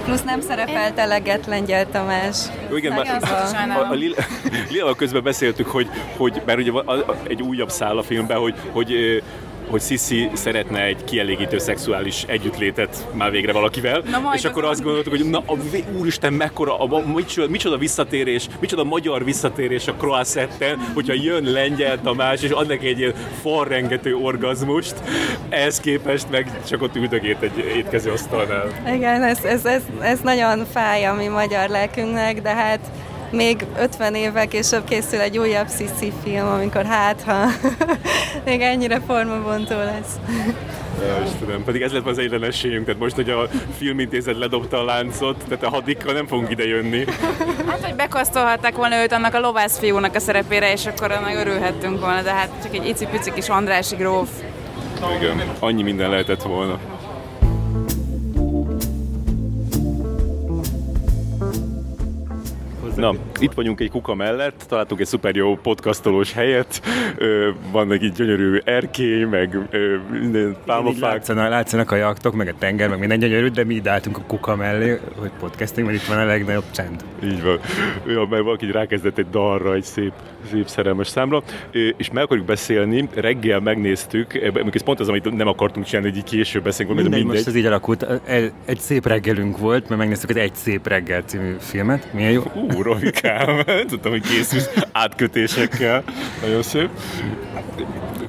Plusz 0.05 0.23
nem 0.23 0.41
szerepelt 0.41 0.97
eleget 0.97 1.45
Lengyel 1.45 1.89
Tamás. 1.89 2.37
Jó, 2.69 2.75
igen, 2.75 2.93
már 2.93 3.19
a, 3.21 3.79
a, 3.79 3.89
a 3.89 3.93
Lila, 4.71 4.95
közben 4.95 5.23
beszéltük, 5.23 5.67
hogy, 5.67 5.89
hogy 6.17 6.41
mert 6.45 6.59
ugye 6.59 6.71
egy 7.27 7.41
újabb 7.41 7.69
szál 7.69 7.97
a 7.97 8.03
filmben, 8.03 8.37
hogy, 8.37 8.55
hogy 8.71 8.93
hogy 9.69 9.81
Sissi 9.81 10.29
szeretne 10.33 10.83
egy 10.83 11.03
kielégítő 11.03 11.57
szexuális 11.57 12.23
együttlétet 12.27 13.07
már 13.13 13.31
végre 13.31 13.51
valakivel, 13.51 14.03
na, 14.11 14.31
és 14.33 14.45
akkor 14.45 14.65
azt 14.65 14.83
gondoltuk, 14.83 15.15
hogy 15.17 15.29
na, 15.29 15.43
a, 15.45 15.55
úristen, 15.97 16.33
mekkora, 16.33 16.77
a, 16.79 17.03
micsoda, 17.13 17.47
micsoda 17.49 17.77
visszatérés, 17.77 18.47
micsoda 18.59 18.83
magyar 18.83 19.23
visszatérés 19.23 19.87
a 19.87 19.93
Croissetten, 19.93 20.79
hogyha 20.93 21.13
jön 21.13 21.43
Lengyel 21.43 22.01
Tamás, 22.01 22.41
és 22.41 22.49
annak 22.49 22.83
egy 22.83 22.99
ilyen 22.99 23.13
farrengető 23.41 24.15
orgazmust, 24.15 24.95
ehhez 25.49 25.79
képest 25.79 26.29
meg 26.29 26.59
csak 26.67 26.81
ott 26.81 26.95
üldögét 26.95 27.41
egy 27.41 27.57
étkező 27.57 28.11
asztalnál. 28.11 28.67
Igen, 28.93 29.23
ez, 29.23 29.43
ez, 29.43 29.65
ez, 29.65 29.81
ez 30.01 30.19
nagyon 30.19 30.65
fáj 30.65 31.05
a 31.05 31.13
mi 31.13 31.27
magyar 31.27 31.69
lelkünknek, 31.69 32.41
de 32.41 32.53
hát 32.53 32.79
még 33.31 33.65
50 33.79 34.15
évvel 34.15 34.47
később 34.47 34.83
készül 34.83 35.19
egy 35.19 35.37
újabb 35.37 35.67
Sissi 35.69 36.13
film, 36.23 36.47
amikor 36.47 36.85
hát, 36.85 37.21
ha 37.21 37.45
még 38.45 38.61
ennyire 38.61 39.01
formabontó 39.07 39.75
lesz. 39.75 40.19
Ja, 41.01 41.23
Istenem, 41.25 41.63
pedig 41.63 41.81
ez 41.81 41.91
lett 41.91 42.07
az 42.07 42.17
egyre 42.17 42.45
esélyünk, 42.45 42.85
tehát 42.85 42.99
most, 42.99 43.15
hogy 43.15 43.29
a 43.29 43.47
filmintézet 43.77 44.37
ledobta 44.37 44.79
a 44.79 44.83
láncot, 44.83 45.43
tehát 45.47 45.63
a 45.63 45.69
hadikkal 45.69 46.13
nem 46.13 46.27
fogunk 46.27 46.49
ide 46.49 46.67
jönni. 46.67 47.05
Hát, 47.67 47.85
hogy 47.85 47.95
bekasztolhatták 47.95 48.75
volna 48.75 49.01
őt 49.01 49.11
annak 49.11 49.33
a 49.33 49.39
lovász 49.39 49.79
fiúnak 49.79 50.15
a 50.15 50.19
szerepére, 50.19 50.71
és 50.71 50.85
akkor 50.85 51.19
meg 51.23 51.35
örülhettünk 51.35 51.99
volna, 51.99 52.21
de 52.21 52.31
hát 52.31 52.49
csak 52.63 52.73
egy 52.75 52.87
icipici 52.87 53.31
kis 53.33 53.49
Andrási 53.49 53.95
gróf. 53.95 54.29
Igen, 55.19 55.41
annyi 55.59 55.83
minden 55.83 56.09
lehetett 56.09 56.41
volna. 56.41 56.79
Na, 62.95 63.13
itt 63.39 63.53
vagyunk 63.53 63.79
egy 63.79 63.89
kuka 63.89 64.13
mellett, 64.13 64.65
találtunk 64.67 65.01
egy 65.01 65.07
szuper 65.07 65.35
jó 65.35 65.55
podcastolós 65.55 66.33
helyet, 66.33 66.81
ö, 67.17 67.49
van 67.71 67.91
egy 67.91 68.11
gyönyörű 68.11 68.59
erkély, 68.63 69.23
meg 69.23 69.59
ö, 69.69 69.95
minden 70.11 70.55
pálmafák. 70.65 71.11
Látszanak, 71.11 71.49
látszanak 71.49 71.91
a 71.91 71.95
jaktok, 71.95 72.33
meg 72.33 72.47
a 72.47 72.53
tenger, 72.59 72.89
meg 72.89 72.99
minden 72.99 73.19
gyönyörű, 73.19 73.47
de 73.47 73.63
mi 73.63 73.73
ide 73.73 73.91
álltunk 73.91 74.17
a 74.17 74.21
kuka 74.27 74.55
mellé, 74.55 74.99
hogy 75.17 75.31
podcasting, 75.39 75.87
mert 75.87 76.01
itt 76.01 76.07
van 76.07 76.17
a 76.17 76.25
legnagyobb 76.25 76.71
csend. 76.71 77.03
Így 77.23 77.43
van. 77.43 77.59
Ja, 78.07 78.25
mert 78.29 78.43
valaki 78.43 78.71
rákezdett 78.71 79.17
egy 79.17 79.29
dalra, 79.29 79.73
egy 79.73 79.83
szép, 79.83 80.13
szép 80.51 80.67
szerelmes 80.67 81.07
számra, 81.07 81.43
Ö, 81.71 81.87
és 81.97 82.11
meg 82.11 82.23
akarjuk 82.23 82.45
beszélni, 82.45 83.09
reggel 83.13 83.59
megnéztük, 83.59 84.33
amikor 84.43 84.75
ez 84.75 84.83
pont 84.83 84.99
az, 84.99 85.09
amit 85.09 85.35
nem 85.35 85.47
akartunk 85.47 85.85
csinálni, 85.85 86.09
hogy 86.09 86.17
így 86.17 86.23
később 86.23 86.63
beszélünk, 86.63 86.95
de 86.95 87.01
Mindegy, 87.01 87.19
mindegy. 87.19 87.35
most 87.37 87.47
ez 87.55 87.55
így 87.61 87.65
alakult. 87.65 88.05
Egy, 88.65 88.79
szép 88.79 89.07
reggelünk 89.07 89.57
volt, 89.57 89.87
mert 89.89 89.99
megnéztük 90.01 90.29
az 90.29 90.35
Egy 90.35 90.55
szép 90.55 90.87
reggel 90.87 91.21
című 91.21 91.55
filmet. 91.59 92.13
Milyen 92.13 92.31
jó. 92.31 92.43
Ú, 92.55 92.81
Rovikám, 92.81 93.63
tudtam, 93.87 94.11
hogy 94.11 94.21
készülsz 94.21 94.69
átkötésekkel. 94.91 96.03
Nagyon 96.41 96.61
szép. 96.61 96.89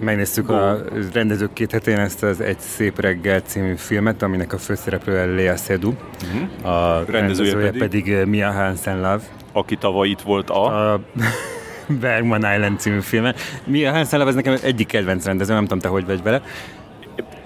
Megnéztük 0.01 0.49
a 0.51 0.79
rendezők 1.13 1.53
két 1.53 1.71
hetén 1.73 1.99
ezt 1.99 2.23
az 2.23 2.41
Egy 2.41 2.59
szép 2.59 3.01
reggel 3.01 3.41
című 3.41 3.75
filmet, 3.77 4.23
aminek 4.23 4.53
a 4.53 4.59
főszereplője 4.59 5.25
Lea 5.25 5.57
Seydoux. 5.57 5.97
Uh-huh. 6.25 6.73
A 6.73 7.01
Mhm. 7.01 7.11
Rendezője 7.11 7.21
rendezője 7.21 7.55
pedig? 7.55 7.79
pedig, 7.81 8.05
pedig 8.15 8.27
Mia 8.27 8.51
Hansen 8.53 8.97
Love. 8.97 9.21
Aki 9.53 9.77
tavaly 9.77 10.09
itt 10.09 10.21
volt 10.21 10.51
a... 10.51 10.93
A 10.93 11.01
Bergman 11.87 12.55
Island 12.55 12.79
című 12.79 13.01
filme. 13.01 13.35
Mia 13.65 13.93
Hansen 13.93 14.19
Love, 14.19 14.31
ez 14.31 14.37
nekem 14.37 14.57
egyik 14.63 14.87
kedvenc 14.87 15.25
rendező, 15.25 15.53
nem 15.53 15.63
tudom 15.63 15.79
te 15.79 15.89
hogy 15.89 16.07
vagy 16.07 16.23
vele. 16.23 16.43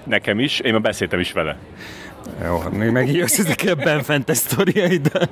Nekem 0.03 0.39
is, 0.39 0.59
én 0.59 0.71
már 0.71 0.81
beszéltem 0.81 1.19
is 1.19 1.31
vele. 1.31 1.57
Jó, 2.43 2.63
még 2.71 2.89
megjössz 2.89 3.39
ezekkel 3.39 3.73
a 3.73 3.83
benfentes 3.83 4.37
sztoriaiddal. 4.37 5.29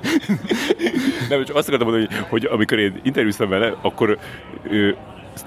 Nem, 1.28 1.44
csak 1.44 1.56
azt 1.56 1.68
akartam 1.68 1.88
mondani, 1.88 2.06
hogy, 2.14 2.26
hogy 2.28 2.44
amikor 2.44 2.78
én 2.78 3.00
interjúztam 3.02 3.48
vele, 3.48 3.74
akkor 3.82 4.18
ő, 4.70 4.96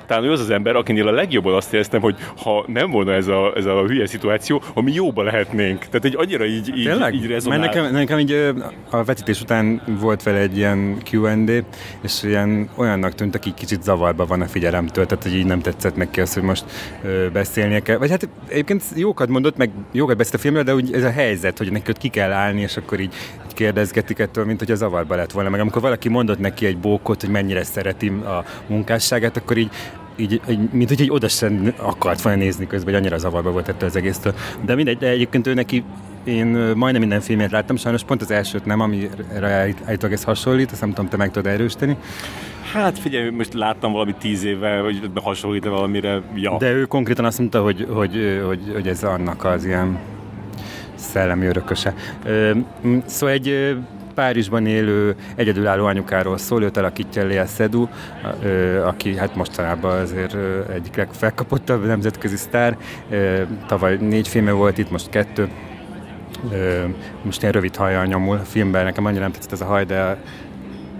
talán 0.05 0.23
ő 0.23 0.31
az 0.31 0.39
az 0.39 0.49
ember, 0.49 0.75
akinél 0.75 1.07
a 1.07 1.11
legjobban 1.11 1.53
azt 1.53 1.73
éreztem, 1.73 2.01
hogy 2.01 2.15
ha 2.37 2.65
nem 2.67 2.91
volna 2.91 3.13
ez 3.13 3.27
a, 3.27 3.53
ez 3.55 3.65
a 3.65 3.81
hülye 3.81 4.05
szituáció, 4.05 4.61
ami 4.73 4.93
jóba 4.93 5.23
lehetnénk. 5.23 5.79
Tehát 5.79 6.05
egy 6.05 6.15
annyira 6.17 6.45
így, 6.45 6.77
így, 6.77 6.85
Tényleg? 6.85 7.13
így 7.13 7.27
rezonál. 7.27 7.59
Mert 7.59 7.73
nekem, 7.73 7.91
nekem 7.91 8.19
így 8.19 8.53
a 8.89 9.03
vetítés 9.03 9.41
után 9.41 9.81
volt 9.99 10.23
vele 10.23 10.37
egy 10.37 10.57
ilyen 10.57 10.97
Q&A, 11.11 11.63
és 12.01 12.23
ilyen 12.23 12.69
olyannak 12.75 13.15
tűnt, 13.15 13.35
aki 13.35 13.53
kicsit 13.53 13.83
zavarba 13.83 14.25
van 14.25 14.41
a 14.41 14.47
figyelemtől, 14.47 15.05
tehát 15.05 15.23
hogy 15.23 15.35
így 15.35 15.45
nem 15.45 15.59
tetszett 15.59 15.95
neki 15.95 16.21
az, 16.21 16.33
hogy 16.33 16.43
most 16.43 16.65
ö, 17.03 17.27
beszélnie 17.33 17.79
kell. 17.79 17.97
Vagy 17.97 18.09
hát 18.09 18.29
egyébként 18.47 18.83
jókat 18.95 19.29
mondott, 19.29 19.57
meg 19.57 19.69
jókat 19.91 20.17
beszélt 20.17 20.35
a 20.35 20.37
filmről, 20.37 20.63
de 20.63 20.73
úgy 20.73 20.93
ez 20.93 21.03
a 21.03 21.11
helyzet, 21.11 21.57
hogy 21.57 21.71
neki 21.71 21.89
ott 21.89 21.97
ki 21.97 22.07
kell 22.07 22.31
állni, 22.31 22.61
és 22.61 22.77
akkor 22.77 22.99
így, 22.99 23.13
így 23.53 23.59
kérdezgetik 23.59 24.19
ettől, 24.19 24.45
mint 24.45 24.59
hogy 24.59 24.71
a 24.71 24.75
zavarba 24.75 25.15
lett 25.15 25.31
volna. 25.31 25.49
Meg 25.49 25.59
amikor 25.59 25.81
valaki 25.81 26.09
mondott 26.09 26.39
neki 26.39 26.65
egy 26.65 26.77
bókot, 26.77 27.21
hogy 27.21 27.29
mennyire 27.29 27.63
szereti 27.63 28.07
a 28.07 28.43
munkásságát, 28.67 29.37
akkor 29.37 29.57
így 29.57 29.69
így, 30.15 30.41
így, 30.49 30.69
mint 30.71 30.89
hogy 30.89 31.01
egy 31.01 31.11
oda 31.11 31.27
sem 31.27 31.73
akart 31.77 32.21
volna 32.21 32.37
nézni 32.37 32.67
közben, 32.67 32.93
hogy 32.93 33.01
annyira 33.01 33.17
zavarba 33.17 33.51
volt 33.51 33.67
ettől 33.67 33.89
az 33.89 33.95
egésztől. 33.95 34.33
De 34.65 34.75
mindegy, 34.75 34.97
de 34.97 35.07
egyébként 35.07 35.47
ő 35.47 35.53
neki 35.53 35.83
én 36.23 36.47
majdnem 36.75 37.01
minden 37.01 37.21
filmét 37.21 37.51
láttam, 37.51 37.75
sajnos 37.75 38.03
pont 38.03 38.21
az 38.21 38.31
elsőt 38.31 38.65
nem, 38.65 38.79
amire 38.79 39.47
állít- 39.47 39.81
állítólag 39.85 40.15
ez 40.15 40.23
hasonlít, 40.23 40.71
azt 40.71 40.81
nem 40.81 40.89
tudom, 40.89 41.09
te 41.09 41.17
meg 41.17 41.31
tudod 41.31 41.51
erősíteni. 41.51 41.97
Hát 42.73 42.99
figyelj, 42.99 43.29
most 43.29 43.53
láttam 43.53 43.91
valami 43.91 44.15
tíz 44.19 44.43
éve, 44.43 44.79
hogy 44.79 45.09
hasonlít 45.13 45.65
valamire, 45.65 46.21
ja. 46.35 46.57
De 46.57 46.71
ő 46.71 46.85
konkrétan 46.85 47.25
azt 47.25 47.39
mondta, 47.39 47.61
hogy, 47.61 47.87
hogy, 47.89 48.13
hogy, 48.13 48.41
hogy, 48.45 48.73
hogy 48.73 48.87
ez 48.87 49.03
annak 49.03 49.45
az 49.45 49.65
ilyen 49.65 49.99
szellemi 51.03 51.45
örököse. 51.45 51.93
Szóval 53.05 53.35
egy 53.35 53.77
Párizsban 54.13 54.65
élő 54.65 55.15
egyedülálló 55.35 55.85
anyukáról 55.85 56.37
szól, 56.37 56.63
őt 56.63 56.77
alakítja 56.77 57.25
Léa 57.25 57.45
Seydoux, 57.45 57.91
ö, 58.43 58.81
aki 58.85 59.17
hát 59.17 59.35
mostanában 59.35 59.99
azért 59.99 60.35
egyik 60.73 60.95
legfelkapottabb 60.95 61.85
nemzetközi 61.85 62.35
sztár. 62.35 62.77
Tavaly 63.67 63.97
négy 63.99 64.27
filme 64.27 64.51
volt, 64.51 64.77
itt 64.77 64.91
most 64.91 65.09
kettő. 65.09 65.49
Most 67.21 67.41
ilyen 67.41 67.53
rövid 67.53 67.75
hajjal 67.75 68.05
nyomul 68.05 68.37
a 68.37 68.43
filmben, 68.43 68.83
nekem 68.83 69.05
annyira 69.05 69.21
nem 69.21 69.31
tetszett 69.31 69.51
ez 69.51 69.61
a 69.61 69.65
haj, 69.65 69.85
de 69.85 70.17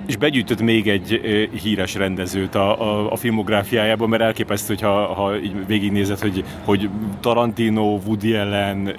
És 0.05 0.15
begyűjtött 0.17 0.61
még 0.61 0.87
egy 0.87 1.21
híres 1.61 1.95
rendezőt 1.95 2.55
a, 2.55 2.81
a, 2.81 3.11
a 3.11 3.15
filmográfiájában, 3.15 4.09
mert 4.09 4.21
elképesztő, 4.21 4.73
hogyha 4.73 5.13
ha 5.13 5.37
így 5.39 5.67
végignézed, 5.67 6.19
hogy, 6.19 6.43
hogy 6.63 6.89
Tarantino, 7.19 7.99
Woody 8.05 8.33
Allen, 8.33 8.95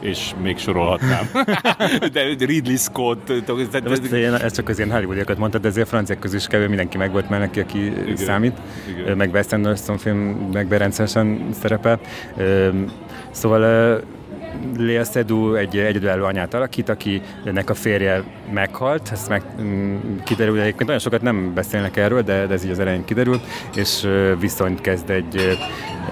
és 0.00 0.30
még 0.42 0.58
sorolhatnám. 0.58 1.30
De 2.12 2.22
Ridley 2.38 2.76
Scott, 2.76 3.26
de, 3.26 3.80
De 3.80 3.88
most 3.88 4.12
ilyen, 4.12 4.40
ez 4.40 4.52
csak 4.52 4.68
az 4.68 4.78
ilyen 4.78 4.90
hollywoodiakat 4.90 5.38
mondtad, 5.38 5.60
de 5.60 5.68
ezért 5.68 5.86
a 5.86 5.90
franciák 5.90 6.18
közül 6.18 6.38
is 6.38 6.46
kevés 6.46 6.68
mindenki 6.68 6.96
meg 6.96 7.12
volt 7.12 7.28
mellett, 7.28 7.56
aki 7.56 7.84
Igen. 7.86 8.16
számít. 8.16 8.56
Igen. 8.98 9.16
Meg 9.16 9.32
Wes 9.32 9.46
Anderson 9.50 9.98
film 9.98 10.48
meg 10.52 10.72
rendszeresen 10.72 11.46
szerepel. 11.60 12.00
Szóval 13.30 14.00
Léa 14.76 15.04
Seydoux 15.04 15.58
egy 15.58 15.78
egyedülálló 15.78 16.24
anyát 16.24 16.54
alakít, 16.54 16.88
akinek 16.88 17.70
a 17.70 17.74
férje 17.74 18.22
meghalt, 18.52 19.08
ezt 19.12 19.28
meg 19.28 19.42
mm, 19.60 19.96
kiderül, 20.24 20.60
egyébként 20.60 20.84
nagyon 20.84 20.98
sokat 20.98 21.22
nem 21.22 21.54
beszélnek 21.54 21.96
erről, 21.96 22.22
de, 22.22 22.46
de 22.46 22.54
ez 22.54 22.64
így 22.64 22.70
az 22.70 22.78
elején 22.78 23.04
kiderül, 23.04 23.40
és 23.76 24.04
ö, 24.04 24.34
viszonyt 24.40 24.80
kezd 24.80 25.10
egy, 25.10 25.58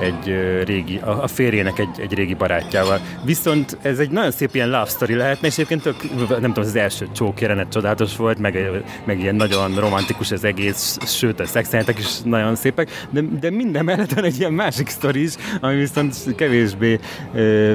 egy 0.00 0.34
régi, 0.64 1.00
a 1.04 1.26
férjének 1.26 1.78
egy, 1.78 2.00
egy 2.00 2.14
régi 2.14 2.34
barátjával. 2.34 3.00
Viszont 3.24 3.78
ez 3.82 3.98
egy 3.98 4.10
nagyon 4.10 4.30
szép 4.30 4.54
ilyen 4.54 4.70
love 4.70 4.86
story 4.86 5.14
lehetne, 5.14 5.46
és 5.46 5.52
egyébként 5.52 5.82
tök, 5.82 5.96
nem 6.28 6.52
tudom, 6.52 6.64
az 6.64 6.76
első 6.76 7.08
csók 7.12 7.40
jelenet 7.40 7.72
csodálatos 7.72 8.16
volt, 8.16 8.38
meg, 8.38 8.70
meg 9.04 9.20
ilyen 9.20 9.34
nagyon 9.34 9.74
romantikus 9.74 10.30
az 10.30 10.44
egész, 10.44 10.98
sőt 11.06 11.40
a 11.40 11.46
szexjelenetek 11.46 11.98
is 11.98 12.20
nagyon 12.24 12.54
szépek, 12.54 13.06
de, 13.10 13.20
de 13.40 13.50
minden 13.50 13.84
mellett 13.84 14.12
van 14.12 14.24
egy 14.24 14.38
ilyen 14.38 14.52
másik 14.52 14.88
sztori 14.88 15.22
is, 15.22 15.34
ami 15.60 15.76
viszont 15.76 16.34
kevésbé 16.36 16.98
ö, 17.34 17.72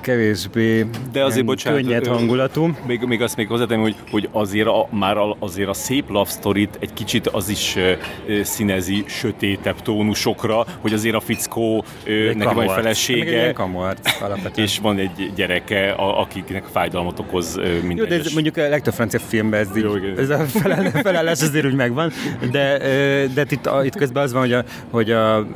kevésbé 0.00 0.86
De 1.12 1.24
azért, 1.24 1.44
bocsánat, 1.44 1.80
könnyed 1.80 2.06
hangulatú. 2.06 2.70
Még, 2.86 3.00
még 3.00 3.22
azt 3.22 3.36
még 3.36 3.46
hozzátenni, 3.46 3.82
hogy, 3.82 3.96
hogy 4.10 4.28
azért 4.32 4.66
a, 4.66 4.88
már 4.90 5.16
a, 5.16 5.36
azért 5.38 5.68
a 5.68 5.72
szép 5.72 6.08
love 6.08 6.30
story 6.30 6.68
egy 6.78 6.92
kicsit 6.92 7.26
az 7.26 7.48
is 7.48 7.76
ö, 7.76 7.92
ö, 8.26 8.42
színezi 8.42 9.04
sötétebb 9.06 9.82
tónusokra, 9.82 10.64
hogy 10.80 10.92
azért 10.92 11.14
a 11.14 11.20
fickó, 11.20 11.84
ö, 12.04 12.32
neki 12.34 12.54
van 12.54 12.64
egy 12.64 12.70
felesége, 12.70 13.54
alapvetően. 14.20 14.66
és 14.66 14.78
van 14.78 14.98
egy 14.98 15.32
gyereke, 15.34 15.90
a, 15.90 16.20
akiknek 16.20 16.64
fájdalmat 16.72 17.18
okoz 17.18 17.56
ö, 17.56 17.62
minden 17.80 17.96
Jó, 17.96 18.04
de 18.04 18.14
ez 18.14 18.32
mondjuk 18.32 18.56
a 18.56 18.68
legtöbb 18.68 18.94
francia 18.94 19.18
filmben 19.18 19.60
ez, 19.60 19.76
Jó, 19.76 19.94
ez 20.16 20.30
a 20.30 20.38
feláll- 20.38 20.90
felállás 21.06 21.40
azért 21.42 21.64
úgy 21.66 21.74
megvan, 21.74 22.12
de, 22.50 22.80
ö, 22.80 23.24
de 23.34 23.44
itt, 23.48 23.66
a, 23.66 23.84
itt 23.84 23.96
közben 23.96 24.22
az 24.22 24.32
van, 24.32 24.40
hogy 24.40 24.52
a, 24.52 24.64
hogy 24.90 25.10
a 25.10 25.46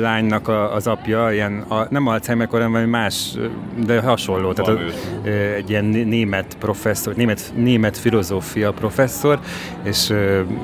lánynak 0.00 0.48
a, 0.48 0.74
az 0.74 0.86
apja 0.86 1.32
ilyen, 1.32 1.60
a, 1.60 1.86
nem 1.90 2.06
Alzheimer 2.06 2.48
hanem 2.50 2.72
valami 2.72 2.90
más, 2.90 3.34
de 3.84 4.00
hasonló, 4.00 4.52
tehát 4.52 4.80
a, 4.80 5.28
egy 5.54 5.70
ilyen 5.70 5.84
né- 5.84 6.06
német 6.06 6.56
professzor, 6.58 7.14
német, 7.14 7.52
német 7.56 7.98
filozófia 7.98 8.72
professzor, 8.72 9.38
és, 9.82 10.12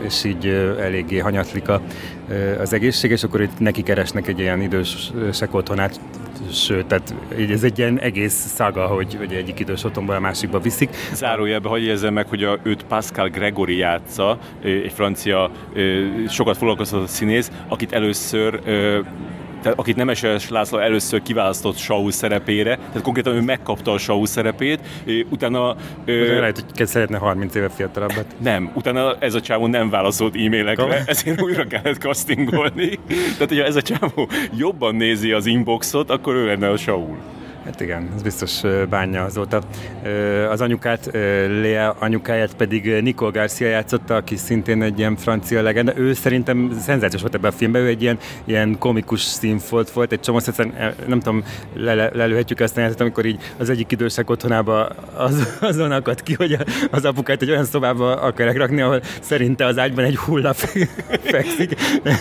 és 0.05 0.25
így 0.25 0.47
eléggé 0.81 1.19
hanyatlik 1.19 1.69
a, 1.69 1.81
az 2.61 2.73
egészség, 2.73 3.11
és 3.11 3.23
akkor 3.23 3.41
itt 3.41 3.59
neki 3.59 3.83
keresnek 3.83 4.27
egy 4.27 4.39
ilyen 4.39 4.61
idősek 4.61 5.55
otthonát, 5.55 6.01
sőt, 6.53 6.87
tehát 6.87 7.15
így 7.39 7.51
ez 7.51 7.63
egy 7.63 7.79
ilyen 7.79 8.01
egész 8.01 8.53
szaga, 8.55 8.87
hogy, 8.87 9.15
hogy 9.15 9.33
egyik 9.33 9.61
idős 9.61 9.85
otthonból 9.85 10.15
a 10.15 10.21
másikba 10.21 10.61
viszik. 10.61 10.91
Zárójelben 11.13 11.71
hagyj 11.71 11.85
érzem 11.85 12.13
meg, 12.13 12.29
hogy 12.29 12.45
a, 12.45 12.59
őt 12.63 12.83
Pascal 12.83 13.29
Gregory 13.29 13.77
játsza, 13.77 14.39
egy 14.63 14.93
francia, 14.95 15.51
sokat 16.29 16.57
foglalkoztatott 16.57 17.09
színész, 17.09 17.51
akit 17.69 17.93
először 17.93 18.61
tehát 19.67 19.81
akit 19.81 19.97
Nemeses 19.97 20.49
László 20.49 20.79
először 20.79 21.23
kiválasztott 21.23 21.77
Saul 21.77 22.11
szerepére, 22.11 22.77
tehát 22.77 23.03
konkrétan 23.03 23.35
ő 23.35 23.41
megkapta 23.41 23.93
a 23.93 23.99
Saul 23.99 24.27
szerepét, 24.27 24.81
utána 25.31 25.77
ö, 26.05 26.41
Lehet, 26.41 26.65
hogy 26.77 26.87
szeretne 26.87 27.19
30 27.19 27.55
éve 27.55 27.69
fiatalabbat. 27.69 28.27
nem, 28.39 28.71
utána 28.75 29.17
ez 29.19 29.35
a 29.35 29.41
csávó 29.41 29.67
nem 29.67 29.91
válaszolt 29.91 30.37
e-mailekre, 30.37 31.03
ezért 31.07 31.43
újra 31.43 31.67
kellett 31.67 31.99
castingolni. 31.99 32.99
Tehát, 33.09 33.49
hogyha 33.49 33.65
ez 33.65 33.77
a 33.77 33.83
csávó 33.83 34.29
jobban 34.57 34.95
nézi 34.95 35.33
az 35.33 35.47
inboxot, 35.47 36.11
akkor 36.11 36.35
ő 36.35 36.47
lenne 36.47 36.71
a 36.71 36.77
Saul. 36.77 37.17
Hát 37.67 37.81
igen, 37.81 38.09
ez 38.15 38.23
biztos 38.23 38.61
bánja 38.89 39.25
azóta. 39.25 39.63
Az 40.51 40.61
anyukát, 40.61 41.11
Lea 41.63 41.97
anyukáját 41.99 42.55
pedig 42.55 43.03
Nicole 43.03 43.31
Garcia 43.31 43.69
játszotta, 43.69 44.15
aki 44.17 44.37
szintén 44.37 44.83
egy 44.83 44.99
ilyen 44.99 45.17
francia 45.17 45.63
legenda. 45.63 45.97
Ő 45.97 46.13
szerintem 46.13 46.77
szenzációs 46.81 47.21
volt 47.21 47.35
ebben 47.35 47.51
a 47.51 47.55
filmben, 47.55 47.83
ő 47.83 47.87
egy 47.87 48.03
ilyen, 48.03 48.19
ilyen 48.45 48.79
komikus 48.79 49.21
színfolt 49.21 49.91
volt, 49.91 50.13
egy 50.13 50.21
csomó 50.21 50.39
szecen, 50.39 50.95
nem 51.07 51.21
tudom, 51.21 51.45
le, 51.75 51.95
le, 51.95 52.11
lelőhetjük 52.13 52.61
ezt 52.61 52.77
a 52.77 52.77
jelenetet, 52.77 53.07
amikor 53.07 53.25
így 53.25 53.41
az 53.57 53.71
egyik 53.71 53.93
idősek 53.93 54.31
otthonába 54.31 54.87
az, 55.17 55.57
azon 55.61 55.93
akad 55.93 56.23
ki, 56.23 56.35
hogy 56.35 56.57
az 56.91 57.05
apukát 57.05 57.43
egy 57.43 57.51
olyan 57.51 57.65
szobába 57.65 58.21
akarják 58.21 58.57
rakni, 58.57 58.81
ahol 58.81 59.01
szerinte 59.21 59.65
az 59.65 59.79
ágyban 59.79 60.05
egy 60.05 60.17
hulla 60.17 60.53
fe- 60.53 60.89
fekszik. 61.33 61.75
De 62.03 62.19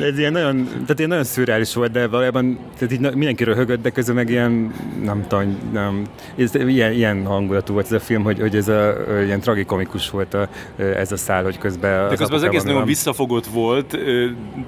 ez 0.00 0.18
ilyen 0.18 0.32
nagyon, 0.32 0.64
tehát 0.64 0.98
ilyen 0.98 1.10
nagyon 1.10 1.24
szürreális 1.24 1.74
volt, 1.74 1.92
de 1.92 2.06
valójában 2.06 2.58
tehát 2.78 2.92
így 2.92 3.00
mindenkiről 3.00 3.54
högött, 3.54 3.82
de 3.82 3.90
közben 3.90 4.14
meg 4.14 4.30
ilyen 4.30 4.72
nem 5.02 5.24
tudom, 5.28 5.58
nem, 5.72 6.02
ez, 6.36 6.54
ilyen, 6.54 6.92
ilyen 6.92 7.26
hangulatú 7.26 7.72
volt 7.72 7.86
ez 7.86 7.92
a 7.92 8.00
film, 8.00 8.22
hogy, 8.22 8.40
hogy 8.40 8.56
ez 8.56 8.68
a, 8.68 8.94
ilyen 9.24 9.40
tragikomikus 9.40 10.10
volt 10.10 10.34
a, 10.34 10.48
ez 10.76 11.12
a 11.12 11.16
szál, 11.16 11.42
hogy 11.42 11.58
közben... 11.58 12.08
De 12.08 12.16
közben 12.16 12.38
az 12.38 12.42
egész 12.42 12.62
nagyon 12.62 12.84
visszafogott 12.84 13.46
volt, 13.46 13.98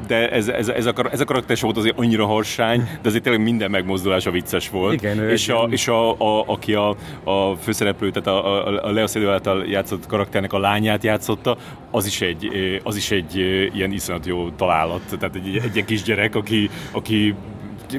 de 0.06 0.30
ez, 0.30 0.48
ez, 0.48 0.68
ez, 0.68 0.86
a, 0.86 0.92
ez 1.10 1.20
a 1.20 1.24
karakter 1.24 1.58
volt 1.60 1.76
azért 1.76 1.98
annyira 1.98 2.26
harsány, 2.26 2.78
de 3.02 3.08
azért 3.08 3.22
tényleg 3.22 3.42
minden 3.42 3.70
megmozdulása 3.70 4.30
vicces 4.30 4.70
volt. 4.70 4.92
Igen, 4.92 5.28
és, 5.28 5.48
a, 5.48 5.66
és 5.70 5.88
a, 5.88 6.10
a, 6.10 6.44
aki 6.46 6.74
a, 6.74 6.88
a 7.24 7.54
főszereplő, 7.54 8.10
tehát 8.10 8.28
a, 8.28 8.66
a, 8.66 8.84
a 8.84 8.90
Leo 8.90 9.06
Szedő 9.06 9.28
által 9.28 9.66
játszott 9.66 10.06
karakternek 10.06 10.52
a 10.52 10.58
lányát 10.58 11.04
játszotta, 11.04 11.56
az 11.90 12.06
is 12.06 12.20
egy, 12.20 12.50
az 12.82 12.96
is 12.96 13.10
egy 13.10 13.36
ilyen 13.74 13.92
iszonyat 13.92 14.26
jó 14.26 14.50
találat. 14.50 15.00
Tehát 15.18 15.36
egy, 15.36 15.60
egy 15.64 15.74
ilyen 15.74 15.86
kisgyerek, 15.86 16.34
aki, 16.34 16.70
aki 16.92 17.34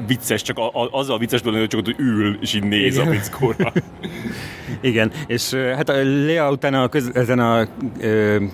vicces, 0.06 0.42
csak 0.42 0.58
a, 0.58 0.66
a, 0.66 0.88
azzal 0.90 1.18
vicces 1.18 1.40
hogy 1.40 1.66
csak 1.66 1.80
ott 1.80 1.98
ül, 1.98 2.38
és 2.40 2.54
így 2.54 2.62
néz 2.62 2.94
Igen. 2.94 3.08
a 3.08 3.10
fickóra. 3.10 3.72
Igen, 4.80 5.12
és 5.26 5.54
hát 5.54 5.88
a 5.88 6.04
Lea 6.04 6.50
utána 6.50 6.82
a 6.82 6.88
köz, 6.88 7.10
ezen 7.14 7.38
a 7.38 7.68
ö, 8.00 8.44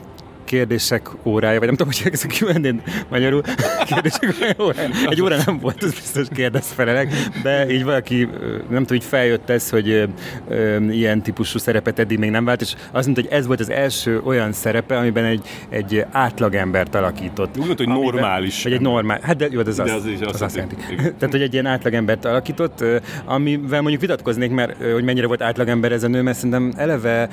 kérdések 0.54 1.08
órája, 1.22 1.58
vagy 1.58 1.68
nem 1.68 1.76
tudom, 1.76 1.92
hogy 1.92 2.12
ezek 2.12 2.40
Q&A 2.40 2.90
magyarul, 3.08 3.42
kérdések 3.88 4.56
órája. 4.60 4.88
Egy 5.08 5.22
óra 5.22 5.36
nem 5.46 5.58
volt, 5.58 5.82
az 5.82 5.94
biztos 5.94 6.26
kérdezfelelek, 6.34 7.12
de 7.42 7.70
így 7.70 7.84
valaki, 7.84 8.28
nem 8.50 8.64
tudom, 8.68 8.86
hogy 8.86 9.04
feljött 9.04 9.50
ez, 9.50 9.70
hogy 9.70 9.88
ö, 9.88 10.04
ö, 10.48 10.80
ilyen 10.90 11.22
típusú 11.22 11.58
szerepet 11.58 11.98
eddig 11.98 12.18
még 12.18 12.30
nem 12.30 12.44
vált, 12.44 12.60
és 12.60 12.74
azt 12.92 13.06
mondta, 13.06 13.22
hogy 13.22 13.30
ez 13.30 13.46
volt 13.46 13.60
az 13.60 13.70
első 13.70 14.20
olyan 14.24 14.52
szerepe, 14.52 14.96
amiben 14.98 15.24
egy, 15.24 15.46
egy 15.68 16.04
átlagembert 16.10 16.94
alakított. 16.94 17.58
Úgy 17.58 17.66
hogy 17.66 17.80
amiben, 17.80 18.02
normális. 18.02 18.62
Vagy 18.62 18.72
egy 18.72 18.80
normál, 18.80 19.18
hát 19.22 19.36
de 19.36 19.46
jó, 19.50 19.62
de 19.62 19.70
az, 19.70 19.76
de 19.76 19.82
az, 19.82 19.90
az, 19.90 20.04
az, 20.20 20.34
az 20.34 20.42
azt 20.42 20.54
jelenti. 20.54 20.76
Tehát, 21.18 21.30
hogy 21.30 21.42
egy 21.42 21.52
ilyen 21.52 21.66
átlagembert 21.66 22.24
alakított, 22.24 22.84
amivel 23.24 23.80
mondjuk 23.80 24.00
vitatkoznék, 24.00 24.50
mert 24.50 24.92
hogy 24.92 25.04
mennyire 25.04 25.26
volt 25.26 25.42
átlagember 25.42 25.92
ez 25.92 26.02
a 26.02 26.08
nő, 26.08 26.22
mert 26.22 26.36
szerintem 26.36 26.72
eleve 26.76 27.28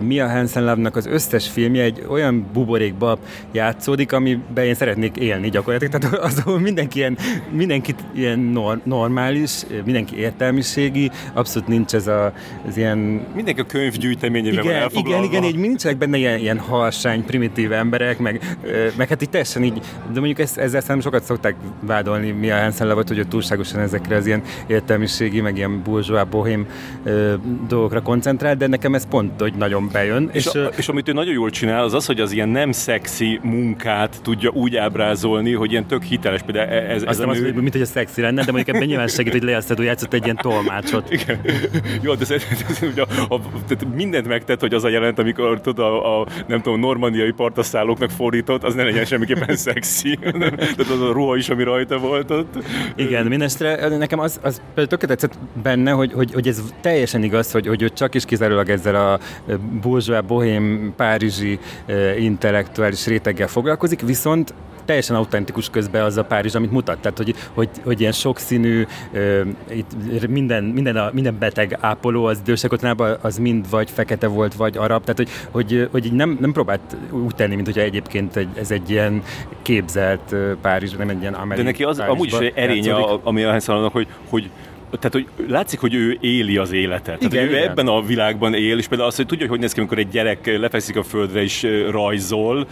Mia 0.00 0.28
Hansen 0.28 0.62
az 0.92 1.06
összes 1.06 1.48
filmje 1.48 1.82
egy 1.82 2.04
olyan 2.08 2.46
buborékba 2.64 3.18
játszódik, 3.52 4.12
amiben 4.12 4.64
én 4.64 4.74
szeretnék 4.74 5.16
élni 5.16 5.48
gyakorlatilag. 5.48 6.00
Tehát 6.00 6.18
az, 6.28 6.42
ahol 6.44 6.60
mindenki 6.60 6.98
ilyen, 6.98 7.18
mindenki 7.50 7.94
ilyen 8.14 8.38
nor- 8.38 8.84
normális, 8.84 9.62
mindenki 9.84 10.16
értelmiségi, 10.16 11.10
abszolút 11.32 11.68
nincs 11.68 11.94
ez 11.94 12.06
a, 12.06 12.32
az 12.68 12.76
ilyen... 12.76 12.98
Mindenki 13.34 13.60
a 13.60 13.66
könyvgyűjteményében 13.66 14.64
igen, 14.64 14.88
van 14.92 15.04
Igen, 15.06 15.22
igen, 15.22 15.44
így 15.44 15.58
nincsenek 15.58 15.98
benne 15.98 16.16
ilyen, 16.16 16.38
ilyen 16.38 16.58
harsány, 16.58 17.24
primitív 17.24 17.72
emberek, 17.72 18.18
meg, 18.18 18.56
meg 18.96 19.08
hát 19.08 19.22
így 19.22 19.30
teljesen 19.30 19.64
így, 19.64 19.80
de 20.12 20.18
mondjuk 20.18 20.38
ezt, 20.38 20.58
ezzel 20.58 20.80
szerintem 20.80 21.00
sokat 21.00 21.24
szokták 21.24 21.54
vádolni 21.80 22.30
mi 22.30 22.50
a 22.50 22.60
Hansen 22.60 22.86
Levot, 22.86 23.08
hogy 23.08 23.18
ő 23.18 23.24
túlságosan 23.24 23.80
ezekre 23.80 24.16
az 24.16 24.26
ilyen 24.26 24.42
értelmiségi, 24.66 25.40
meg 25.40 25.56
ilyen 25.56 25.82
burzsóá, 25.82 26.22
bohém 26.24 26.66
dolgokra 27.68 28.02
koncentrál, 28.02 28.56
de 28.56 28.66
nekem 28.66 28.94
ez 28.94 29.08
pont, 29.08 29.40
hogy 29.40 29.54
nagyon 29.54 29.88
bejön. 29.92 30.28
És, 30.32 30.46
és, 30.46 30.54
a, 30.54 30.68
és 30.76 30.88
amit 30.88 31.08
ő 31.08 31.12
nagyon 31.12 31.32
jól 31.32 31.50
csinál, 31.50 31.82
az 31.84 31.94
az, 31.94 32.06
hogy 32.06 32.20
az 32.20 32.32
ilyen 32.32 32.43
nem 32.44 32.72
szexi 32.72 33.40
munkát 33.42 34.22
tudja 34.22 34.50
úgy 34.50 34.76
ábrázolni, 34.76 35.52
hogy 35.52 35.70
ilyen 35.70 35.86
tök 35.86 36.02
hiteles. 36.02 36.42
Például 36.42 36.68
e- 36.68 36.90
ez, 36.90 37.02
ez 37.02 37.18
a 37.18 37.26
nő... 37.26 37.52
mint 37.52 37.72
hogy 37.72 37.80
a 37.80 37.86
szexi 37.86 38.20
lenne, 38.20 38.44
de 38.44 38.52
mondjuk 38.52 38.76
ebben 38.76 38.88
nyilván 38.88 39.08
segít, 39.08 39.32
hogy 39.32 39.42
Lea 39.42 39.60
játszott 39.76 40.12
egy 40.12 40.24
ilyen 40.24 40.36
tolmácsot. 40.36 41.12
Igen. 41.12 41.40
Jó, 42.02 42.14
de 42.14 42.20
ez, 42.20 42.30
ez, 42.30 42.42
ez, 42.68 42.98
a, 42.98 43.34
a, 43.34 43.40
tehát 43.66 43.94
mindent 43.94 44.28
megtett, 44.28 44.60
hogy 44.60 44.74
az 44.74 44.84
a 44.84 44.88
jelent, 44.88 45.18
amikor 45.18 45.60
tudod, 45.60 45.86
a, 45.86 46.20
a, 46.20 46.26
nem 46.46 46.60
tudom, 46.60 46.80
normandiai 46.80 47.30
partaszállóknak 47.30 48.10
fordított, 48.10 48.62
az 48.62 48.74
ne 48.74 48.82
legyen 48.82 49.04
semmiképpen 49.04 49.56
szexi. 49.56 50.18
tehát 50.38 50.78
az 50.78 51.00
a 51.00 51.12
ruha 51.12 51.36
is, 51.36 51.48
ami 51.48 51.62
rajta 51.62 51.98
volt 51.98 52.30
ott. 52.30 52.54
Igen, 52.96 53.26
mindestre 53.26 53.88
nekem 53.88 54.18
az, 54.18 54.40
az 54.42 54.62
például 54.74 55.00
tetszett 55.00 55.38
benne, 55.62 55.90
hogy, 55.90 56.12
hogy, 56.12 56.32
hogy, 56.32 56.48
ez 56.48 56.62
teljesen 56.80 57.22
igaz, 57.22 57.52
hogy, 57.52 57.66
hogy 57.66 57.82
ő 57.82 57.88
csak 57.88 58.14
is 58.14 58.24
kizárólag 58.24 58.68
ezzel 58.68 58.94
a 58.94 59.18
burzsóá, 59.80 60.20
bohém, 60.20 60.92
párizsi 60.96 61.58
intellektuális 62.34 63.06
réteggel 63.06 63.48
foglalkozik, 63.48 64.00
viszont 64.00 64.54
teljesen 64.84 65.16
autentikus 65.16 65.70
közben 65.70 66.02
az 66.02 66.16
a 66.16 66.24
Párizs, 66.24 66.54
amit 66.54 66.70
mutat. 66.70 66.98
Tehát, 66.98 67.16
hogy, 67.16 67.34
hogy, 67.54 67.68
hogy 67.84 68.00
ilyen 68.00 68.12
sokszínű, 68.12 68.86
uh, 69.12 69.46
itt 69.70 70.28
minden, 70.28 70.64
minden, 70.64 70.96
a, 70.96 71.10
minden 71.12 71.36
beteg 71.38 71.78
ápoló 71.80 72.24
az 72.24 72.38
idősekotnában 72.42 73.16
az 73.20 73.38
mind 73.38 73.70
vagy 73.70 73.90
fekete 73.90 74.26
volt, 74.26 74.54
vagy 74.54 74.76
arab. 74.76 75.04
Tehát, 75.04 75.16
hogy, 75.16 75.28
hogy, 75.50 75.88
hogy 75.90 76.04
így 76.06 76.12
nem, 76.12 76.36
nem 76.40 76.52
próbált 76.52 76.96
úgy 77.10 77.34
tenni, 77.34 77.54
mint 77.54 77.66
hogyha 77.66 77.82
egyébként 77.82 78.36
egy, 78.36 78.48
ez 78.58 78.70
egy 78.70 78.90
ilyen 78.90 79.22
képzelt 79.62 80.34
Párizs, 80.60 80.92
nem 80.92 81.08
egy 81.08 81.20
ilyen 81.20 81.34
amerikai 81.34 81.64
De 81.64 81.70
neki 81.70 81.84
az 81.84 81.98
amúgy 81.98 82.26
is 82.26 82.50
erénye, 82.54 82.94
ami 83.22 83.42
a 83.42 83.60
hogy, 83.92 84.06
hogy 84.28 84.50
tehát 84.98 85.12
hogy 85.12 85.26
látszik, 85.48 85.80
hogy 85.80 85.94
ő 85.94 86.18
éli 86.20 86.56
az 86.56 86.72
életet. 86.72 87.16
Igen, 87.16 87.30
tehát, 87.30 87.46
hogy 87.46 87.54
ő 87.54 87.58
igen. 87.58 87.70
ebben 87.70 87.86
a 87.86 88.02
világban 88.02 88.54
él, 88.54 88.78
és 88.78 88.86
például 88.86 89.08
azt, 89.08 89.16
hogy 89.16 89.26
tudja, 89.26 89.46
hogy 89.46 89.52
hogy 89.54 89.62
néz 89.62 89.72
ki, 89.72 89.78
amikor 89.78 89.98
egy 89.98 90.08
gyerek 90.08 90.58
lefekszik 90.58 90.96
a 90.96 91.02
földre 91.02 91.42
és 91.42 91.66
rajzol, 91.90 92.66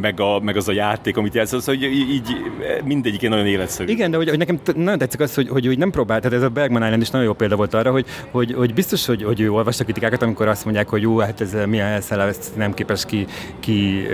meg, 0.00 0.20
a, 0.20 0.40
meg 0.40 0.56
az 0.56 0.68
a 0.68 0.72
játék, 0.72 1.16
amit 1.16 1.34
játszik, 1.34 1.58
az, 1.58 1.64
hogy 1.64 1.82
így 1.82 2.36
mindegyik 2.84 3.28
nagyon 3.28 3.46
életszerű. 3.46 3.92
Igen, 3.92 4.10
de 4.10 4.16
hogy, 4.16 4.28
hogy 4.28 4.38
nekem 4.38 4.60
nagyon 4.74 4.98
tetszik 4.98 5.20
az, 5.20 5.34
hogy, 5.34 5.48
hogy, 5.48 5.66
hogy 5.66 5.78
nem 5.78 5.90
próbál, 5.90 6.20
tehát 6.20 6.36
ez 6.36 6.42
a 6.42 6.48
Bergman 6.48 6.82
Island 6.82 7.02
is 7.02 7.10
nagyon 7.10 7.26
jó 7.26 7.32
példa 7.32 7.56
volt 7.56 7.74
arra, 7.74 7.90
hogy, 7.90 8.06
hogy, 8.30 8.52
hogy 8.52 8.74
biztos, 8.74 9.06
hogy, 9.06 9.22
hogy 9.22 9.40
ő 9.40 9.50
olvasta 9.50 9.84
kritikákat, 9.84 10.22
amikor 10.22 10.48
azt 10.48 10.64
mondják, 10.64 10.88
hogy 10.88 11.02
jó, 11.02 11.18
hát 11.18 11.40
ez 11.40 11.56
milyen 11.66 11.86
elszállás, 11.86 12.28
ezt 12.28 12.56
nem 12.56 12.74
képes 12.74 13.04
ki, 13.04 13.26
ki 13.60 14.06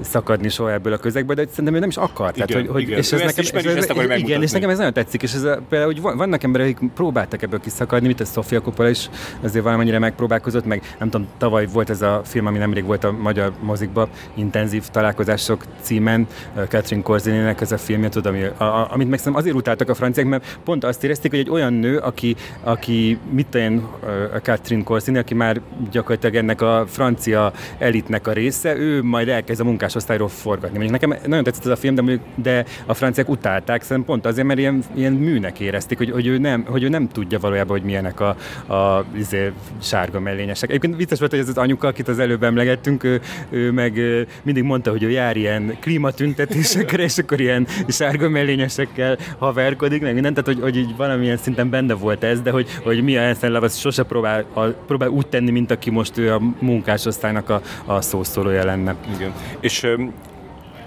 szakadni 0.00 0.48
soha 0.48 0.72
ebből 0.72 0.92
a 0.92 0.96
közegből, 0.96 1.34
de 1.34 1.46
szerintem 1.50 1.74
ő 1.74 1.78
nem 1.78 1.88
is 1.88 1.96
akar. 1.96 2.32
Igen, 2.34 2.46
tehát, 2.46 2.66
hogy, 2.66 2.72
hogy, 2.72 2.88
és 2.88 3.12
ez 3.12 3.20
nekem, 3.20 3.44
és, 3.44 3.50
ez, 3.50 4.18
igen, 4.18 4.42
és 4.42 4.50
nekem 4.50 4.70
ez 4.70 4.76
nagyon 4.76 4.92
tetszik, 4.92 5.22
és 5.22 5.32
ez 5.32 5.42
a, 5.42 5.60
például, 5.68 5.92
hogy 5.92 6.16
vannak 6.16 6.42
emberek, 6.42 6.76
akik 6.76 6.90
próbáltak 6.94 7.42
ebből 7.42 7.60
kiszakadni, 7.60 8.06
mint 8.06 8.20
a 8.20 8.24
Sofia 8.24 8.60
Coppola 8.60 8.88
is 8.88 9.10
azért 9.42 9.64
valamennyire 9.64 9.98
megpróbálkozott, 9.98 10.64
meg 10.64 10.94
nem 10.98 11.10
tudom, 11.10 11.28
tavaly 11.38 11.66
volt 11.66 11.90
ez 11.90 12.02
a 12.02 12.22
film, 12.24 12.46
ami 12.46 12.58
nemrég 12.58 12.84
volt 12.84 13.04
a 13.04 13.12
magyar 13.12 13.52
mozikba, 13.60 14.08
Intenzív 14.34 14.84
találkozások 14.88 15.64
címen, 15.80 16.26
Catherine 16.68 17.02
Corzininek 17.02 17.60
ez 17.60 17.72
a 17.72 17.78
filmje, 17.78 18.08
tudom, 18.08 18.34
ami, 18.34 18.44
a, 18.56 18.64
a, 18.64 18.88
amit 18.90 19.08
meg 19.08 19.20
azért 19.32 19.56
utáltak 19.56 19.88
a 19.88 19.94
franciák, 19.94 20.26
mert 20.26 20.58
pont 20.64 20.84
azt 20.84 21.04
érezték, 21.04 21.30
hogy 21.30 21.40
egy 21.40 21.50
olyan 21.50 21.72
nő, 21.72 21.96
aki, 21.96 22.36
aki 22.62 23.18
mit 23.30 23.54
én, 23.54 23.86
a 24.34 24.36
Catherine 24.36 24.84
Corzini, 24.84 25.18
aki 25.18 25.34
már 25.34 25.60
gyakorlatilag 25.90 26.34
ennek 26.34 26.60
a 26.60 26.84
francia 26.88 27.52
elitnek 27.78 28.26
a 28.26 28.32
része, 28.32 28.76
ő 28.76 29.02
majd 29.02 29.28
elkezd 29.28 29.60
a 29.60 29.64
munkásosztályról 29.88 30.28
forgatni. 30.28 30.78
Mondjuk 30.78 31.00
nekem 31.00 31.28
nagyon 31.28 31.44
tetszett 31.44 31.64
ez 31.64 31.70
a 31.70 31.76
film, 31.76 31.94
de, 31.94 32.18
de 32.34 32.64
a 32.86 32.94
franciák 32.94 33.28
utálták, 33.28 33.82
szerintem 33.82 34.04
pont 34.04 34.26
azért, 34.26 34.46
mert 34.46 34.58
ilyen, 34.58 34.82
ilyen 34.94 35.12
műnek 35.12 35.60
érezték, 35.60 35.98
hogy, 35.98 36.10
hogy, 36.10 36.26
ő 36.26 36.38
nem, 36.38 36.64
hogy 36.68 36.82
ő 36.82 36.88
nem 36.88 37.08
tudja 37.08 37.38
valójában, 37.38 37.76
hogy 37.76 37.86
milyenek 37.86 38.20
a, 38.20 38.28
a 38.74 39.04
izé, 39.16 39.52
sárga 39.82 40.20
mellényesek. 40.20 40.68
Egyébként 40.68 40.96
vicces 40.96 41.18
volt, 41.18 41.30
hogy 41.30 41.40
ez 41.40 41.48
az 41.48 41.58
anyuka, 41.58 41.86
akit 41.86 42.08
az 42.08 42.18
előbb 42.18 42.42
emlegettünk, 42.42 43.04
ő, 43.04 43.20
ő 43.50 43.72
meg 43.72 44.00
mindig 44.42 44.62
mondta, 44.62 44.90
hogy 44.90 45.02
ő 45.02 45.10
jár 45.10 45.36
ilyen 45.36 45.76
klímatüntetésekre, 45.80 47.02
és 47.02 47.18
akkor 47.18 47.40
ilyen 47.40 47.66
sárga 47.88 48.28
mellényesekkel 48.28 49.18
haverkodik, 49.38 50.02
meg 50.02 50.14
mindent, 50.14 50.34
tehát 50.34 50.52
hogy, 50.52 50.62
hogy 50.62 50.76
így 50.76 50.96
valamilyen 50.96 51.36
szinten 51.36 51.70
benne 51.70 51.94
volt 51.94 52.24
ez, 52.24 52.40
de 52.40 52.50
hogy, 52.50 52.68
hogy 52.82 53.02
mi 53.02 53.16
a 53.16 53.36
az 53.40 53.76
sose 53.76 54.02
próbál, 54.02 54.44
a, 54.52 54.60
próbál 54.60 55.08
úgy 55.08 55.26
tenni, 55.26 55.50
mint 55.50 55.70
aki 55.70 55.90
most 55.90 56.18
ő 56.18 56.32
a 56.32 56.40
munkásosztálynak 56.58 57.48
a, 57.48 57.60
a 57.84 58.00
szószólója 58.00 58.64
lenne. 58.64 58.96
Igen. 59.16 59.32
És 59.60 59.77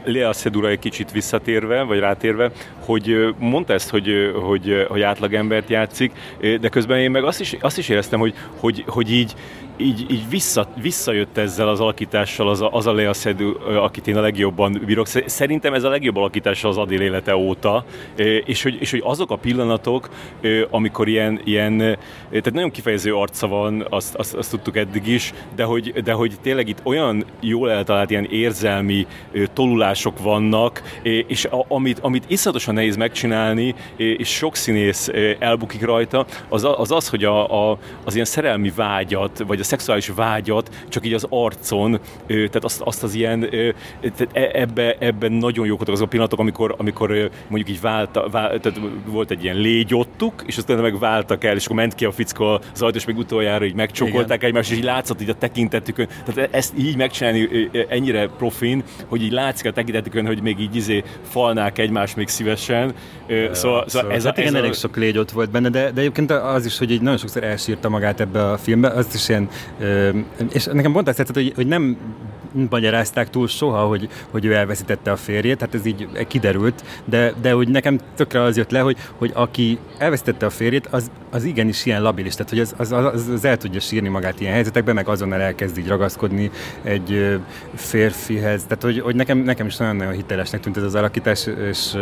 Lea 0.04 0.34
Szedura 0.34 0.68
egy 0.68 0.80
kicsit 0.80 1.12
visszatérve, 1.12 1.82
vagy 1.82 2.00
rátérve, 2.00 2.52
hogy 2.80 3.36
mondta 3.38 3.74
ezt, 3.74 3.90
hogy, 3.90 4.32
hogy, 4.42 4.86
hogy 4.90 5.02
átlagembert 5.02 5.70
játszik, 5.70 6.12
de 6.62 6.70
közben 6.70 7.00
én 7.00 7.12
meg 7.12 7.24
azt 7.24 7.40
is, 7.40 7.58
azt 7.60 7.78
is 7.78 7.90
éreztem, 7.90 8.20
hogy, 8.20 8.34
hogy, 8.60 8.84
hogy 8.88 9.12
így 9.12 9.34
így, 9.82 10.06
így 10.12 10.30
vissza, 10.30 10.68
visszajött 10.82 11.38
ezzel 11.38 11.68
az 11.68 11.80
alakítással 11.80 12.50
az 12.50 12.62
a, 12.62 12.70
az 12.72 12.88
a 12.88 12.94
Lea 12.94 13.14
Seydoux, 13.14 13.60
akit 13.66 14.08
én 14.08 14.18
a 14.18 14.22
legjobban 14.22 14.82
bírok. 14.86 15.08
Szerintem 15.26 15.74
ez 15.74 15.84
a 15.84 15.90
legjobb 15.90 16.16
alakítása 16.16 16.68
az 16.68 16.78
Adél 16.78 17.02
élete 17.02 17.36
óta, 17.36 17.86
és 18.46 18.64
hogy, 18.64 18.78
és 18.80 18.92
hogy 18.92 19.02
azok 19.06 19.32
a 19.32 19.36
pillanatok, 19.36 20.10
amikor 20.70 21.08
ilyen, 21.08 21.42
ilyen 21.44 21.78
tehát 22.30 22.54
nagyon 22.54 22.72
kifejező 22.72 23.16
arca 23.16 23.48
van, 23.48 23.86
azt, 23.90 24.16
azt, 24.16 24.34
azt 24.34 24.50
tudtuk 24.50 24.78
eddig 24.78 25.08
is, 25.08 25.34
de 25.56 25.64
hogy, 25.64 25.94
de 26.04 26.14
hogy 26.14 26.34
tényleg 26.42 26.68
itt 26.68 26.80
olyan 26.84 27.26
jól 27.40 27.72
eltalált 27.72 28.10
ilyen 28.10 28.28
érzelmi 28.30 29.08
tolulások 29.54 30.20
vannak, 30.20 30.82
és 31.28 31.48
amit, 31.68 32.00
amit 32.00 32.24
iszonyatosan 32.28 32.74
nehéz 32.74 32.96
megcsinálni, 32.96 33.76
és 33.96 34.30
sok 34.30 34.56
színész 34.56 35.10
elbukik 35.40 35.86
rajta, 35.86 36.26
az 36.50 36.64
az, 36.64 36.92
az, 36.92 37.10
hogy 37.10 37.24
a, 37.24 37.70
a, 37.72 37.78
az 38.04 38.14
ilyen 38.14 38.26
szerelmi 38.26 38.72
vágyat, 38.76 39.44
vagy 39.48 39.60
a 39.60 39.64
szexuális 39.72 40.12
vágyat 40.16 40.70
csak 40.90 41.06
így 41.06 41.14
az 41.14 41.26
arcon, 41.30 42.00
tehát 42.28 42.64
azt, 42.64 42.82
azt 42.82 43.04
az 43.04 43.14
ilyen, 43.14 43.40
tehát 44.02 44.28
e, 44.34 44.50
ebbe, 44.54 44.96
ebben 45.00 45.32
nagyon 45.32 45.66
jók 45.66 45.78
voltak 45.78 45.96
azok 45.96 46.06
a 46.06 46.10
pillanatok, 46.10 46.40
amikor, 46.40 46.76
amikor 46.78 47.30
mondjuk 47.48 47.70
így 47.70 47.82
vált, 47.82 48.20
vált 48.32 48.62
tehát 48.62 48.80
volt 49.06 49.32
egy 49.32 49.44
ilyen 49.44 49.56
légyottuk, 49.56 50.44
és 50.46 50.58
aztán 50.58 50.78
meg 50.78 51.00
váltak 51.00 51.44
el, 51.44 51.56
és 51.56 51.66
akkor 51.66 51.76
ment 51.76 51.96
ki 51.96 52.06
a 52.06 52.12
fickó 52.12 52.46
az 52.74 52.82
ajtó, 52.82 52.98
és 52.98 53.06
még 53.06 53.18
utoljára 53.18 53.66
így 53.66 53.76
megcsokolták 53.76 54.44
egymást, 54.44 54.72
és 54.72 54.78
így 54.78 54.84
látszott 54.84 55.22
így 55.22 55.30
a 55.30 55.34
tekintetükön. 55.34 56.08
Tehát 56.26 56.56
ezt 56.56 56.74
így 56.78 56.98
megcsinálni 56.98 57.70
ennyire 57.90 58.28
profin, 58.28 58.84
hogy 59.08 59.24
így 59.24 59.32
látszik 59.32 59.66
a 59.66 59.72
tekintetükön, 59.72 60.26
hogy 60.26 60.42
még 60.42 60.60
így 60.60 60.76
izé 60.76 61.04
falnák 61.30 61.78
egymást 61.78 62.16
még 62.16 62.28
szívesen. 62.28 62.94
Szóval, 63.28 63.54
szóval, 63.54 63.84
szóval 63.88 64.12
ez, 64.12 64.24
hát 64.24 64.38
a, 64.38 64.42
ez 64.42 64.48
igen, 64.48 64.56
a... 64.56 64.58
elég 64.58 64.74
sok 64.74 64.96
légy 64.96 65.18
ott 65.18 65.32
volt 65.32 65.52
benne, 65.52 65.70
de, 65.70 65.92
de 65.92 66.00
egyébként 66.00 66.32
az 66.32 66.66
is, 66.66 66.78
hogy 66.78 66.92
így 66.92 67.02
nagyon 67.02 67.18
sokszor 67.18 67.44
elsírta 67.44 67.90
magát 67.90 68.20
ebbe 68.20 68.52
a 68.52 68.58
filmbe, 68.58 68.88
az 68.88 69.08
is 69.14 69.30
ilyen, 69.30 69.50
és 70.52 70.66
nekem 70.66 70.92
pont 70.92 71.08
azt 71.08 71.18
tetszett, 71.18 71.36
hogy, 71.36 71.52
hogy 71.56 71.68
nem 71.68 71.98
magyarázták 72.70 73.30
túl 73.30 73.48
soha, 73.48 73.86
hogy, 73.86 74.10
hogy 74.30 74.46
ő 74.46 74.54
elveszítette 74.54 75.12
a 75.12 75.16
férjét, 75.16 75.58
tehát 75.58 75.76
ez 75.76 75.86
így 75.86 76.08
kiderült, 76.28 76.84
de, 77.06 77.34
de 77.42 77.52
hogy 77.52 77.68
nekem 77.68 78.00
tökre 78.16 78.42
az 78.42 78.58
jött 78.58 78.72
le, 78.72 78.80
hogy, 78.80 78.98
hogy 79.18 79.32
aki 79.34 79.80
elveszítette 79.98 80.46
a 80.46 80.50
férjét, 80.50 80.88
az, 80.88 81.12
az 81.32 81.44
igenis 81.44 81.86
ilyen 81.86 82.02
labilis, 82.02 82.34
tehát 82.34 82.50
hogy 82.50 82.60
az, 82.60 82.74
az, 82.78 82.92
az, 82.92 83.28
az 83.28 83.46
el 83.46 83.58
tudja 83.58 83.80
sírni 83.80 84.08
magát 84.08 84.40
ilyen 84.40 84.54
helyzetekben, 84.54 84.96
meg 84.96 85.08
azonnal 85.08 85.42
elkezd 85.42 85.78
így 85.78 85.88
ragaszkodni 85.88 86.52
egy 86.84 87.40
férfihez, 87.76 88.64
tehát 88.64 88.84
hogy, 88.84 89.00
hogy 89.00 89.16
nekem, 89.16 89.38
nekem 89.38 89.66
is 89.66 89.78
nagyon-nagyon 89.78 90.14
hitelesnek 90.14 90.62
tűnt 90.62 90.78
ez 90.78 90.84
az 90.84 90.96
alakítás, 90.96 91.48
és 91.70 91.94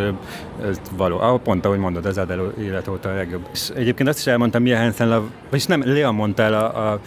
ez 0.68 0.80
való, 0.96 1.40
pont 1.44 1.64
ahogy 1.64 1.78
mondod, 1.78 2.06
az 2.06 2.18
Adele 2.18 2.42
élet 2.60 2.88
óta 2.88 3.08
a 3.08 3.14
legjobb. 3.14 3.48
És 3.52 3.68
egyébként 3.74 4.08
azt 4.08 4.18
is 4.18 4.26
elmondtam, 4.26 4.62
milyen 4.62 4.82
Hansen 4.82 5.08
Love, 5.08 5.26
vagyis 5.50 5.66
nem, 5.66 5.82
Lea 5.84 6.12
mondta 6.12 6.42
el 6.42 6.54
a, 6.54 6.90
a, 6.90 6.92
a 6.92 7.00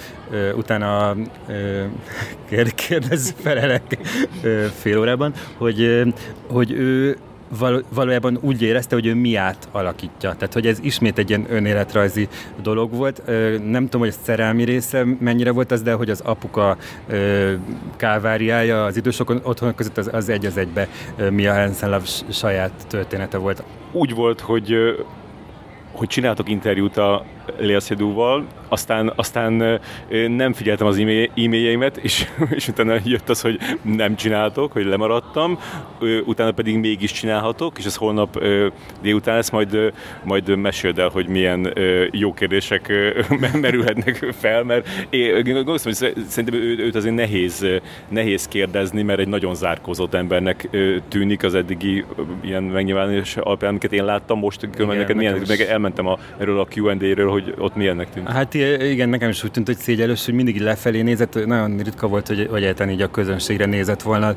utána 0.56 1.10
a, 1.10 1.10
a 1.10 1.16
kérdez, 2.76 3.33
felelek 3.42 3.98
fél 4.80 5.00
órában, 5.00 5.34
hogy, 5.58 6.04
hogy 6.48 6.72
ő 6.72 7.18
valójában 7.90 8.38
úgy 8.42 8.62
érezte, 8.62 8.96
hogy 8.96 9.06
ő 9.06 9.16
miát 9.16 9.68
alakítja. 9.72 10.34
Tehát, 10.34 10.54
hogy 10.54 10.68
ez 10.68 10.80
ismét 10.82 11.18
egy 11.18 11.30
ilyen 11.30 11.46
önéletrajzi 11.50 12.28
dolog 12.62 12.94
volt. 12.94 13.22
Nem 13.70 13.84
tudom, 13.84 14.02
hogy 14.02 14.10
a 14.10 14.24
szerelmi 14.24 14.64
része 14.64 15.06
mennyire 15.20 15.52
volt 15.52 15.72
az, 15.72 15.82
de 15.82 15.94
hogy 15.94 16.10
az 16.10 16.22
apuka 16.22 16.78
káváriája 17.96 18.86
az 18.86 18.98
idősok 18.98 19.40
otthon 19.44 19.76
között 19.76 19.98
az, 19.98 20.10
az 20.12 20.30
egy 20.30 20.46
az 20.46 20.58
egybe 20.58 20.88
Mia 21.30 21.54
Hansen 21.54 22.02
saját 22.30 22.72
története 22.88 23.38
volt. 23.38 23.64
Úgy 23.92 24.14
volt, 24.14 24.40
hogy 24.40 24.76
hogy 25.92 26.08
csináltok 26.08 26.50
interjút 26.50 26.98
a 26.98 27.26
Lea 27.58 27.80
Seydoux-val, 27.80 28.46
aztán, 28.68 29.14
aztán 29.16 29.80
nem 30.28 30.54
figyeltem 30.54 30.88
az 30.88 30.98
e-mailjeimet, 30.98 31.98
és, 31.98 32.28
és 32.58 32.68
utána 32.68 32.96
jött 33.04 33.30
az, 33.30 33.42
hogy 33.42 33.60
nem 33.82 34.16
csináltok, 34.16 34.72
hogy 34.72 34.86
lemaradtam, 34.86 35.60
utána 36.26 36.52
pedig 36.52 36.78
mégis 36.78 37.12
csinálhatok, 37.12 37.78
és 37.78 37.86
ez 37.86 37.96
holnap 37.96 38.44
délután 39.02 39.36
lesz, 39.36 39.50
majd, 39.50 39.94
majd 40.24 40.58
meséld 40.58 41.00
el, 41.00 41.10
hogy 41.10 41.28
milyen 41.28 41.74
jó 42.12 42.34
kérdések 42.34 42.92
merülhetnek 43.62 44.34
fel, 44.40 44.64
mert 44.64 44.88
én 45.10 45.44
gondolom, 45.44 45.78
hogy 45.84 45.94
szerintem 46.28 46.54
őt 46.62 46.96
azért 46.96 47.16
nehéz, 47.16 47.66
nehéz 48.08 48.48
kérdezni, 48.48 49.02
mert 49.02 49.20
egy 49.20 49.28
nagyon 49.28 49.56
zárkózott 49.56 50.14
embernek 50.14 50.70
tűnik 51.08 51.44
az 51.44 51.56
eddigi 51.56 52.06
ilyen 52.42 52.64
megnyilvánulás 52.64 53.38
alapján, 53.38 53.70
amiket 53.70 53.94
én 53.94 54.06
láttam 54.06 54.40
most, 54.40 54.70
különben 54.70 54.98
neked 54.98 55.16
milyen, 55.16 55.42
meg 55.48 55.62
elmentem 55.62 56.08
a, 56.08 56.18
erről 56.38 56.60
a 56.60 56.68
Q&A-ről, 56.76 57.30
hogy 57.34 57.54
ott 57.58 57.76
milyennek 57.76 58.10
tűnt. 58.10 58.28
Hát 58.28 58.54
igen, 58.54 59.10
nekem 59.10 59.30
is 59.30 59.44
úgy 59.44 59.52
tűnt, 59.52 59.68
hogy 59.68 59.78
szégyelős, 59.78 60.26
hogy 60.26 60.34
mindig 60.34 60.62
lefelé 60.62 61.02
nézett, 61.02 61.46
nagyon 61.46 61.78
ritka 61.78 62.08
volt, 62.08 62.28
hogy, 62.28 62.48
hogy 62.50 62.90
így 62.90 63.02
a 63.02 63.12
közönségre 63.12 63.66
nézett 63.66 64.02
volna 64.02 64.34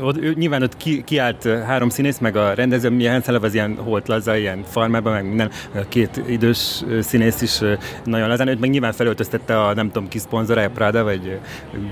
ott, 0.00 0.34
nyilván 0.34 0.62
ott 0.62 0.76
ki, 0.76 1.02
kiállt 1.04 1.48
három 1.66 1.88
színész, 1.88 2.18
meg 2.18 2.36
a 2.36 2.54
rendező, 2.54 2.90
milyen 2.90 3.12
Hanselov 3.12 3.44
az 3.44 3.54
ilyen 3.54 3.76
holt 3.76 4.08
laza, 4.08 4.36
ilyen 4.36 4.64
farmában, 4.68 5.12
meg 5.12 5.24
minden, 5.24 5.50
két 5.88 6.22
idős 6.28 6.84
színész 7.00 7.42
is 7.42 7.58
nagyon 8.04 8.28
lazán, 8.28 8.48
őt 8.48 8.60
meg 8.60 8.70
nyilván 8.70 8.92
felöltöztette 8.92 9.60
a 9.60 9.74
nem 9.74 9.90
tudom 9.90 10.08
ki 10.08 10.18
szponzorája, 10.18 10.70
Prada 10.70 11.04
vagy 11.04 11.38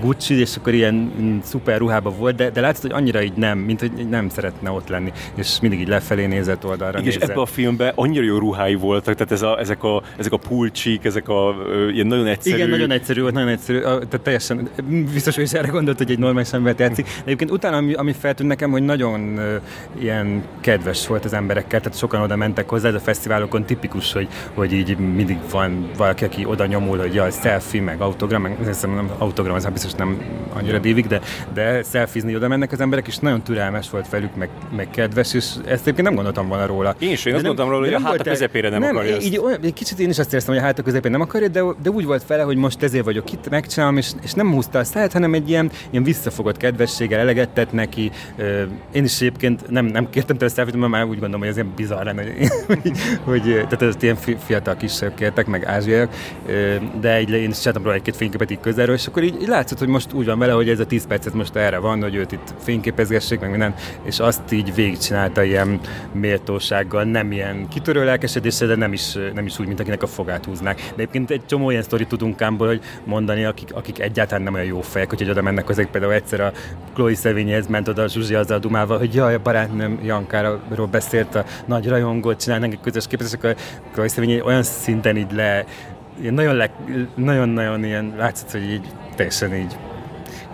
Gucci, 0.01 0.39
és 0.39 0.55
akkor 0.55 0.73
ilyen 0.73 0.93
mm, 0.93 1.37
szuper 1.43 1.77
ruhában 1.77 2.17
volt, 2.17 2.35
de, 2.35 2.49
de 2.49 2.61
látszott, 2.61 2.81
hogy 2.81 2.91
annyira 2.91 3.21
így 3.21 3.33
nem, 3.35 3.57
mint 3.57 3.79
hogy 3.79 3.91
nem 4.09 4.29
szeretne 4.29 4.71
ott 4.71 4.87
lenni, 4.87 5.11
és 5.35 5.57
mindig 5.61 5.79
így 5.79 5.87
lefelé 5.87 6.25
nézett 6.25 6.65
oldalra. 6.65 6.99
Igen, 6.99 7.11
és 7.11 7.17
ebben 7.17 7.37
a 7.37 7.45
filmben 7.45 7.91
annyira 7.95 8.23
jó 8.23 8.37
ruhái 8.37 8.75
voltak, 8.75 9.13
tehát 9.15 9.31
ez 9.31 9.41
a, 9.41 9.59
ezek, 9.59 9.83
a, 9.83 10.01
ezek 10.17 10.31
a 10.31 10.37
pulcsik, 10.37 11.05
ezek 11.05 11.29
a 11.29 11.55
ilyen 11.91 12.07
nagyon 12.07 12.27
egyszerű... 12.27 12.55
Igen, 12.55 12.69
nagyon 12.69 12.91
egyszerű 12.91 13.21
volt, 13.21 13.33
nagyon 13.33 13.49
egyszerű, 13.49 13.79
tehát 13.79 14.19
teljesen 14.23 14.69
biztos, 15.13 15.35
hogy 15.35 15.43
is 15.43 15.53
erre 15.53 15.67
gondolt, 15.67 15.97
hogy 15.97 16.11
egy 16.11 16.19
normális 16.19 16.53
ember 16.53 16.75
játszik. 16.77 17.05
De 17.05 17.21
egyébként 17.23 17.51
utána 17.51 17.81
ami, 17.85 17.93
ami 17.93 18.13
feltűnt 18.13 18.49
nekem, 18.49 18.71
hogy 18.71 18.83
nagyon 18.83 19.19
uh, 19.19 19.61
ilyen 19.99 20.43
kedves 20.61 21.07
volt 21.07 21.25
az 21.25 21.33
emberekkel, 21.33 21.79
tehát 21.79 21.97
sokan 21.97 22.21
oda 22.21 22.35
mentek 22.35 22.69
hozzá, 22.69 22.87
ez 22.87 22.93
a 22.93 22.99
fesztiválokon 22.99 23.65
tipikus, 23.65 24.13
hogy, 24.13 24.27
hogy 24.53 24.73
így 24.73 24.97
mindig 24.97 25.37
van 25.51 25.89
valaki, 25.97 26.23
aki 26.23 26.45
oda 26.45 26.65
nyomul, 26.65 26.97
hogy 26.97 27.13
jaj, 27.13 27.31
selfie, 27.41 27.81
meg 27.81 28.01
autogram, 28.01 28.41
meg 28.41 28.57
nem 28.81 29.11
autogram, 29.17 29.55
az 29.55 29.65
biztos 29.65 29.93
nem 29.93 30.21
annyira 30.53 30.79
dívik, 30.79 31.07
de, 31.07 31.21
de 31.53 31.83
selfizni 31.83 32.35
oda 32.35 32.47
mennek 32.47 32.71
az 32.71 32.79
emberek, 32.79 33.07
és 33.07 33.17
nagyon 33.17 33.41
türelmes 33.41 33.89
volt 33.89 34.09
velük, 34.09 34.35
meg, 34.35 34.49
meg 34.75 34.89
kedves, 34.89 35.33
és 35.33 35.45
ezt 35.65 35.81
egyébként 35.81 36.01
nem 36.01 36.15
gondoltam 36.15 36.47
volna 36.47 36.65
róla. 36.65 36.95
Én 36.99 37.11
is, 37.11 37.25
én 37.25 37.33
azt 37.33 37.43
gondoltam 37.43 37.73
róla, 37.73 37.85
hogy 37.85 37.93
a 37.93 38.07
hát 38.07 38.19
a 38.19 38.23
közepére 38.23 38.69
nem, 38.69 38.79
nem 38.79 38.95
akarja. 38.95 39.17
Így, 39.17 39.37
olyan, 39.37 39.59
kicsit 39.73 39.99
én 39.99 40.09
is 40.09 40.19
azt 40.19 40.29
éreztem, 40.29 40.53
hogy 40.53 40.63
a 40.63 40.65
hát 40.65 40.79
a 40.79 40.83
közepén 40.83 41.11
nem 41.11 41.21
akarja, 41.21 41.47
de, 41.47 41.61
de 41.83 41.89
úgy 41.89 42.05
volt 42.05 42.27
vele, 42.27 42.43
hogy 42.43 42.57
most 42.57 42.83
ezért 42.83 43.05
vagyok 43.05 43.31
itt, 43.31 43.49
megcsinálom, 43.49 43.97
és, 43.97 44.11
és 44.21 44.33
nem 44.33 44.51
húzta 44.51 44.79
a 44.79 44.83
száját, 44.83 45.13
hanem 45.13 45.33
egy 45.33 45.49
ilyen, 45.49 45.71
ilyen 45.89 46.03
visszafogott 46.03 46.57
kedvességgel 46.57 47.19
elegetett 47.19 47.71
neki, 47.75 48.11
én 48.91 49.03
is 49.03 49.21
egyébként 49.21 49.69
nem, 49.69 49.85
nem 49.85 50.09
kértem 50.09 50.37
tőle 50.37 50.51
selfie 50.51 50.77
mert 50.77 50.91
már 50.91 51.03
úgy 51.03 51.19
gondolom, 51.19 51.39
hogy 51.39 51.49
ez 51.49 51.55
ilyen 51.55 51.73
bizarr 51.75 52.03
lenne, 52.03 52.23
hogy, 53.23 53.41
tehát 53.69 53.81
ez 53.81 53.95
ilyen 53.99 54.17
fiatal 54.45 54.75
kisebb 54.75 55.13
kértek, 55.13 55.45
meg 55.45 55.65
ázsiaiak, 55.65 56.13
de 56.99 57.21
így 57.21 57.29
én 57.29 57.49
is 57.49 57.57
csináltam 57.57 57.83
róla 57.83 57.95
egy-két 57.95 58.15
fényképet 58.15 58.51
így 58.51 58.59
közelről, 58.59 58.95
és 58.95 59.07
akkor 59.07 59.23
így, 59.23 59.41
így 59.41 59.47
látszott, 59.47 59.79
hogy 59.79 59.87
most 59.87 60.13
úgy 60.13 60.25
van 60.25 60.39
vele, 60.39 60.53
hogy 60.53 60.69
ez 60.69 60.79
a 60.79 60.85
10 60.85 61.07
percet 61.07 61.33
most 61.33 61.55
erre 61.55 61.77
van, 61.77 62.01
hogy 62.01 62.15
őt 62.15 62.31
itt 62.31 62.53
fényképezgessék, 62.59 63.39
meg 63.39 63.49
minden, 63.49 63.73
és 64.03 64.19
azt 64.19 64.51
így 64.51 64.75
végigcsinálta 64.75 65.43
ilyen 65.43 65.79
méltósággal, 66.11 67.03
nem 67.03 67.31
ilyen 67.31 67.67
kitörő 67.67 68.05
lelkesedéssel, 68.05 68.67
de 68.67 68.75
nem 68.75 68.93
is, 68.93 69.13
nem 69.33 69.45
is 69.45 69.59
úgy, 69.59 69.67
mint 69.67 69.79
akinek 69.79 70.03
a 70.03 70.07
fogát 70.07 70.45
húznák. 70.45 70.75
De 70.75 70.93
egyébként 70.95 71.31
egy 71.31 71.45
csomó 71.45 71.69
ilyen 71.69 71.83
sztorit 71.83 72.07
tudunk 72.07 72.35
kámból, 72.35 72.67
hogy 72.67 72.81
mondani, 73.03 73.45
akik, 73.45 73.73
akik 73.73 73.99
egyáltalán 73.99 74.43
nem 74.43 74.53
olyan 74.53 74.65
jó 74.65 74.81
fejek, 74.81 75.09
hogy 75.09 75.29
oda 75.29 75.41
mennek 75.41 75.67
hozzá, 75.67 75.83
például 75.91 76.13
egyszer 76.13 76.39
a 76.39 76.51
Chloe 76.93 77.15
Sevignyhez 77.15 77.64
ment 77.69 77.87
oda 77.87 78.03
a 78.03 78.07
Zsuzsi 78.07 78.35
azzal 78.35 78.59
dumálva, 78.59 78.97
hogy 78.97 79.13
jaj, 79.13 79.33
a 79.33 79.39
barátnőm 79.39 79.99
Jankáról 80.03 80.87
beszélt, 80.91 81.35
a 81.35 81.45
nagy 81.65 81.87
rajongót 81.87 82.41
csinálnak 82.41 82.71
egy 82.71 82.79
közös 82.81 83.07
képet, 83.07 83.27
és 83.27 83.33
akkor 83.33 84.09
Sevigny 84.09 84.39
olyan 84.39 84.63
szinten 84.63 85.17
így 85.17 85.31
le, 85.31 85.65
nagyon, 86.29 86.55
le, 86.55 86.71
nagyon-nagyon 87.15 87.83
ilyen, 87.83 88.13
látszott, 88.17 88.51
hogy 88.51 88.71
így 88.71 88.87
teljesen 89.15 89.53
így 89.53 89.77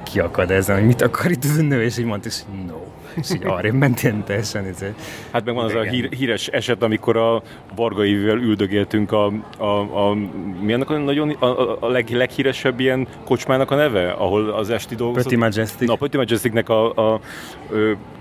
kiakad 0.03 0.51
ezen, 0.51 0.76
hogy 0.76 0.86
mit 0.86 1.01
akar 1.01 1.32
itt 1.32 1.43
az 1.43 1.55
nő, 1.55 1.84
és 1.84 1.97
így 1.97 2.05
mondta, 2.05 2.28
és 2.28 2.41
no 2.68 2.78
és 3.16 3.34
így 3.34 3.45
arra 3.45 3.74
ment 3.74 4.03
ilyen 4.03 4.24
teljesen. 4.24 4.66
Ez 4.66 4.86
hát 5.32 5.45
meg 5.45 5.55
van 5.55 5.66
az 5.66 5.74
a 5.74 5.82
hír, 5.82 6.09
híres 6.12 6.47
eset, 6.47 6.84
amikor 6.84 7.18
a 7.18 7.41
Vargaivel 7.76 8.38
üldögéltünk 8.38 9.12
a, 9.12 9.32
a, 9.57 9.66
a 10.09 10.14
mi 10.62 10.74
annak 10.74 10.89
a, 10.89 10.97
nagyon, 10.97 11.30
a, 11.30 11.78
a 11.80 11.88
leg, 11.88 12.09
leghíresebb 12.09 12.80
ilyen 12.80 13.07
kocsmának 13.26 13.72
a 13.72 13.76
neve, 13.76 14.12
ahol 14.12 14.49
az 14.49 14.70
esti 14.70 14.95
dolgozott. 14.95 15.24
Petit 15.24 15.39
Majestic. 15.39 15.88
Na, 15.88 15.95
Petit 15.95 16.16
Majesticnek 16.16 16.70
a, 16.70 16.95
a, 16.95 17.14
a 17.14 17.20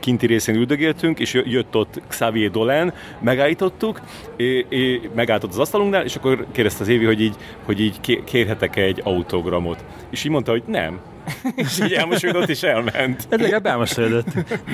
kinti 0.01 0.26
részén 0.26 0.55
üldögéltünk, 0.55 1.18
és 1.18 1.43
jött 1.45 1.76
ott 1.76 2.01
Xavier 2.09 2.51
Dolan, 2.51 2.93
megállítottuk, 3.20 4.01
és, 4.36 4.64
és 4.68 5.01
megálltott 5.14 5.51
az 5.51 5.59
asztalunknál, 5.59 6.05
és 6.05 6.16
akkor 6.16 6.47
kérdezte 6.53 6.82
az 6.82 6.88
Évi, 6.88 7.05
hogy 7.05 7.20
így, 7.20 7.36
hogy 7.64 7.80
így 7.80 8.24
kérhetek 8.24 8.76
egy 8.76 9.01
autogramot. 9.05 9.84
És 10.11 10.24
így 10.24 10.30
mondta, 10.30 10.51
hogy 10.51 10.62
nem, 10.66 11.01
és 11.57 11.81
így 11.81 11.93
elmosolyodott 11.93 12.49
és 12.49 12.62
elment. 12.62 13.27
Ez 13.29 13.41
legalább 13.41 13.66
elmosolyodott. 13.66 14.27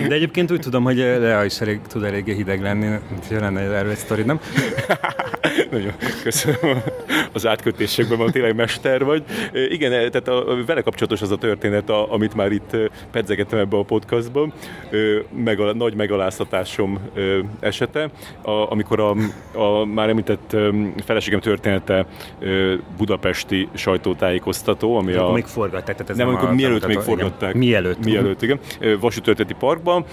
De 0.09 0.15
egyébként 0.15 0.51
úgy 0.51 0.61
tudom, 0.61 0.85
hogy 0.85 0.97
Lea 0.97 1.45
is 1.45 1.61
elég, 1.61 1.81
tud 1.89 2.05
eléggé 2.05 2.35
hideg 2.35 2.63
lenni, 2.63 2.99
úgyhogy 3.17 3.41
lenne 3.41 3.61
erről 3.61 3.91
egy 3.91 3.97
sztori, 3.97 4.23
nem? 4.23 4.41
Nagyon 5.71 5.93
köszönöm 6.23 6.83
az 7.33 7.47
átkötésekben, 7.47 8.19
mert 8.19 8.33
tényleg 8.33 8.55
mester 8.55 9.05
vagy. 9.05 9.23
Igen, 9.69 9.91
tehát 9.91 10.29
a, 10.29 10.65
vele 10.67 10.81
kapcsolatos 10.81 11.23
az 11.23 11.31
a 11.31 11.37
történet, 11.37 11.91
a, 11.91 12.13
amit 12.13 12.35
már 12.35 12.53
itt 12.53 12.77
pedzegettem 13.11 13.59
ebbe 13.59 13.77
a 13.77 13.83
podcastban, 13.83 14.53
meg 15.45 15.61
a 15.61 15.75
nagy 15.75 15.95
megaláztatásom 15.95 16.99
esete, 17.61 18.11
a, 18.43 18.51
amikor 18.51 19.01
a, 19.01 19.15
a 19.59 19.85
már 19.85 20.09
említett 20.09 20.57
feleségem 21.05 21.41
története 21.41 22.07
budapesti 22.97 23.69
sajtótájékoztató, 23.75 24.97
ami 24.97 25.13
a... 25.13 25.31
Még 25.31 25.45
forgatták, 25.45 25.97
tehát 25.97 26.11
ez 26.11 26.17
nem, 26.17 26.36
amikor 26.37 26.55
mielőtt 26.55 26.87
még 26.87 26.99
forgatták. 26.99 27.55
Mielőtt. 27.55 28.05
Mielőtt, 28.05 28.43
igen. 28.43 28.59
Vasútörténeti 29.01 29.55
Parkban 29.55 30.05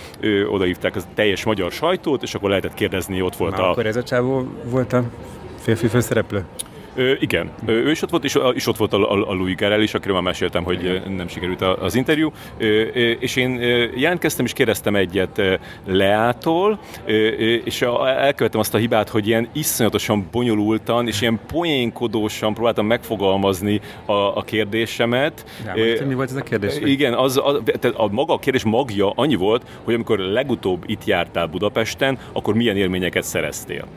odaívták 0.49 0.95
az 0.95 1.07
teljes 1.13 1.43
magyar 1.43 1.71
sajtót, 1.71 2.23
és 2.23 2.35
akkor 2.35 2.49
lehetett 2.49 2.73
kérdezni, 2.73 3.21
ott 3.21 3.35
volt 3.35 3.51
Már 3.51 3.61
a... 3.61 3.69
akkor 3.69 3.85
ez 3.85 3.95
a 3.95 4.03
csávó 4.03 4.47
volt 4.63 4.93
a 4.93 5.03
férfi 5.59 5.87
főszereplő? 5.87 6.45
Ö, 6.95 7.13
igen, 7.19 7.51
ö, 7.65 7.71
ő 7.71 7.91
is 7.91 8.01
ott 8.01 8.09
volt, 8.09 8.23
és, 8.23 8.39
és 8.53 8.67
ott 8.67 8.77
volt 8.77 8.93
a, 8.93 9.11
a, 9.11 9.29
a 9.29 9.33
Louis 9.33 9.55
Garrel 9.55 9.81
is, 9.81 9.93
akiről 9.93 10.15
már 10.15 10.23
meséltem, 10.23 10.63
hogy 10.63 10.83
igen. 10.83 11.11
nem 11.11 11.27
sikerült 11.27 11.61
az 11.61 11.95
interjú. 11.95 12.31
Ö, 12.57 12.81
és 13.19 13.35
én 13.35 13.59
jelentkeztem 13.95 14.45
és 14.45 14.53
kérdeztem 14.53 14.95
egyet 14.95 15.41
Leától, 15.85 16.79
és 17.63 17.81
elkövettem 18.05 18.59
azt 18.59 18.73
a 18.73 18.77
hibát, 18.77 19.09
hogy 19.09 19.27
ilyen 19.27 19.47
iszonyatosan 19.53 20.27
bonyolultan 20.31 21.07
és 21.07 21.21
ilyen 21.21 21.39
poénkodósan 21.47 22.53
próbáltam 22.53 22.85
megfogalmazni 22.85 23.81
a, 24.05 24.13
a 24.13 24.41
kérdésemet. 24.45 25.45
Ja, 25.75 26.05
mi 26.05 26.13
volt 26.13 26.29
ez 26.29 26.35
a 26.35 26.41
kérdés? 26.41 26.79
Igen, 26.83 27.13
az, 27.13 27.37
a, 27.37 27.61
tehát 27.63 27.97
a 27.97 28.07
maga 28.11 28.33
a 28.33 28.39
kérdés 28.39 28.63
magja 28.63 29.11
annyi 29.15 29.35
volt, 29.35 29.63
hogy 29.83 29.93
amikor 29.93 30.19
legutóbb 30.19 30.83
itt 30.85 31.05
jártál 31.05 31.47
Budapesten, 31.47 32.17
akkor 32.31 32.53
milyen 32.53 32.77
élményeket 32.77 33.23
szereztél. 33.23 33.87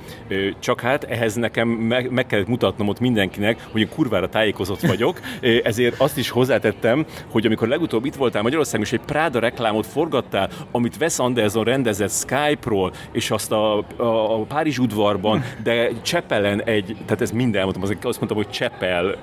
Csak 0.58 0.80
hát 0.80 1.04
ehhez 1.04 1.34
nekem 1.34 1.68
meg, 1.68 2.10
meg 2.10 2.26
kellett 2.26 2.46
mutatnom 2.46 2.85
ott 2.88 3.00
mindenkinek, 3.00 3.66
hogy 3.72 3.80
én 3.80 3.88
kurvára 3.88 4.28
tájékozott 4.28 4.80
vagyok, 4.80 5.20
ezért 5.62 6.00
azt 6.00 6.18
is 6.18 6.30
hozzátettem, 6.30 7.06
hogy 7.30 7.46
amikor 7.46 7.68
legutóbb 7.68 8.04
itt 8.04 8.14
voltál 8.14 8.42
Magyarországon, 8.42 8.84
és 8.86 8.92
egy 8.92 9.00
Prada 9.00 9.38
reklámot 9.38 9.86
forgattál, 9.86 10.50
amit 10.70 10.96
Wes 11.00 11.18
Anderson 11.18 11.64
rendezett 11.64 12.10
Skype-ról, 12.10 12.92
és 13.12 13.30
azt 13.30 13.52
a, 13.52 13.78
a, 13.96 14.40
a 14.40 14.42
Párizs 14.42 14.78
udvarban, 14.78 15.44
de 15.62 15.90
Csepelen 16.02 16.62
egy, 16.62 16.96
tehát 17.04 17.20
ez 17.20 17.30
minden 17.30 17.60
elmondtam, 17.60 17.98
azt 18.02 18.18
mondtam, 18.18 18.36
hogy 18.36 18.50
Csepel 18.50 19.14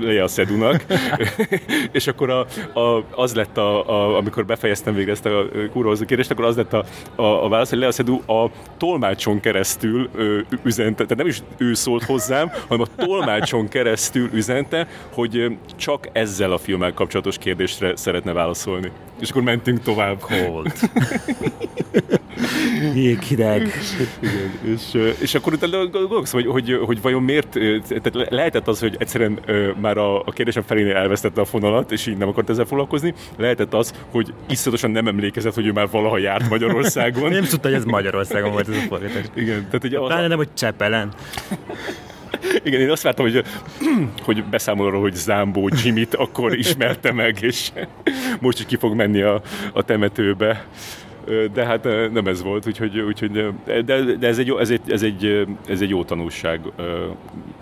Lea 0.00 0.28
Szedunak, 0.28 0.84
és 1.92 2.06
akkor 2.06 2.30
a, 2.30 2.46
a, 2.80 3.04
az 3.10 3.34
lett, 3.34 3.56
a, 3.56 3.88
a, 3.88 4.16
amikor 4.16 4.46
befejeztem 4.46 4.94
végre 4.94 5.12
ezt 5.12 5.26
a 5.26 5.44
kurva 5.72 6.04
kérdést, 6.04 6.30
akkor 6.30 6.44
az 6.44 6.56
lett 6.56 6.72
a, 6.72 6.84
a, 7.14 7.44
a 7.44 7.48
válasz, 7.48 7.70
hogy 7.70 7.78
Lea 7.78 7.92
Szedu 7.92 8.20
a 8.26 8.50
tolmácson 8.76 9.40
keresztül 9.40 10.08
ö, 10.14 10.40
tehát 10.74 11.16
nem 11.16 11.26
is 11.26 11.42
ő 11.56 11.74
szólt 11.74 12.02
hozzám, 12.02 12.50
hanem 12.68 12.86
a 12.93 12.93
tolmácson 12.96 13.68
keresztül 13.68 14.30
üzente, 14.32 14.88
hogy 15.12 15.56
csak 15.76 16.08
ezzel 16.12 16.52
a 16.52 16.58
filmmel 16.58 16.92
kapcsolatos 16.92 17.38
kérdésre 17.38 17.96
szeretne 17.96 18.32
válaszolni. 18.32 18.90
És 19.20 19.30
akkor 19.30 19.42
mentünk 19.42 19.82
tovább. 19.82 20.20
Cold. 20.20 20.72
hideg. 23.28 23.72
Igen, 24.20 24.74
és, 24.74 25.12
és 25.20 25.34
akkor 25.34 25.52
utána 25.52 25.86
gondolkozom, 25.86 26.42
hogy, 26.42 26.50
hogy, 26.50 26.78
hogy 26.84 27.02
vajon 27.02 27.22
miért, 27.22 27.48
tehát 27.88 28.30
lehetett 28.30 28.68
az, 28.68 28.80
hogy 28.80 28.96
egyszerűen 28.98 29.38
már 29.80 29.96
a, 29.96 30.20
a 30.20 30.30
kérdésem 30.30 30.62
felénél 30.62 30.96
elvesztette 30.96 31.40
a 31.40 31.44
fonalat, 31.44 31.92
és 31.92 32.06
így 32.06 32.16
nem 32.16 32.28
akart 32.28 32.50
ezzel 32.50 32.64
foglalkozni, 32.64 33.14
lehetett 33.36 33.74
az, 33.74 33.94
hogy 34.10 34.32
iszonyatosan 34.48 34.90
nem 34.90 35.06
emlékezett, 35.06 35.54
hogy 35.54 35.66
ő 35.66 35.72
már 35.72 35.88
valaha 35.90 36.18
járt 36.18 36.48
Magyarországon. 36.48 37.30
nem 37.30 37.44
tudta, 37.44 37.68
hogy 37.68 37.76
ez 37.76 37.84
Magyarországon 37.84 38.52
volt 38.52 38.68
ez 38.68 38.76
a 38.76 38.80
fordítás. 38.88 39.24
Igen, 39.34 39.66
tehát 39.66 39.84
ugye 39.84 39.98
az... 39.98 40.06
Pláne 40.06 40.26
nem, 40.26 40.36
hogy 40.36 40.48
Csepelen. 40.54 41.12
Igen, 42.62 42.80
én 42.80 42.90
azt 42.90 43.02
vártam, 43.02 43.30
hogy, 43.30 43.44
hogy 44.22 44.44
beszámol 44.44 44.86
arról, 44.86 45.00
hogy 45.00 45.14
Zámbó 45.14 45.70
Jimmy-t 45.82 46.14
akkor 46.14 46.56
ismerte 46.58 47.12
meg, 47.12 47.36
és 47.40 47.70
most 48.40 48.58
is 48.58 48.66
ki 48.66 48.76
fog 48.76 48.94
menni 48.94 49.20
a, 49.20 49.42
a 49.72 49.82
temetőbe 49.82 50.64
de 51.52 51.64
hát 51.64 51.84
nem 52.12 52.26
ez 52.26 52.42
volt, 52.42 52.66
úgyhogy, 52.66 52.98
úgyhogy 52.98 53.30
de, 53.84 54.00
de 54.18 54.26
ez, 54.26 54.38
egy, 54.38 54.54
ez, 54.58 54.70
egy, 54.70 54.80
ez, 54.88 55.02
egy, 55.02 55.46
ez 55.68 55.80
egy 55.80 55.88
jó 55.88 56.04
tanulság, 56.04 56.60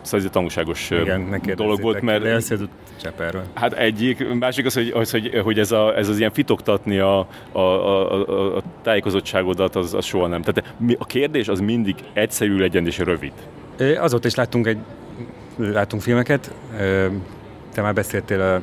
szóval 0.02 0.20
ez 0.20 0.24
egy 0.24 0.30
tanulságos 0.30 0.90
Igen, 0.90 1.40
dolog 1.54 1.80
volt, 1.80 2.00
mert... 2.00 2.22
De 2.22 2.28
ezt 2.28 2.54
Cseperről. 3.02 3.44
Hát 3.54 3.72
egyik, 3.72 4.34
másik 4.38 4.66
az, 4.66 4.74
hogy, 4.74 4.92
az, 4.94 5.10
hogy, 5.10 5.40
hogy 5.42 5.58
ez, 5.58 5.72
a, 5.72 5.96
ez 5.96 6.08
az 6.08 6.18
ilyen 6.18 6.32
fitoktatni 6.32 6.98
a, 6.98 7.26
a, 7.52 7.58
a, 7.60 8.28
a, 8.28 8.56
a 8.56 8.62
tájékozottságodat, 8.82 9.76
az, 9.76 9.94
az 9.94 10.04
soha 10.04 10.26
nem. 10.26 10.42
Tehát 10.42 10.74
a 10.98 11.06
kérdés 11.06 11.48
az 11.48 11.60
mindig 11.60 11.94
egyszerű 12.12 12.58
legyen 12.58 12.86
és 12.86 12.98
rövid. 12.98 13.32
Azóta 13.98 14.26
is 14.26 14.34
láttunk 14.34 14.66
egy 14.66 14.78
láttunk 15.56 16.02
filmeket, 16.02 16.54
te 17.74 17.82
már 17.82 17.94
beszéltél 17.94 18.40
a 18.40 18.60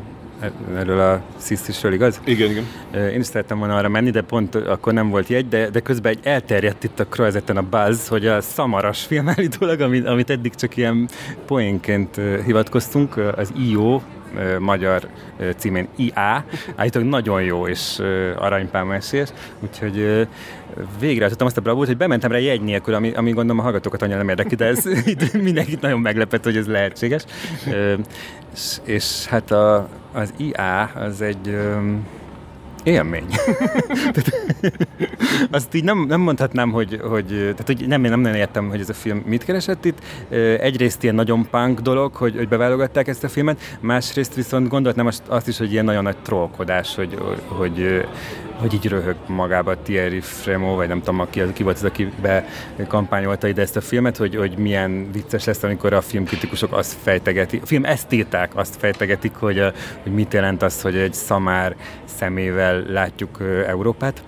erről 0.75 0.99
a 0.99 1.21
szisztisről, 1.37 1.93
igaz? 1.93 2.21
Igen, 2.23 2.49
igen. 2.49 2.65
Én 3.11 3.19
is 3.19 3.25
szerettem 3.25 3.57
volna 3.57 3.75
arra 3.75 3.89
menni, 3.89 4.09
de 4.09 4.21
pont 4.21 4.55
akkor 4.55 4.93
nem 4.93 5.09
volt 5.09 5.27
jegy, 5.27 5.47
de, 5.47 5.69
de 5.69 5.79
közben 5.79 6.11
egy 6.11 6.19
elterjedt 6.23 6.83
itt 6.83 6.99
a 6.99 7.05
Croizeten 7.07 7.57
a 7.57 7.61
buzz, 7.61 8.07
hogy 8.07 8.27
a 8.27 8.41
Szamaras 8.41 9.03
film 9.03 9.29
állítólag, 9.29 9.81
amit, 9.81 10.05
amit 10.05 10.29
eddig 10.29 10.55
csak 10.55 10.77
ilyen 10.77 11.09
poénként 11.45 12.21
hivatkoztunk, 12.45 13.17
az 13.17 13.53
IO, 13.69 14.01
magyar 14.59 15.07
címén 15.57 15.87
IA, 15.95 16.43
állítólag 16.75 17.07
nagyon 17.07 17.41
jó 17.41 17.67
és 17.67 18.01
aranypálma 18.37 18.95
esélyes, 18.95 19.29
úgyhogy 19.59 20.27
végre 20.99 21.27
tudtam 21.27 21.47
azt 21.47 21.57
a 21.57 21.61
bravúrt, 21.61 21.87
hogy 21.87 21.97
bementem 21.97 22.31
rá 22.31 22.37
jegy 22.37 22.61
nélkül, 22.61 22.93
ami, 22.93 23.11
ami 23.11 23.31
gondolom 23.31 23.59
a 23.59 23.63
hallgatókat 23.63 24.01
annyira 24.01 24.17
nem 24.17 24.29
érdekli, 24.29 24.55
de 24.55 24.65
ez 24.65 24.83
mindenkit 25.33 25.81
nagyon 25.81 25.99
meglepett, 25.99 26.43
hogy 26.43 26.57
ez 26.57 26.67
lehetséges. 26.67 27.23
És, 28.53 28.77
és 28.83 29.25
hát 29.25 29.51
a, 29.51 29.87
az 30.13 30.33
IA 30.37 30.83
az 30.83 31.21
egy 31.21 31.57
élmény. 32.83 33.25
Azt 35.51 35.73
így 35.73 35.83
nem, 35.83 36.05
nem 36.07 36.21
mondhatnám, 36.21 36.71
hogy, 36.71 36.99
hogy, 37.03 37.27
tehát, 37.27 37.63
hogy 37.65 37.87
nem, 37.87 38.01
nem 38.01 38.19
nagyon 38.19 38.37
értem, 38.37 38.69
hogy 38.69 38.79
ez 38.79 38.89
a 38.89 38.93
film 38.93 39.23
mit 39.25 39.43
keresett 39.43 39.85
itt. 39.85 39.99
Egyrészt 40.59 41.03
ilyen 41.03 41.15
nagyon 41.15 41.47
punk 41.51 41.79
dolog, 41.79 42.15
hogy, 42.15 42.35
hogy 42.35 42.47
beválogatták 42.47 43.07
ezt 43.07 43.23
a 43.23 43.29
filmet, 43.29 43.77
másrészt 43.79 44.35
viszont 44.35 44.67
gondoltam 44.67 45.07
azt, 45.07 45.23
azt 45.27 45.47
is, 45.47 45.57
hogy 45.57 45.71
ilyen 45.71 45.85
nagyon 45.85 46.03
nagy 46.03 46.17
trollkodás, 46.17 46.95
hogy, 46.95 47.17
hogy, 47.47 48.05
hogy 48.59 48.73
így 48.73 48.87
röhög 48.87 49.15
magába 49.27 49.81
Thierry 49.81 50.19
Fremo, 50.19 50.75
vagy 50.75 50.87
nem 50.87 51.01
tudom, 51.01 51.27
ki, 51.29 51.41
ki 51.53 51.63
volt 51.63 51.75
az, 51.75 51.83
aki 51.83 52.11
bekampányolta 52.77 53.47
ide 53.47 53.61
ezt 53.61 53.75
a 53.75 53.81
filmet, 53.81 54.17
hogy, 54.17 54.35
hogy 54.35 54.57
milyen 54.57 55.11
vicces 55.11 55.45
lesz, 55.45 55.63
amikor 55.63 55.93
a 55.93 56.01
filmkritikusok 56.01 56.73
azt 56.73 56.95
fejtegetik, 57.01 57.61
a 57.61 57.65
film 57.65 57.85
esztéták 57.85 58.55
azt 58.55 58.75
fejtegetik, 58.75 59.35
hogy, 59.35 59.61
hogy 60.03 60.11
mit 60.11 60.33
jelent 60.33 60.61
az, 60.61 60.81
hogy 60.81 60.95
egy 60.95 61.13
szamár 61.13 61.75
szemével 62.05 62.83
látjuk 62.87 63.37
Európát. 63.67 64.23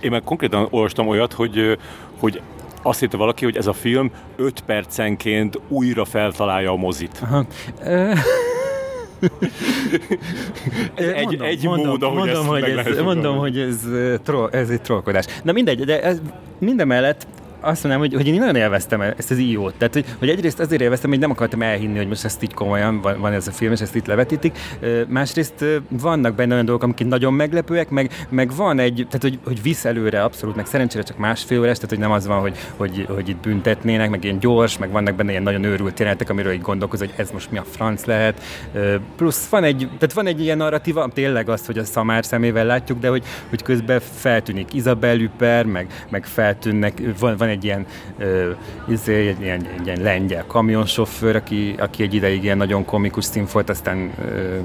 Én 0.00 0.10
meg 0.10 0.22
konkrétan 0.22 0.66
olvastam 0.70 1.08
olyat, 1.08 1.32
hogy, 1.32 1.78
hogy 2.18 2.40
azt 2.82 3.02
írta 3.02 3.16
valaki, 3.16 3.44
hogy 3.44 3.56
ez 3.56 3.66
a 3.66 3.72
film 3.72 4.10
5 4.36 4.60
percenként 4.60 5.60
újra 5.68 6.04
feltalálja 6.04 6.70
a 6.70 6.76
mozit. 6.76 7.20
Aha. 7.22 7.46
Egy, 10.94 11.24
mondom, 11.24 11.46
egy 11.46 11.64
mondom, 11.64 11.88
mód, 11.88 12.02
ahogy 12.02 12.16
mondom, 12.16 12.46
hogy 12.46 12.62
ez, 12.62 13.00
mondom, 13.00 13.36
hogy 13.36 13.58
ez, 13.58 13.76
troll, 14.22 14.48
ez 14.50 14.70
egy 14.70 14.80
trollkodás. 14.80 15.24
Na 15.42 15.52
mindegy, 15.52 15.84
de 15.84 16.02
ez, 16.02 16.20
mindemellett 16.58 17.26
azt 17.60 17.82
mondanám, 17.82 18.08
hogy, 18.08 18.14
hogy 18.14 18.26
én 18.26 18.38
nagyon 18.38 18.56
élveztem 18.56 19.00
ezt 19.00 19.30
az 19.30 19.38
iót. 19.38 19.74
Tehát, 19.74 19.94
hogy, 19.94 20.04
hogy 20.18 20.28
egyrészt 20.28 20.60
azért 20.60 20.82
élveztem, 20.82 21.10
hogy 21.10 21.18
nem 21.18 21.30
akartam 21.30 21.62
elhinni, 21.62 21.96
hogy 21.96 22.08
most 22.08 22.24
ezt 22.24 22.42
így 22.42 22.54
komolyan 22.54 23.00
van, 23.00 23.20
van 23.20 23.32
ez 23.32 23.46
a 23.46 23.50
film, 23.50 23.72
és 23.72 23.80
ezt 23.80 23.94
itt 23.94 24.06
levetítik. 24.06 24.58
Másrészt 25.08 25.64
vannak 25.88 26.34
benne 26.34 26.52
olyan 26.52 26.64
dolgok, 26.64 26.84
amik 26.84 27.04
nagyon 27.06 27.34
meglepőek, 27.34 27.90
meg, 27.90 28.10
meg 28.28 28.54
van 28.56 28.78
egy, 28.78 28.94
tehát 29.06 29.22
hogy, 29.22 29.38
hogy 29.44 29.62
visz 29.62 29.84
előre 29.84 30.22
abszolút, 30.22 30.56
meg 30.56 30.66
szerencsére 30.66 31.02
csak 31.02 31.18
másfél 31.18 31.60
órás, 31.60 31.74
tehát 31.74 31.90
hogy 31.90 31.98
nem 31.98 32.10
az 32.10 32.26
van, 32.26 32.40
hogy, 32.40 32.56
hogy, 32.76 33.06
hogy 33.08 33.28
itt 33.28 33.40
büntetnének, 33.40 34.10
meg 34.10 34.24
ilyen 34.24 34.38
gyors, 34.38 34.78
meg 34.78 34.90
vannak 34.90 35.14
benne 35.14 35.30
ilyen 35.30 35.42
nagyon 35.42 35.64
őrült 35.64 35.98
jelenetek, 35.98 36.30
amiről 36.30 36.52
így 36.52 36.60
gondolkoz, 36.60 36.98
hogy 36.98 37.12
ez 37.16 37.30
most 37.30 37.50
mi 37.50 37.58
a 37.58 37.64
franc 37.70 38.04
lehet. 38.04 38.42
Plusz 39.16 39.48
van 39.48 39.64
egy, 39.64 39.88
tehát 39.98 40.12
van 40.12 40.26
egy 40.26 40.40
ilyen 40.40 40.56
narratíva, 40.56 41.08
tényleg 41.14 41.48
az, 41.48 41.66
hogy 41.66 41.78
a 41.78 41.84
szamár 41.84 42.24
szemével 42.24 42.64
látjuk, 42.64 42.98
de 42.98 43.08
hogy, 43.08 43.24
hogy 43.48 43.62
közben 43.62 44.00
feltűnik 44.14 44.74
Isabel 44.74 45.20
Üper, 45.20 45.64
meg, 45.64 45.86
meg 46.08 46.24
feltűnnek, 46.24 47.02
van, 47.18 47.36
van 47.36 47.48
egy 47.50 47.64
ilyen, 47.64 47.86
izé, 48.88 49.28
egy, 49.28 49.40
ilyen, 49.40 49.66
egy 49.78 49.86
ilyen 49.86 50.00
lengyel 50.00 50.44
kamionsofőr, 50.46 51.36
aki, 51.36 51.74
aki 51.78 52.02
egy 52.02 52.14
ideig 52.14 52.44
ilyen 52.44 52.56
nagyon 52.56 52.84
komikus 52.84 53.24
szín 53.24 53.46
volt, 53.52 53.70
aztán 53.70 54.12
uh, 54.18 54.58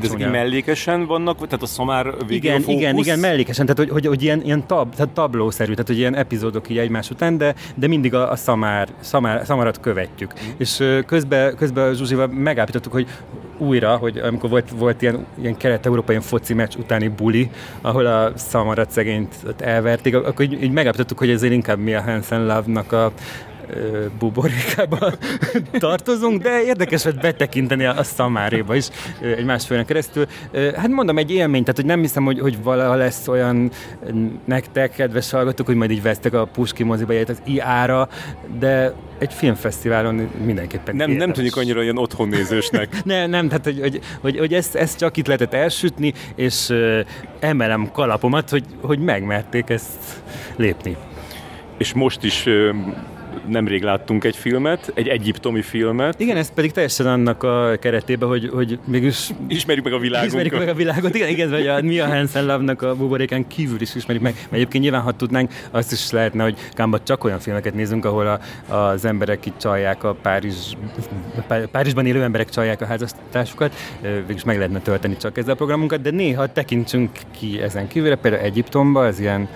de 0.00 0.06
ezek 0.06 0.30
mellékesen 0.30 1.06
vannak, 1.06 1.36
tehát 1.36 1.62
a 1.62 1.66
szamár 1.66 2.14
Igen, 2.28 2.60
fókusz? 2.60 2.74
igen, 2.74 2.96
igen, 2.96 3.18
mellékesen, 3.18 3.66
tehát 3.66 3.80
hogy, 3.80 3.90
hogy, 3.90 4.06
hogy 4.06 4.22
ilyen, 4.22 4.42
ilyen 4.44 4.66
tab, 4.66 4.94
tehát 4.94 5.12
tablószerű, 5.12 5.70
tehát 5.70 5.86
hogy 5.86 5.98
ilyen 5.98 6.14
epizódok 6.14 6.68
így 6.68 6.78
egymás 6.78 7.10
után, 7.10 7.38
de, 7.38 7.54
de 7.74 7.86
mindig 7.86 8.14
a, 8.14 8.30
a 8.30 8.36
szamár, 8.36 8.88
szamár, 9.00 9.46
szamarat 9.46 9.80
követjük. 9.80 10.32
Mm. 10.32 10.50
És 10.56 10.82
közben, 11.06 11.56
közben 11.56 11.94
Zsuzsival 11.94 12.26
megállapítottuk, 12.26 12.92
hogy 12.92 13.06
újra, 13.58 13.96
hogy 13.96 14.18
amikor 14.18 14.50
volt, 14.50 14.70
volt 14.70 15.02
ilyen, 15.02 15.26
ilyen 15.40 15.56
kelet-európai 15.56 16.18
foci 16.20 16.54
meccs 16.54 16.76
utáni 16.76 17.08
buli, 17.08 17.50
ahol 17.80 18.06
a 18.06 18.32
szamarat 18.34 18.90
szegényt 18.90 19.34
elverték, 19.58 20.14
akkor 20.14 20.44
így, 20.44 20.62
így 20.62 20.70
megállapítottuk, 20.70 21.18
hogy 21.18 21.30
ezért 21.30 21.52
inkább 21.52 21.78
mi 21.78 21.94
a 21.94 22.02
Hansen 22.02 22.46
Love-nak 22.46 22.92
a 22.92 23.12
buborékába 24.18 25.12
tartozunk, 25.78 26.42
de 26.42 26.62
érdekes 26.62 27.02
hogy 27.02 27.14
betekinteni 27.14 27.84
a, 27.84 27.98
a 27.98 28.02
szamáréba 28.02 28.74
is 28.74 28.88
egy 29.20 29.44
másfélen 29.44 29.84
keresztül. 29.84 30.26
Hát 30.52 30.88
mondom, 30.88 31.18
egy 31.18 31.30
élmény, 31.30 31.60
tehát 31.60 31.76
hogy 31.76 31.86
nem 31.86 32.00
hiszem, 32.00 32.24
hogy, 32.24 32.40
hogy 32.40 32.62
valaha 32.62 32.94
lesz 32.94 33.28
olyan 33.28 33.70
nektek, 34.44 34.90
kedves 34.90 35.30
hallgatók, 35.30 35.66
hogy 35.66 35.74
majd 35.74 35.90
így 35.90 36.02
vesztek 36.02 36.32
a 36.32 36.44
Puski 36.44 36.82
moziba 36.82 37.14
az 37.28 37.42
IA-ra, 37.44 38.08
de 38.58 38.94
egy 39.18 39.32
filmfesztiválon 39.32 40.30
mindenképpen 40.44 40.96
Nem, 40.96 41.10
nem 41.10 41.32
tűnik 41.32 41.56
annyira 41.56 41.80
olyan 41.80 41.98
otthonnézősnek. 41.98 42.96
nem, 43.04 43.30
nem, 43.30 43.48
tehát 43.48 43.64
hogy, 43.64 43.80
hogy, 43.80 44.00
hogy, 44.20 44.38
hogy 44.38 44.54
ezt, 44.54 44.74
ezt 44.74 44.98
csak 44.98 45.16
itt 45.16 45.26
lehetett 45.26 45.54
elsütni, 45.54 46.12
és 46.34 46.68
uh, 46.68 47.00
emelem 47.40 47.90
kalapomat, 47.92 48.50
hogy, 48.50 48.64
hogy 48.80 48.98
megmerték 48.98 49.70
ezt 49.70 50.22
lépni. 50.56 50.96
És 51.78 51.92
most 51.92 52.24
is 52.24 52.48
nemrég 53.46 53.82
láttunk 53.82 54.24
egy 54.24 54.36
filmet, 54.36 54.92
egy 54.94 55.08
egyiptomi 55.08 55.62
filmet. 55.62 56.20
Igen, 56.20 56.36
ez 56.36 56.52
pedig 56.54 56.72
teljesen 56.72 57.06
annak 57.06 57.42
a 57.42 57.76
keretében, 57.80 58.28
hogy, 58.28 58.50
hogy 58.52 58.78
mégis 58.84 59.30
Ismerjük 59.48 59.84
meg 59.84 59.92
a 59.92 59.98
világunkat. 59.98 60.40
Ismerjük 60.40 60.58
meg 60.58 60.68
a 60.68 60.74
világot, 60.74 61.14
igen, 61.14 61.28
igen, 61.28 61.50
vagy 61.50 61.66
a 61.66 61.80
Mia 61.82 62.06
Hansen 62.06 62.46
Love-nak 62.46 62.82
a 62.82 62.96
buboréken 62.96 63.46
kívül 63.46 63.80
is 63.80 63.94
ismerjük 63.94 64.24
meg, 64.24 64.34
mert 64.34 64.52
egyébként 64.52 64.82
nyilván, 64.82 65.02
ha 65.02 65.12
tudnánk, 65.12 65.52
azt 65.70 65.92
is 65.92 66.10
lehetne, 66.10 66.42
hogy 66.42 66.56
Kámba 66.72 67.02
csak 67.02 67.24
olyan 67.24 67.38
filmeket 67.38 67.74
nézünk, 67.74 68.04
ahol 68.04 68.26
a, 68.26 68.74
az 68.74 69.04
emberek 69.04 69.46
itt 69.46 69.58
csalják 69.58 70.04
a 70.04 70.14
Párizs, 70.22 70.72
Párizsban 71.70 72.06
élő 72.06 72.22
emberek 72.22 72.48
csalják 72.48 72.80
a 72.80 72.86
házastásukat, 72.86 73.74
végülis 74.00 74.44
meg 74.44 74.56
lehetne 74.56 74.80
tölteni 74.80 75.16
csak 75.16 75.38
ezzel 75.38 75.52
a 75.52 75.56
programunkat, 75.56 76.00
de 76.00 76.10
néha 76.10 76.52
tekintsünk 76.52 77.10
ki 77.38 77.60
ezen 77.60 77.88
kívülre, 77.88 78.16
például 78.16 78.42
Egyiptomba, 78.42 79.04
az 79.04 79.20
ilyen 79.20 79.48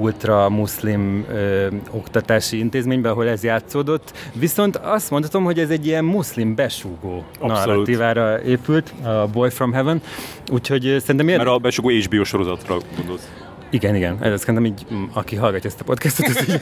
ultra 0.00 0.48
muszlim 0.48 1.24
ö, 1.30 1.66
oktatási 1.90 2.58
intézményben, 2.58 3.12
ahol 3.12 3.28
ez 3.28 3.42
játszódott. 3.42 4.12
Viszont 4.34 4.76
azt 4.76 5.10
mondhatom, 5.10 5.44
hogy 5.44 5.58
ez 5.58 5.70
egy 5.70 5.86
ilyen 5.86 6.04
muszlim 6.04 6.54
besúgó 6.54 7.24
Abszolút. 7.38 7.66
narratívára 7.66 8.42
épült, 8.42 8.92
a 9.04 9.26
Boy 9.32 9.50
from 9.50 9.72
Heaven. 9.72 10.02
Úgyhogy 10.52 10.96
szerintem 10.98 11.26
Mert 11.26 11.46
a 11.48 11.58
besugó 11.58 11.88
HBO 11.90 12.24
sorozatra 12.24 12.76
gondolsz. 12.96 13.28
Igen, 13.70 13.94
igen. 13.94 14.22
Ez 14.22 14.40
szerintem 14.40 14.64
így, 14.64 14.86
aki 15.12 15.36
hallgatja 15.36 15.70
ezt 15.70 15.80
a 15.80 15.84
podcastot, 15.84 16.26
ez 16.26 16.48
így 16.48 16.60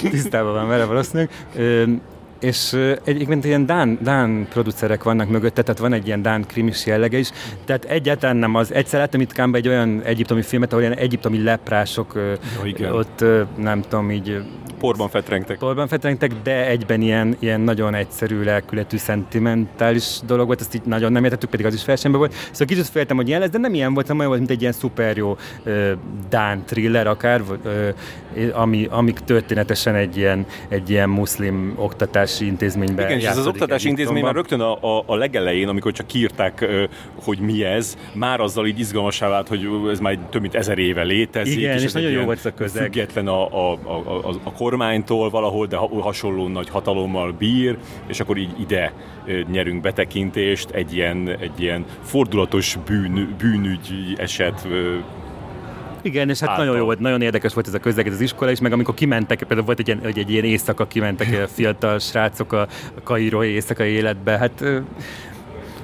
tisztában 0.10 0.52
van 0.52 0.68
vele 0.68 0.84
valószínűleg. 0.84 1.30
És 2.40 2.76
egyébként 3.04 3.44
ilyen 3.44 3.66
Dán, 3.66 3.98
Dán 4.02 4.46
producerek 4.48 5.02
vannak 5.02 5.28
mögötte, 5.28 5.62
tehát 5.62 5.80
van 5.80 5.92
egy 5.92 6.06
ilyen 6.06 6.22
Dán 6.22 6.46
krimis 6.46 6.86
jellege 6.86 7.18
is, 7.18 7.30
tehát 7.64 7.84
egyáltalán 7.84 8.36
nem 8.36 8.54
az. 8.54 8.72
Egyszer 8.72 9.00
láttam 9.00 9.20
itt 9.20 9.32
Kámba 9.32 9.56
egy 9.56 9.68
olyan 9.68 10.02
egyiptomi 10.02 10.42
filmet, 10.42 10.72
ahol 10.72 10.84
ilyen 10.84 10.96
egyiptomi 10.96 11.42
leprások 11.42 12.12
ja, 12.14 12.64
igen. 12.64 12.92
ott 12.92 13.24
nem 13.56 13.80
tudom, 13.80 14.10
így 14.10 14.42
porban 14.84 15.08
fetrengtek. 15.08 15.58
Porban 15.58 15.88
fetrengtek, 15.88 16.32
de 16.42 16.66
egyben 16.66 17.00
ilyen, 17.00 17.36
ilyen 17.38 17.60
nagyon 17.60 17.94
egyszerű 17.94 18.42
lelkületű, 18.42 18.96
szentimentális 18.96 20.18
dolog 20.26 20.46
volt, 20.46 20.60
ezt 20.60 20.74
így 20.74 20.82
nagyon 20.84 21.12
nem 21.12 21.24
értettük, 21.24 21.50
pedig 21.50 21.66
az 21.66 21.74
is 21.74 21.84
versenyben 21.84 22.20
volt. 22.20 22.34
Szóval 22.50 22.66
kicsit 22.66 22.86
féltem, 22.86 23.16
hogy 23.16 23.28
ilyen 23.28 23.40
lesz, 23.40 23.50
de 23.50 23.58
nem 23.58 23.74
ilyen 23.74 23.94
volt, 23.94 24.06
hanem 24.06 24.18
olyan 24.18 24.30
volt, 24.30 24.40
mint 24.40 24.52
egy 24.52 24.60
ilyen 24.60 24.72
szuper 24.72 25.16
jó 25.16 25.36
uh, 25.66 25.90
Dán 26.28 26.64
thriller 26.64 27.06
akár, 27.06 27.40
uh, 27.40 27.94
ami, 28.52 28.86
amik 28.90 29.18
történetesen 29.18 29.94
egy 29.94 30.16
ilyen, 30.16 30.46
egy 30.68 30.90
ilyen 30.90 31.08
muszlim 31.08 31.74
oktatási 31.76 32.46
intézményben 32.46 33.06
Igen, 33.06 33.18
és 33.18 33.24
ez 33.24 33.36
az 33.36 33.46
oktatási 33.46 33.88
intézmény 33.88 34.22
már 34.22 34.34
rögtön 34.34 34.60
a, 34.60 34.98
a, 34.98 35.04
a 35.06 35.14
legelején, 35.14 35.68
amikor 35.68 35.92
csak 35.92 36.06
kiírták, 36.06 36.66
hogy 37.24 37.38
mi 37.38 37.64
ez, 37.64 37.96
már 38.14 38.40
azzal 38.40 38.66
így 38.66 38.78
izgalmasá 38.78 39.28
vált, 39.28 39.48
hogy 39.48 39.68
ez 39.90 40.00
már 40.00 40.18
több 40.30 40.40
mint 40.40 40.54
ezer 40.54 40.78
éve 40.78 41.02
létezik. 41.02 41.58
Igen, 41.58 41.76
és, 41.76 41.84
és 41.84 41.92
nagyon 41.92 42.10
jó 42.10 42.24
volt 42.24 42.44
a 42.44 42.54
közeg. 42.54 42.82
Független 42.82 43.26
a, 43.26 43.70
a, 43.70 43.78
a, 43.82 44.28
a, 44.28 44.34
a 44.42 44.52
kormánytól 44.74 45.30
valahol, 45.30 45.66
de 45.66 45.76
hasonló 45.76 46.48
nagy 46.48 46.68
hatalommal 46.68 47.32
bír, 47.32 47.78
és 48.06 48.20
akkor 48.20 48.36
így 48.36 48.60
ide 48.60 48.92
nyerünk 49.50 49.80
betekintést 49.82 50.70
egy 50.70 50.94
ilyen, 50.94 51.28
egy 51.28 51.60
ilyen 51.60 51.84
fordulatos 52.02 52.78
bűn, 52.86 53.34
bűnügyi 53.38 54.14
eset 54.16 54.66
igen, 56.02 56.28
és 56.28 56.40
hát 56.40 56.48
által. 56.48 56.64
nagyon 56.64 56.80
jó 56.80 56.86
volt, 56.86 56.98
nagyon 56.98 57.22
érdekes 57.22 57.54
volt 57.54 57.66
ez 57.66 57.74
a 57.74 58.00
az 58.10 58.20
iskola 58.20 58.50
is, 58.50 58.60
meg 58.60 58.72
amikor 58.72 58.94
kimentek, 58.94 59.38
például 59.38 59.62
volt 59.62 59.78
egy 59.78 59.86
ilyen, 59.86 60.00
egy, 60.04 60.18
egy 60.18 60.30
ilyen 60.30 60.44
éjszaka, 60.44 60.86
kimentek 60.86 61.42
a 61.42 61.48
fiatal 61.48 61.98
srácok 61.98 62.52
a, 62.52 62.60
a 62.94 63.02
kairói 63.02 63.48
éjszakai 63.48 63.90
életbe, 63.90 64.38
hát 64.38 64.64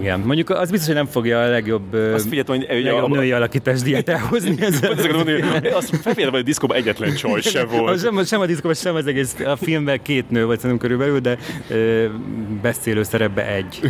igen, 0.01 0.21
mondjuk 0.21 0.51
az 0.51 0.71
biztos, 0.71 0.87
hogy 0.87 0.97
nem 0.97 1.07
fogja 1.07 1.43
a 1.43 1.49
legjobb, 1.49 1.93
azt 1.93 2.29
figyeltem, 2.29 2.57
hogy, 2.57 2.67
legjobb 2.69 3.13
a, 3.13 3.15
női 3.15 3.33
alakítás 3.33 3.81
diát 3.81 4.09
elhozni. 4.09 4.57
Ez 4.61 4.81
azt 5.73 5.89
felfigyeltem, 6.03 6.31
hogy 6.31 6.41
a 6.41 6.43
diszkóban 6.43 6.77
egyetlen 6.77 7.15
csaj 7.15 7.41
sem 7.41 7.69
volt. 7.69 8.01
Sem, 8.01 8.25
sem 8.25 8.41
a 8.41 8.47
diszkóban, 8.47 8.75
sem 8.75 8.95
az 8.95 9.07
egész 9.07 9.37
a 9.45 9.57
filmben 9.57 10.03
két 10.03 10.31
nő 10.31 10.45
volt 10.45 10.61
szerintem 10.61 10.89
körülbelül, 10.89 11.19
de 11.19 11.39
ö, 11.69 12.07
beszélő 12.63 13.03
szerepbe 13.03 13.47
egy. 13.47 13.81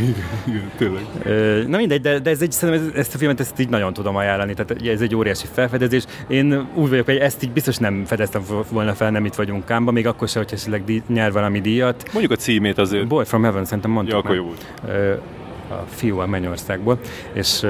Igen, 0.46 0.70
tényleg. 0.76 1.02
Ö, 1.24 1.62
na 1.66 1.76
mindegy, 1.76 2.00
de, 2.00 2.18
de 2.18 2.30
ez 2.30 2.42
egy, 2.42 2.52
szerintem 2.52 2.92
ezt 2.96 3.14
a 3.14 3.18
filmet 3.18 3.40
ezt 3.40 3.60
így 3.60 3.68
nagyon 3.68 3.92
tudom 3.92 4.16
ajánlani, 4.16 4.54
tehát 4.54 4.86
ez 4.86 5.00
egy 5.00 5.14
óriási 5.14 5.46
felfedezés. 5.52 6.04
Én 6.28 6.68
úgy 6.74 6.88
vagyok, 6.88 7.04
hogy 7.04 7.16
ezt 7.16 7.42
így 7.42 7.52
biztos 7.52 7.76
nem 7.76 8.04
fedeztem 8.04 8.42
volna 8.70 8.94
fel, 8.94 9.10
nem 9.10 9.24
itt 9.24 9.34
vagyunk 9.34 9.64
Kámba, 9.64 9.90
még 9.90 10.06
akkor 10.06 10.28
se, 10.28 10.38
hogy 10.38 10.48
esetleg 10.52 11.02
nyer 11.08 11.32
valami 11.32 11.60
díjat. 11.60 12.04
Mondjuk 12.12 12.32
a 12.32 12.36
címét 12.36 12.78
azért. 12.78 13.06
Boy 13.06 13.24
from 13.24 13.42
Heaven, 13.42 13.64
szerintem 13.64 13.90
mondtam. 13.90 14.18
Ja, 14.18 14.24
akkor 14.24 14.36
jó 14.36 14.44
volt. 14.44 14.66
Ö, 14.88 15.14
fiú 15.86 16.18
a 16.18 16.26
Mennyországból, 16.26 16.98
és 17.32 17.66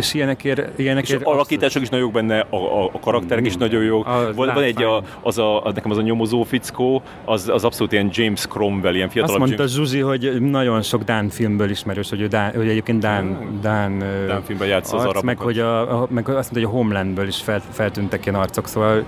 és 0.00 0.14
ilyenekért... 0.14 0.78
ilyenekért 0.78 1.20
és 1.20 1.26
alakítások 1.26 1.82
is 1.82 1.88
nagyon 1.88 2.04
jók 2.04 2.14
benne, 2.14 2.46
a, 2.50 2.56
a, 2.56 2.90
a 2.92 2.98
karakterek 3.00 3.46
is 3.46 3.56
nagyon 3.56 3.82
jók. 3.82 4.06
A, 4.06 4.32
van, 4.34 4.50
van 4.54 4.62
egy, 4.62 4.82
a, 4.82 5.02
az 5.22 5.38
a, 5.38 5.66
a, 5.66 5.72
nekem 5.72 5.90
az 5.90 5.96
a 5.96 6.02
nyomozó 6.02 6.42
fickó, 6.42 7.02
az, 7.24 7.48
az 7.48 7.64
abszolút 7.64 7.92
ilyen 7.92 8.08
James 8.12 8.46
Cromwell, 8.46 8.94
ilyen 8.94 9.08
fiatal. 9.08 9.30
Azt 9.30 9.38
mondta 9.38 9.56
James... 9.62 9.72
Zsuzsi, 9.74 10.00
hogy 10.00 10.40
nagyon 10.40 10.82
sok 10.82 11.02
Dán 11.02 11.28
filmből 11.28 11.70
ismerős, 11.70 12.08
hogy, 12.08 12.20
ő 12.20 12.26
Dán, 12.26 12.52
hogy 12.54 12.68
egyébként 12.68 13.00
Dán, 13.00 13.58
Dán, 13.62 13.98
Dán 14.26 14.42
filmben 14.42 14.68
játsz 14.68 14.92
az 14.92 15.00
arabokat. 15.00 15.22
meg, 15.22 15.38
hogy 15.38 15.58
a, 15.58 16.02
a, 16.02 16.06
meg 16.10 16.28
azt 16.28 16.52
mondta, 16.52 16.54
hogy 16.54 16.64
a 16.64 16.68
Homelandből 16.68 17.26
is 17.26 17.36
fel, 17.36 17.62
feltűntek 17.70 18.26
ilyen 18.26 18.40
arcok, 18.40 18.68
szóval 18.68 19.04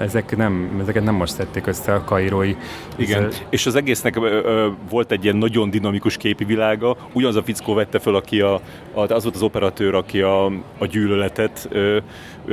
ezek 0.00 0.36
nem, 0.36 0.78
ezeket 0.80 1.04
nem 1.04 1.14
most 1.14 1.32
szedték 1.32 1.66
össze 1.66 1.94
a 1.94 2.04
kairói. 2.04 2.54
Igen, 2.96 3.24
ez, 3.24 3.42
és 3.50 3.66
az 3.66 3.74
egésznek 3.74 4.16
ö, 4.16 4.40
ö, 4.44 4.68
volt 4.90 5.12
egy 5.12 5.24
ilyen 5.24 5.36
nagyon 5.36 5.70
dinamikus 5.70 6.16
képi 6.16 6.44
világa, 6.44 6.96
ugyanaz 7.12 7.36
a 7.36 7.42
fickó 7.42 7.74
vette 7.74 7.98
fel, 7.98 8.14
aki 8.14 8.40
a, 8.40 8.54
a, 8.94 9.00
az 9.00 9.22
volt 9.22 9.34
az 9.34 9.42
operatőr, 9.42 9.94
aki 10.08 10.20
a, 10.20 10.44
a 10.78 10.86
gyűlöletet 10.86 11.66
ö, 11.70 11.98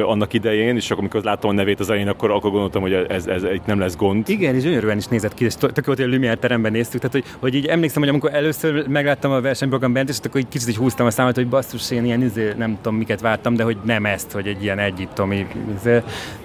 annak 0.02 0.34
idején, 0.34 0.76
és 0.76 0.92
akkor 0.92 1.00
amikor 1.00 1.24
láttam 1.24 1.50
a 1.50 1.54
nevét 1.54 1.80
az 1.80 1.90
elején, 1.90 2.08
akkor, 2.08 2.32
akkor 2.32 2.52
gondoltam, 2.52 2.82
hogy 2.82 2.94
ez, 2.94 3.28
ez, 3.28 3.44
itt 3.44 3.66
nem 3.66 3.80
lesz 3.80 3.96
gond. 3.96 4.30
Igen, 4.30 4.56
és 4.56 4.64
gyönyörűen 4.64 4.98
is 4.98 5.08
nézett 5.08 5.34
ki, 5.34 5.46
és 5.46 5.56
tök 5.56 5.86
volt, 5.86 5.98
hogy 5.98 6.14
a 6.14 6.18
Lumière 6.18 6.40
teremben 6.40 6.72
néztük, 6.72 7.02
tehát 7.02 7.16
hogy, 7.16 7.38
hogy 7.40 7.56
így 7.56 7.66
emlékszem, 7.66 8.02
hogy 8.02 8.10
amikor 8.10 8.34
először 8.34 8.88
megláttam 8.88 9.32
a 9.32 9.42
versenyprogram 9.42 9.94
bent, 9.94 10.10
és 10.10 10.18
akkor 10.24 10.40
így 10.40 10.48
kicsit 10.48 10.70
így 10.70 10.78
húztam 10.78 11.06
a 11.06 11.10
számot, 11.10 11.36
hogy 11.36 11.48
basszus, 11.48 11.92
én 11.92 12.06
ilyen 12.06 12.22
izé, 12.22 12.54
nem 12.58 12.78
tudom 12.82 12.98
miket 12.98 13.22
vártam, 13.22 13.56
de 13.56 13.64
hogy 13.64 13.78
nem 13.84 14.06
ezt, 14.06 14.32
hogy 14.32 14.48
egy 14.48 14.64
ilyen 14.64 14.80
egyiptomi 14.80 15.48
izé, 15.78 16.02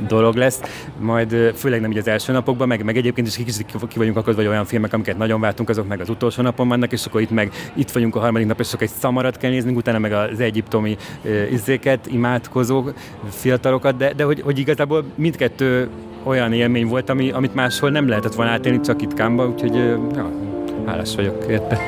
dolog 0.08 0.34
lesz. 0.34 0.60
Majd 0.98 1.52
főleg 1.54 1.80
nem 1.80 1.90
így 1.90 1.98
az 1.98 2.08
első 2.08 2.32
napokban, 2.32 2.68
meg, 2.68 2.84
meg 2.84 2.96
egyébként 2.96 3.26
is 3.26 3.36
kicsit 3.36 3.64
ki 3.88 3.98
vagyunk 3.98 4.16
akadva, 4.16 4.40
vagy 4.40 4.50
olyan 4.50 4.64
filmek, 4.64 4.92
amiket 4.92 5.18
nagyon 5.18 5.40
vártunk, 5.40 5.68
azok 5.68 5.88
meg 5.88 6.00
az 6.00 6.08
utolsó 6.08 6.42
napon 6.42 6.68
vannak, 6.68 6.92
és 6.92 7.06
akkor 7.06 7.20
itt 7.20 7.30
meg 7.30 7.52
itt 7.74 7.90
vagyunk 7.90 8.16
a 8.16 8.20
harmadik 8.20 8.46
nap, 8.46 8.60
és 8.60 8.72
akkor 8.72 8.82
egy 8.82 8.92
szamarat 8.98 9.36
kell 9.36 9.50
néznünk, 9.50 9.76
utána 9.76 9.98
meg 9.98 10.12
az 10.12 10.40
egyiptomi 10.40 10.96
izéket, 11.50 12.06
imádkozó 12.06 12.84
fiatalokat, 13.40 13.96
de, 13.96 14.12
de 14.12 14.24
hogy, 14.24 14.40
hogy 14.40 14.58
igazából 14.58 15.04
mindkettő 15.14 15.88
olyan 16.22 16.52
élmény 16.52 16.86
volt, 16.86 17.08
ami, 17.08 17.30
amit 17.30 17.54
máshol 17.54 17.90
nem 17.90 18.08
lehetett 18.08 18.34
volna 18.34 18.50
átélni, 18.50 18.80
csak 18.80 19.02
itt 19.02 19.14
Kámba, 19.14 19.48
úgyhogy 19.48 19.74
ja, 20.14 20.30
hálás 20.86 21.14
vagyok 21.14 21.44
érte. 21.48 21.78